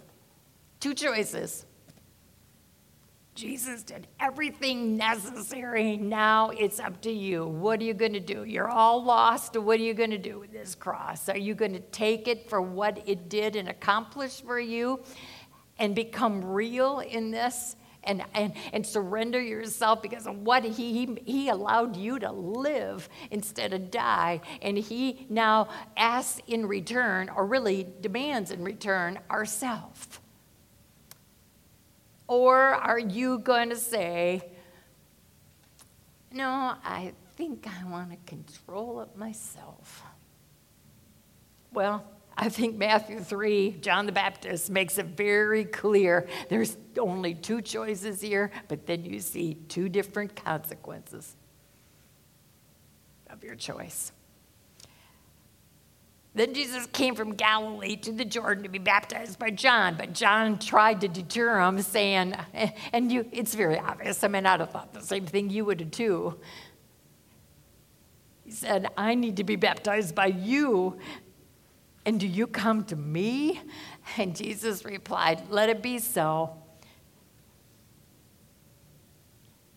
Two 0.80 0.95
choices. 0.95 1.63
Jesus 3.36 3.83
did 3.83 4.07
everything 4.17 4.95
necessary. 4.95 5.97
Now 5.97 6.51
it's 6.51 6.79
up 6.79 7.01
to 7.01 7.11
you. 7.11 7.45
What 7.45 7.81
are 7.81 7.83
you 7.83 7.93
going 7.93 8.13
to 8.13 8.21
do? 8.21 8.45
You're 8.45 8.69
all 8.69 9.03
lost. 9.03 9.57
What 9.57 9.77
are 9.77 9.83
you 9.83 9.93
going 9.93 10.11
to 10.11 10.17
do 10.17 10.39
with 10.39 10.53
this 10.53 10.73
cross? 10.73 11.27
Are 11.27 11.38
you 11.38 11.53
going 11.53 11.73
to 11.73 11.81
take 11.81 12.29
it 12.29 12.49
for 12.49 12.61
what 12.61 13.03
it 13.05 13.27
did 13.27 13.57
and 13.57 13.67
accomplish 13.67 14.41
for 14.41 14.57
you 14.57 15.03
and 15.77 15.93
become 15.93 16.43
real 16.45 16.99
in 16.99 17.31
this? 17.31 17.75
and, 18.07 18.23
and, 18.36 18.53
and 18.71 18.86
surrender 18.86 19.41
yourself 19.41 20.03
because 20.03 20.27
of 20.27 20.38
what 20.38 20.63
he, 20.63 20.93
he, 20.93 21.17
he 21.25 21.49
allowed 21.49 21.95
you 21.95 22.19
to 22.19 22.31
live 22.31 23.09
instead 23.31 23.73
of 23.73 23.89
die. 23.89 24.41
And 24.61 24.77
he 24.77 25.25
now 25.27 25.69
asks 25.97 26.39
in 26.45 26.67
return, 26.67 27.29
or 27.36 27.47
really 27.47 27.88
demands 28.01 28.51
in 28.51 28.63
return, 28.63 29.17
ourself. 29.31 30.21
Or 32.28 32.55
are 32.57 32.99
you 32.99 33.39
going 33.39 33.69
to 33.69 33.76
say, 33.76 34.49
no, 36.32 36.76
I 36.84 37.13
think 37.36 37.67
I 37.67 37.89
want 37.89 38.11
to 38.11 38.17
control 38.26 39.01
it 39.01 39.15
myself? 39.15 40.03
Well, 41.71 42.03
I 42.38 42.49
think 42.49 42.76
Matthew 42.76 43.19
3, 43.19 43.78
John 43.82 44.05
the 44.05 44.11
Baptist 44.11 44.69
makes 44.69 44.97
it 44.97 45.05
very 45.05 45.63
clear 45.65 46.28
there's 46.49 46.78
only 46.97 47.34
two 47.34 47.61
choices 47.61 48.19
here, 48.21 48.51
but 48.67 48.86
then 48.86 49.05
you 49.05 49.19
see 49.19 49.55
two 49.69 49.88
different 49.88 50.36
consequences 50.36 51.36
of 53.30 53.43
your 53.43 53.55
choice. 53.55 54.11
Then 56.36 56.53
Jesus 56.53 56.86
came 56.88 57.15
from 57.15 57.33
Galilee 57.33 57.95
to 57.95 58.11
the 58.11 58.25
Jordan 58.25 58.63
to 58.63 58.69
be 58.69 58.77
baptized 58.77 59.39
by 59.39 59.51
John, 59.51 59.95
but 59.97 60.11
John 60.11 60.59
tried 60.59 60.99
to 61.01 61.07
deter 61.07 61.61
him, 61.61 61.81
saying, 61.81 62.36
and 62.91 63.09
you, 63.09 63.25
it's 63.31 63.55
very 63.55 63.79
obvious. 63.79 64.21
I 64.21 64.27
mean, 64.27 64.45
I'd 64.45 64.59
have 64.59 64.69
thought 64.69 64.93
the 64.93 65.01
same 65.01 65.25
thing 65.25 65.49
you 65.49 65.63
would 65.63 65.79
have 65.79 65.91
too. 65.91 66.38
He 68.43 68.51
said, 68.51 68.88
I 68.97 69.15
need 69.15 69.38
to 69.38 69.45
be 69.45 69.55
baptized 69.55 70.13
by 70.13 70.27
you, 70.27 70.99
and 72.05 72.19
do 72.19 72.27
you 72.27 72.47
come 72.47 72.83
to 72.86 72.97
me? 72.97 73.61
And 74.17 74.36
Jesus 74.36 74.86
replied, 74.86 75.49
Let 75.49 75.69
it 75.69 75.81
be 75.81 75.97
so. 75.97 76.55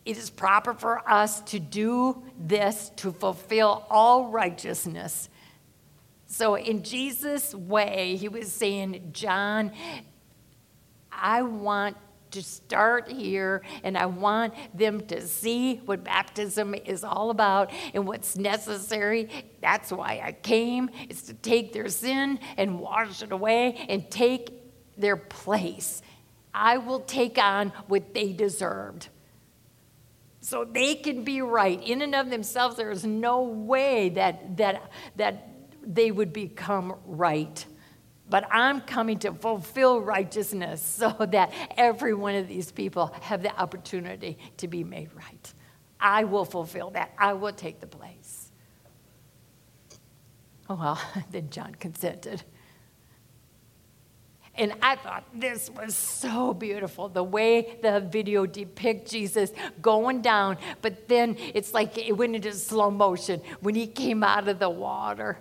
It 0.04 0.18
is 0.18 0.28
proper 0.28 0.74
for 0.74 1.09
us 1.09 1.40
to 1.42 1.59
do 1.59 2.22
this 2.38 2.90
to 2.96 3.12
fulfill 3.12 3.86
all 3.88 4.26
righteousness. 4.26 5.28
So, 6.30 6.56
in 6.56 6.82
Jesus' 6.82 7.54
way, 7.54 8.16
he 8.16 8.28
was 8.28 8.52
saying, 8.52 9.10
John, 9.12 9.72
I 11.10 11.40
want 11.40 11.96
to 12.32 12.42
start 12.42 13.10
here, 13.10 13.62
and 13.82 13.96
I 13.96 14.04
want 14.04 14.52
them 14.74 15.00
to 15.06 15.26
see 15.26 15.76
what 15.86 16.04
baptism 16.04 16.74
is 16.74 17.02
all 17.02 17.30
about 17.30 17.72
and 17.94 18.06
what's 18.06 18.36
necessary. 18.36 19.30
That's 19.62 19.90
why 19.90 20.20
I 20.22 20.32
came, 20.32 20.90
is 21.08 21.22
to 21.22 21.34
take 21.34 21.72
their 21.72 21.88
sin 21.88 22.38
and 22.58 22.78
wash 22.78 23.22
it 23.22 23.32
away 23.32 23.86
and 23.88 24.10
take 24.10 24.52
their 24.98 25.16
place. 25.16 26.02
I 26.52 26.76
will 26.76 27.00
take 27.00 27.38
on 27.38 27.72
what 27.86 28.12
they 28.12 28.34
deserved. 28.34 29.08
So 30.40 30.66
they 30.66 30.94
can 30.94 31.24
be 31.24 31.40
right. 31.40 31.82
In 31.82 32.02
and 32.02 32.14
of 32.14 32.28
themselves, 32.28 32.76
there 32.76 32.90
is 32.90 33.04
no 33.04 33.42
way 33.42 34.10
that, 34.10 34.58
that, 34.58 34.90
that 35.16 35.48
they 35.82 36.10
would 36.10 36.32
become 36.32 36.94
right 37.06 37.64
but 38.30 38.46
I'm 38.50 38.80
coming 38.82 39.18
to 39.20 39.32
fulfill 39.32 40.00
righteousness 40.00 40.82
so 40.98 41.10
that 41.30 41.52
every 41.76 42.14
one 42.14 42.34
of 42.34 42.48
these 42.48 42.70
people 42.70 43.14
have 43.22 43.42
the 43.42 43.58
opportunity 43.58 44.38
to 44.58 44.68
be 44.68 44.84
made 44.84 45.10
right. 45.14 45.54
I 46.00 46.24
will 46.24 46.44
fulfill 46.44 46.90
that. 46.90 47.12
I 47.18 47.32
will 47.32 47.52
take 47.52 47.80
the 47.80 47.86
place. 47.86 48.52
Oh, 50.68 50.76
well, 50.76 51.00
then 51.30 51.50
John 51.50 51.74
consented. 51.74 52.42
And 54.54 54.74
I 54.82 54.96
thought 54.96 55.24
this 55.32 55.70
was 55.70 55.94
so 55.94 56.52
beautiful 56.52 57.08
the 57.08 57.22
way 57.22 57.78
the 57.80 58.00
video 58.00 58.44
depicts 58.44 59.12
Jesus 59.12 59.52
going 59.80 60.20
down, 60.20 60.58
but 60.82 61.06
then 61.06 61.36
it's 61.54 61.72
like 61.72 61.96
it 61.96 62.16
went 62.16 62.34
into 62.34 62.52
slow 62.52 62.90
motion 62.90 63.40
when 63.60 63.76
he 63.76 63.86
came 63.86 64.24
out 64.24 64.48
of 64.48 64.58
the 64.58 64.68
water 64.68 65.38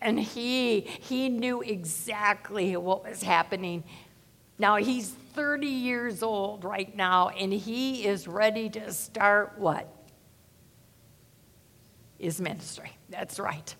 and 0.00 0.18
he 0.18 0.80
he 0.80 1.28
knew 1.28 1.60
exactly 1.60 2.76
what 2.76 3.04
was 3.04 3.22
happening. 3.22 3.84
Now 4.58 4.76
he's 4.76 5.08
30 5.34 5.66
years 5.66 6.22
old 6.22 6.64
right 6.64 6.94
now 6.94 7.28
and 7.28 7.52
he 7.52 8.06
is 8.06 8.26
ready 8.26 8.68
to 8.70 8.92
start 8.92 9.54
what? 9.58 9.88
His 12.18 12.40
ministry. 12.40 12.96
That's 13.08 13.38
right. 13.38 13.74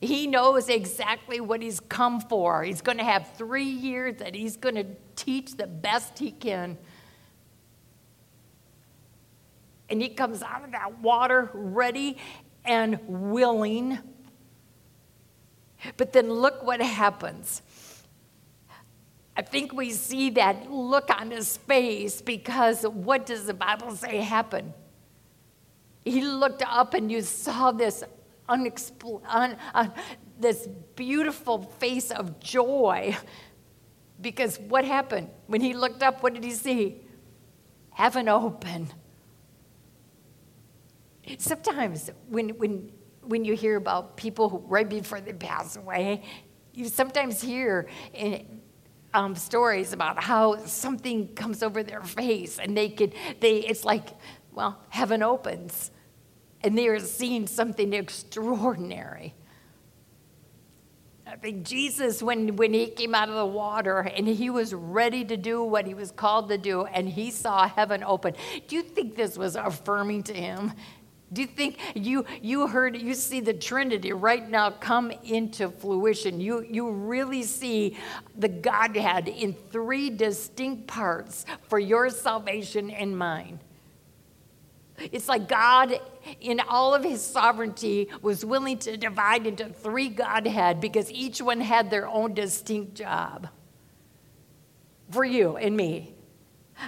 He 0.00 0.26
knows 0.26 0.68
exactly 0.68 1.40
what 1.40 1.60
he's 1.60 1.78
come 1.78 2.20
for. 2.22 2.64
He's 2.64 2.80
going 2.80 2.98
to 2.98 3.04
have 3.04 3.30
three 3.36 3.64
years 3.64 4.16
that 4.16 4.34
he's 4.34 4.56
going 4.56 4.76
to 4.76 4.86
teach 5.14 5.56
the 5.56 5.66
best 5.66 6.18
he 6.18 6.30
can. 6.30 6.78
And 9.90 10.00
he 10.00 10.08
comes 10.08 10.42
out 10.42 10.64
of 10.64 10.72
that 10.72 11.00
water 11.00 11.50
ready 11.52 12.16
and 12.64 12.98
willing. 13.06 13.98
But 15.96 16.12
then 16.12 16.30
look 16.30 16.62
what 16.62 16.80
happens. 16.80 17.62
I 19.36 19.42
think 19.42 19.72
we 19.72 19.90
see 19.90 20.30
that 20.30 20.70
look 20.70 21.08
on 21.10 21.30
his 21.30 21.56
face 21.56 22.20
because 22.20 22.82
what 22.82 23.26
does 23.26 23.46
the 23.46 23.54
Bible 23.54 23.96
say 23.96 24.18
happened? 24.18 24.72
He 26.04 26.22
looked 26.22 26.62
up 26.62 26.94
and 26.94 27.10
you 27.10 27.22
saw 27.22 27.72
this 27.72 28.02
unexpl- 28.48 29.22
un- 29.26 29.56
uh, 29.74 29.88
this 30.38 30.68
beautiful 30.96 31.62
face 31.62 32.10
of 32.10 32.40
joy. 32.40 33.16
Because 34.20 34.58
what 34.58 34.84
happened? 34.84 35.30
When 35.46 35.60
he 35.60 35.72
looked 35.72 36.02
up, 36.02 36.22
what 36.22 36.34
did 36.34 36.44
he 36.44 36.50
see? 36.50 37.00
Heaven 37.90 38.28
open. 38.28 38.88
Sometimes 41.38 42.10
when, 42.28 42.50
when, 42.50 42.92
when 43.30 43.44
you 43.44 43.54
hear 43.54 43.76
about 43.76 44.16
people 44.16 44.48
who, 44.48 44.58
right 44.66 44.88
before 44.88 45.20
they 45.20 45.32
pass 45.32 45.76
away, 45.76 46.24
you 46.74 46.86
sometimes 46.86 47.40
hear 47.40 47.88
in, 48.12 48.60
um, 49.14 49.34
stories 49.36 49.92
about 49.92 50.22
how 50.22 50.56
something 50.66 51.28
comes 51.34 51.62
over 51.62 51.82
their 51.82 52.02
face 52.02 52.58
and 52.58 52.76
they 52.76 52.88
could, 52.88 53.14
they, 53.40 53.58
it's 53.58 53.84
like, 53.84 54.08
well, 54.52 54.80
heaven 54.88 55.22
opens 55.22 55.90
and 56.62 56.76
they 56.76 56.88
are 56.88 56.98
seeing 56.98 57.46
something 57.46 57.92
extraordinary. 57.92 59.34
I 61.26 61.36
think 61.36 61.64
Jesus, 61.64 62.22
when, 62.24 62.56
when 62.56 62.74
he 62.74 62.88
came 62.88 63.14
out 63.14 63.28
of 63.28 63.36
the 63.36 63.46
water 63.46 64.00
and 64.00 64.26
he 64.26 64.50
was 64.50 64.74
ready 64.74 65.24
to 65.24 65.36
do 65.36 65.62
what 65.62 65.86
he 65.86 65.94
was 65.94 66.10
called 66.10 66.48
to 66.48 66.58
do, 66.58 66.84
and 66.86 67.08
he 67.08 67.30
saw 67.30 67.68
heaven 67.68 68.02
open, 68.02 68.34
do 68.66 68.74
you 68.74 68.82
think 68.82 69.14
this 69.14 69.38
was 69.38 69.54
affirming 69.54 70.24
to 70.24 70.34
him? 70.34 70.72
Do 71.32 71.42
you 71.42 71.46
think 71.46 71.78
you, 71.94 72.24
you 72.42 72.66
heard, 72.66 72.96
you 72.96 73.14
see 73.14 73.40
the 73.40 73.54
Trinity 73.54 74.12
right 74.12 74.48
now 74.48 74.70
come 74.70 75.12
into 75.22 75.68
fruition? 75.70 76.40
You, 76.40 76.66
you 76.68 76.90
really 76.90 77.44
see 77.44 77.96
the 78.36 78.48
Godhead 78.48 79.28
in 79.28 79.54
three 79.54 80.10
distinct 80.10 80.88
parts 80.88 81.46
for 81.68 81.78
your 81.78 82.10
salvation 82.10 82.90
and 82.90 83.16
mine. 83.16 83.60
It's 85.12 85.28
like 85.28 85.48
God, 85.48 85.98
in 86.40 86.60
all 86.60 86.94
of 86.94 87.04
his 87.04 87.24
sovereignty, 87.24 88.08
was 88.22 88.44
willing 88.44 88.78
to 88.78 88.96
divide 88.96 89.46
into 89.46 89.66
three 89.68 90.08
Godhead 90.08 90.80
because 90.80 91.10
each 91.12 91.40
one 91.40 91.60
had 91.60 91.90
their 91.90 92.08
own 92.08 92.34
distinct 92.34 92.94
job 92.94 93.48
for 95.10 95.24
you 95.24 95.56
and 95.56 95.76
me. 95.76 96.14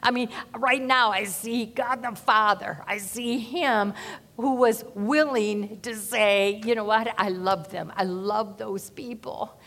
I 0.03 0.11
mean, 0.11 0.29
right 0.57 0.81
now 0.81 1.11
I 1.11 1.25
see 1.25 1.67
God 1.67 2.03
the 2.03 2.17
Father. 2.17 2.83
I 2.87 2.99
see 2.99 3.39
Him 3.39 3.93
who 4.37 4.55
was 4.57 4.85
willing 4.95 5.81
to 5.81 5.95
say, 5.95 6.61
you 6.65 6.75
know 6.75 6.85
what, 6.85 7.13
I 7.19 7.29
love 7.29 7.71
them. 7.71 7.93
I 7.97 8.05
love 8.05 8.59
those 8.59 8.91
people. 8.91 9.61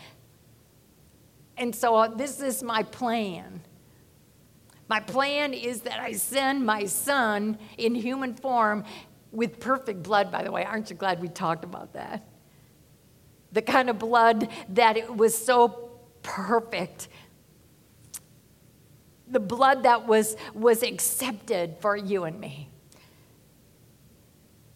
And 1.56 1.74
so 1.74 1.94
uh, 1.94 2.08
this 2.08 2.40
is 2.40 2.62
my 2.62 2.82
plan. 2.82 3.62
My 4.88 5.00
plan 5.00 5.52
is 5.54 5.82
that 5.82 6.00
I 6.00 6.12
send 6.12 6.64
my 6.64 6.84
son 6.84 7.58
in 7.78 7.94
human 7.94 8.34
form 8.34 8.84
with 9.32 9.58
perfect 9.58 10.02
blood, 10.02 10.30
by 10.30 10.42
the 10.42 10.52
way. 10.52 10.64
Aren't 10.64 10.90
you 10.90 10.96
glad 10.96 11.20
we 11.20 11.28
talked 11.28 11.64
about 11.64 11.94
that? 11.94 12.26
The 13.52 13.62
kind 13.62 13.90
of 13.90 13.98
blood 13.98 14.48
that 14.70 14.96
it 14.96 15.16
was 15.16 15.36
so 15.36 15.90
perfect. 16.22 17.08
The 19.28 19.40
blood 19.40 19.84
that 19.84 20.06
was, 20.06 20.36
was 20.54 20.82
accepted 20.82 21.76
for 21.80 21.96
you 21.96 22.24
and 22.24 22.38
me. 22.38 22.70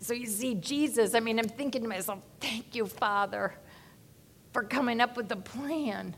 So 0.00 0.14
you 0.14 0.26
see, 0.26 0.54
Jesus, 0.54 1.14
I 1.14 1.20
mean, 1.20 1.38
I'm 1.38 1.48
thinking 1.48 1.82
to 1.82 1.88
myself, 1.88 2.20
thank 2.40 2.74
you, 2.74 2.86
Father, 2.86 3.54
for 4.52 4.62
coming 4.62 5.00
up 5.00 5.16
with 5.16 5.28
the 5.28 5.36
plan 5.36 6.16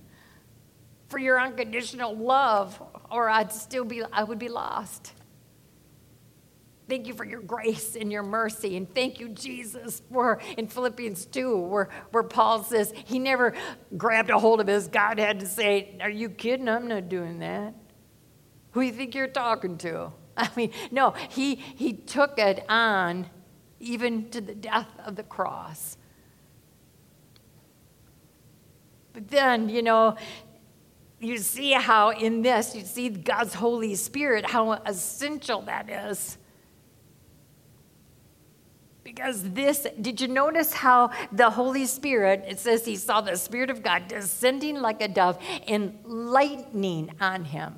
for 1.09 1.19
your 1.19 1.39
unconditional 1.41 2.17
love, 2.17 2.81
or 3.11 3.29
I'd 3.29 3.53
still 3.53 3.85
be, 3.85 4.03
I 4.13 4.23
would 4.25 4.39
be 4.39 4.49
lost. 4.49 5.13
Thank 6.89 7.07
you 7.07 7.15
for 7.15 7.25
your 7.25 7.41
grace 7.41 7.97
and 7.97 8.11
your 8.11 8.23
mercy. 8.23 8.77
And 8.77 8.93
thank 8.95 9.19
you, 9.19 9.29
Jesus, 9.29 10.01
for 10.13 10.41
in 10.57 10.69
Philippians 10.69 11.27
2, 11.27 11.57
where, 11.57 11.89
where 12.13 12.23
Paul 12.23 12.63
says 12.65 12.93
he 13.05 13.19
never 13.19 13.55
grabbed 13.97 14.31
a 14.31 14.39
hold 14.39 14.61
of 14.61 14.67
his 14.69 14.89
Godhead 14.89 15.41
to 15.41 15.47
say, 15.47 15.97
Are 16.01 16.11
you 16.11 16.29
kidding? 16.29 16.69
I'm 16.69 16.89
not 16.89 17.09
doing 17.09 17.41
that. 17.41 17.75
Who 18.73 18.81
do 18.81 18.87
you 18.87 18.93
think 18.93 19.15
you're 19.15 19.27
talking 19.27 19.77
to? 19.79 20.13
I 20.37 20.49
mean, 20.57 20.71
no, 20.91 21.15
he, 21.31 21.57
he 21.57 21.93
took 21.93 22.39
it 22.39 22.65
on 22.69 23.29
even 23.83 24.31
to 24.31 24.41
the 24.41 24.55
death 24.55 24.89
of 25.05 25.17
the 25.17 25.23
cross. 25.25 25.97
But 29.13 29.29
then, 29.29 29.69
you 29.69 29.83
know, 29.83 30.17
you 31.21 31.39
see 31.39 31.73
how 31.73 32.11
in 32.11 32.43
this, 32.43 32.75
you 32.75 32.83
see 32.83 33.09
God's 33.09 33.55
Holy 33.55 33.95
Spirit, 33.95 34.49
how 34.49 34.73
essential 34.73 35.63
that 35.63 35.91
is. 35.91 36.39
Because 39.05 39.43
this, 39.51 39.87
did 40.01 40.21
you 40.21 40.29
notice 40.29 40.73
how 40.73 41.11
the 41.33 41.51
Holy 41.51 41.87
Spirit, 41.87 42.45
it 42.49 42.59
says 42.59 42.85
he 42.85 42.97
saw 42.97 43.21
the 43.21 43.37
Spirit 43.37 43.69
of 43.69 43.83
God 43.83 44.09
descending 44.09 44.81
like 44.81 45.03
a 45.03 45.09
dove 45.09 45.39
and 45.67 45.99
lightning 46.05 47.11
on 47.21 47.45
him. 47.45 47.75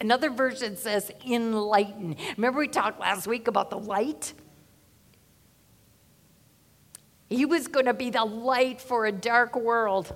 Another 0.00 0.30
version 0.30 0.76
says 0.76 1.10
enlighten. 1.26 2.16
Remember 2.36 2.58
we 2.58 2.68
talked 2.68 3.00
last 3.00 3.26
week 3.26 3.48
about 3.48 3.70
the 3.70 3.78
light? 3.78 4.34
He 7.34 7.44
was 7.44 7.68
going 7.68 7.86
to 7.86 7.94
be 7.94 8.10
the 8.10 8.24
light 8.24 8.80
for 8.80 9.06
a 9.06 9.12
dark 9.12 9.56
world. 9.56 10.14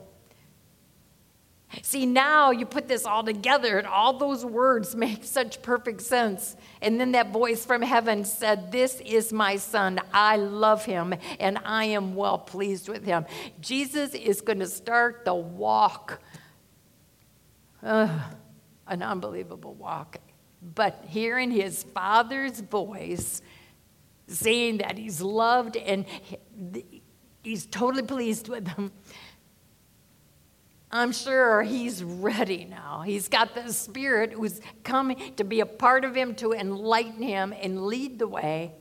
See, 1.83 2.07
now 2.07 2.51
you 2.51 2.64
put 2.64 2.89
this 2.89 3.05
all 3.05 3.23
together, 3.23 3.79
and 3.79 3.87
all 3.87 4.14
those 4.14 4.45
words 4.45 4.97
make 4.97 5.25
such 5.25 5.61
perfect 5.62 6.01
sense. 6.01 6.57
And 6.81 7.01
then 7.01 7.12
that 7.12 7.31
voice 7.31 7.64
from 7.64 7.83
heaven 7.83 8.25
said, 8.25 8.73
This 8.73 9.01
is 9.05 9.33
my 9.33 9.57
son. 9.57 10.01
I 10.12 10.37
love 10.37 10.85
him, 10.85 11.14
and 11.39 11.59
I 11.64 11.85
am 11.87 12.14
well 12.14 12.39
pleased 12.39 12.89
with 12.89 13.05
him. 13.05 13.27
Jesus 13.61 14.14
is 14.14 14.41
going 14.41 14.61
to 14.61 14.66
start 14.66 15.25
the 15.25 15.35
walk. 15.35 16.21
Uh, 17.83 18.19
an 18.87 19.03
unbelievable 19.03 19.75
walk. 19.75 20.19
But 20.75 21.05
hearing 21.07 21.51
his 21.51 21.85
father's 21.95 22.61
voice 22.61 23.43
saying 24.27 24.79
that 24.79 24.99
he's 24.99 25.21
loved 25.21 25.77
and 25.77 26.05
he's 27.49 27.66
totally 27.66 28.03
pleased 28.03 28.49
with 28.49 28.68
him 28.68 28.92
I'm 30.90 31.12
sure 31.12 31.62
he's 31.62 32.03
ready 32.03 32.64
now. 32.64 33.03
He's 33.05 33.28
got 33.28 33.55
the 33.55 33.72
Spirit 33.72 34.32
who's 34.32 34.61
coming 34.84 35.34
to 35.36 35.44
be 35.44 35.61
a 35.61 35.66
part 35.66 36.05
of 36.05 36.14
him 36.14 36.34
to 36.36 36.53
enlighten 36.53 37.22
him 37.22 37.53
and 37.53 37.84
lead 37.84 38.18
the 38.18 38.26
way. 38.26 38.72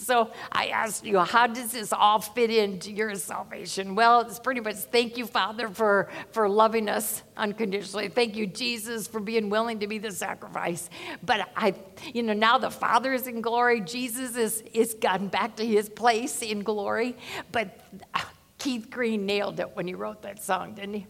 So 0.00 0.30
I 0.50 0.68
asked 0.68 1.04
you, 1.04 1.18
how 1.18 1.46
does 1.46 1.72
this 1.72 1.92
all 1.92 2.20
fit 2.20 2.50
into 2.50 2.90
your 2.90 3.14
salvation? 3.16 3.94
Well, 3.94 4.22
it's 4.22 4.38
pretty 4.38 4.62
much 4.62 4.76
thank 4.76 5.18
you, 5.18 5.26
Father, 5.26 5.68
for, 5.68 6.08
for 6.32 6.48
loving 6.48 6.88
us 6.88 7.22
unconditionally. 7.36 8.08
Thank 8.08 8.34
you, 8.34 8.46
Jesus, 8.46 9.06
for 9.06 9.20
being 9.20 9.50
willing 9.50 9.78
to 9.80 9.86
be 9.86 9.98
the 9.98 10.10
sacrifice. 10.10 10.88
But 11.22 11.50
I, 11.54 11.74
you 12.14 12.22
know, 12.22 12.32
now 12.32 12.56
the 12.56 12.70
Father 12.70 13.12
is 13.12 13.26
in 13.26 13.42
glory. 13.42 13.82
Jesus 13.82 14.36
is, 14.36 14.62
is 14.72 14.94
gotten 14.94 15.28
back 15.28 15.56
to 15.56 15.66
his 15.66 15.90
place 15.90 16.40
in 16.40 16.60
glory. 16.60 17.14
But 17.52 17.78
ah, 18.14 18.32
Keith 18.58 18.88
Green 18.88 19.26
nailed 19.26 19.60
it 19.60 19.76
when 19.76 19.86
he 19.86 19.94
wrote 19.94 20.22
that 20.22 20.42
song, 20.42 20.74
didn't 20.74 20.94
he? 20.94 21.06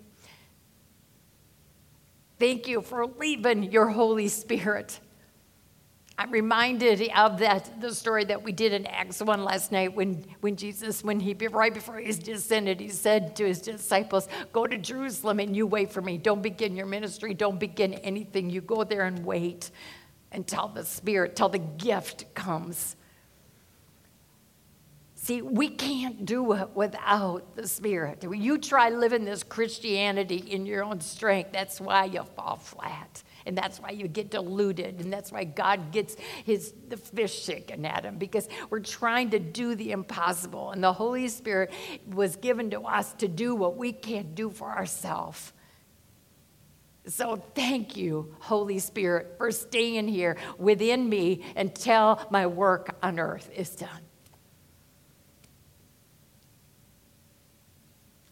Thank 2.41 2.67
you 2.67 2.83
for 2.83 3.07
leaving 3.07 3.71
your 3.71 3.87
Holy 3.87 4.27
Spirit. 4.27 4.99
I'm 6.21 6.33
reminded 6.33 7.01
of 7.17 7.39
that 7.39 7.81
the 7.81 7.95
story 7.95 8.25
that 8.25 8.43
we 8.43 8.53
did 8.53 8.75
in 8.75 8.85
Acts 8.85 9.23
1 9.23 9.43
last 9.43 9.73
night 9.73 9.95
when, 9.95 10.23
when 10.43 10.55
Jesus, 10.55 11.03
when 11.03 11.19
he 11.19 11.33
right 11.33 11.73
before 11.73 11.99
he 11.99 12.13
descended, 12.13 12.79
he 12.79 12.91
said 12.91 13.35
to 13.37 13.47
his 13.47 13.63
disciples, 13.63 14.29
Go 14.53 14.67
to 14.67 14.77
Jerusalem 14.77 15.41
and 15.41 15.57
you 15.57 15.67
wait 15.67 15.91
for 15.91 16.03
me. 16.03 16.19
Don't 16.19 16.43
begin 16.43 16.77
your 16.77 16.85
ministry, 16.85 17.33
don't 17.33 17.59
begin 17.59 17.95
anything. 17.95 18.51
You 18.51 18.61
go 18.61 18.85
there 18.85 19.05
and 19.05 19.25
wait 19.25 19.71
until 20.31 20.69
the 20.69 20.85
Spirit, 20.85 21.37
till 21.37 21.49
the 21.49 21.59
gift 21.59 22.35
comes. 22.35 22.97
See, 25.15 25.41
we 25.41 25.71
can't 25.71 26.27
do 26.27 26.53
it 26.53 26.69
without 26.75 27.57
the 27.57 27.67
Spirit. 27.67 28.27
You 28.31 28.59
try 28.59 28.91
living 28.91 29.25
this 29.25 29.43
Christianity 29.43 30.37
in 30.37 30.67
your 30.67 30.85
own 30.85 31.01
strength, 31.01 31.53
that's 31.53 31.81
why 31.81 32.05
you 32.05 32.25
fall 32.37 32.57
flat. 32.57 33.23
And 33.47 33.57
that's 33.57 33.81
why 33.81 33.91
you 33.91 34.09
get 34.09 34.31
deluded. 34.31 35.01
And 35.01 35.13
that's 35.13 35.33
why 35.33 35.45
God 35.45 35.93
gets 35.93 36.17
his 36.45 36.73
the 36.89 36.97
fish 36.97 37.43
shaken 37.43 37.85
at 37.85 38.05
him 38.05 38.19
because 38.19 38.49
we're 38.69 38.81
trying 38.81 39.31
to 39.31 39.39
do 39.39 39.75
the 39.75 39.93
impossible. 39.93 40.73
And 40.73 40.83
the 40.83 40.93
Holy 40.93 41.29
Spirit 41.29 41.73
was 42.07 42.37
given 42.37 42.71
to 42.71 42.83
us 42.83 43.13
to 43.15 43.29
do 43.29 43.55
what 43.55 43.77
we 43.77 43.93
can't 43.93 44.35
do 44.35 44.51
for 44.51 44.71
ourselves. 44.71 45.53
So 47.07 47.43
thank 47.55 47.97
you, 47.97 48.35
Holy 48.41 48.79
Spirit, 48.79 49.35
for 49.39 49.51
staying 49.51 50.09
here 50.09 50.37
within 50.59 51.09
me 51.09 51.43
until 51.57 52.21
my 52.31 52.47
work 52.47 52.97
on 53.03 53.19
earth 53.19 53.51
is 53.55 53.71
done. 53.71 54.03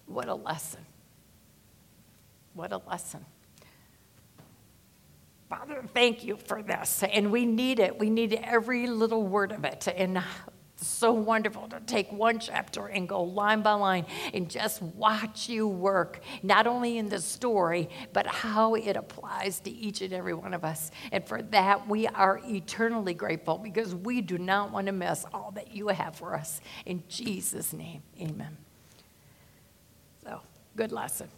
What 0.06 0.28
a 0.28 0.34
lesson. 0.34 0.80
What 2.54 2.72
a 2.72 2.78
lesson. 2.78 3.24
Father, 5.48 5.82
thank 5.94 6.24
you 6.24 6.36
for 6.36 6.62
this. 6.62 7.02
And 7.02 7.32
we 7.32 7.46
need 7.46 7.78
it. 7.78 7.98
We 7.98 8.10
need 8.10 8.34
every 8.34 8.86
little 8.86 9.26
word 9.26 9.52
of 9.52 9.64
it. 9.64 9.88
And 9.88 10.22
so 10.80 11.12
wonderful 11.12 11.68
to 11.68 11.80
take 11.80 12.12
one 12.12 12.38
chapter 12.38 12.86
and 12.86 13.08
go 13.08 13.22
line 13.22 13.62
by 13.62 13.72
line 13.72 14.06
and 14.32 14.48
just 14.48 14.80
watch 14.82 15.48
you 15.48 15.66
work, 15.66 16.20
not 16.42 16.66
only 16.66 16.98
in 16.98 17.08
the 17.08 17.20
story, 17.20 17.88
but 18.12 18.26
how 18.26 18.74
it 18.74 18.96
applies 18.96 19.60
to 19.60 19.70
each 19.70 20.02
and 20.02 20.12
every 20.12 20.34
one 20.34 20.54
of 20.54 20.64
us. 20.64 20.90
And 21.10 21.26
for 21.26 21.42
that, 21.42 21.88
we 21.88 22.06
are 22.06 22.40
eternally 22.44 23.14
grateful 23.14 23.58
because 23.58 23.94
we 23.94 24.20
do 24.20 24.38
not 24.38 24.70
want 24.70 24.86
to 24.86 24.92
miss 24.92 25.24
all 25.32 25.50
that 25.52 25.74
you 25.74 25.88
have 25.88 26.14
for 26.14 26.34
us. 26.34 26.60
In 26.86 27.02
Jesus' 27.08 27.72
name, 27.72 28.02
amen. 28.20 28.56
So, 30.22 30.40
good 30.76 30.92
lesson. 30.92 31.28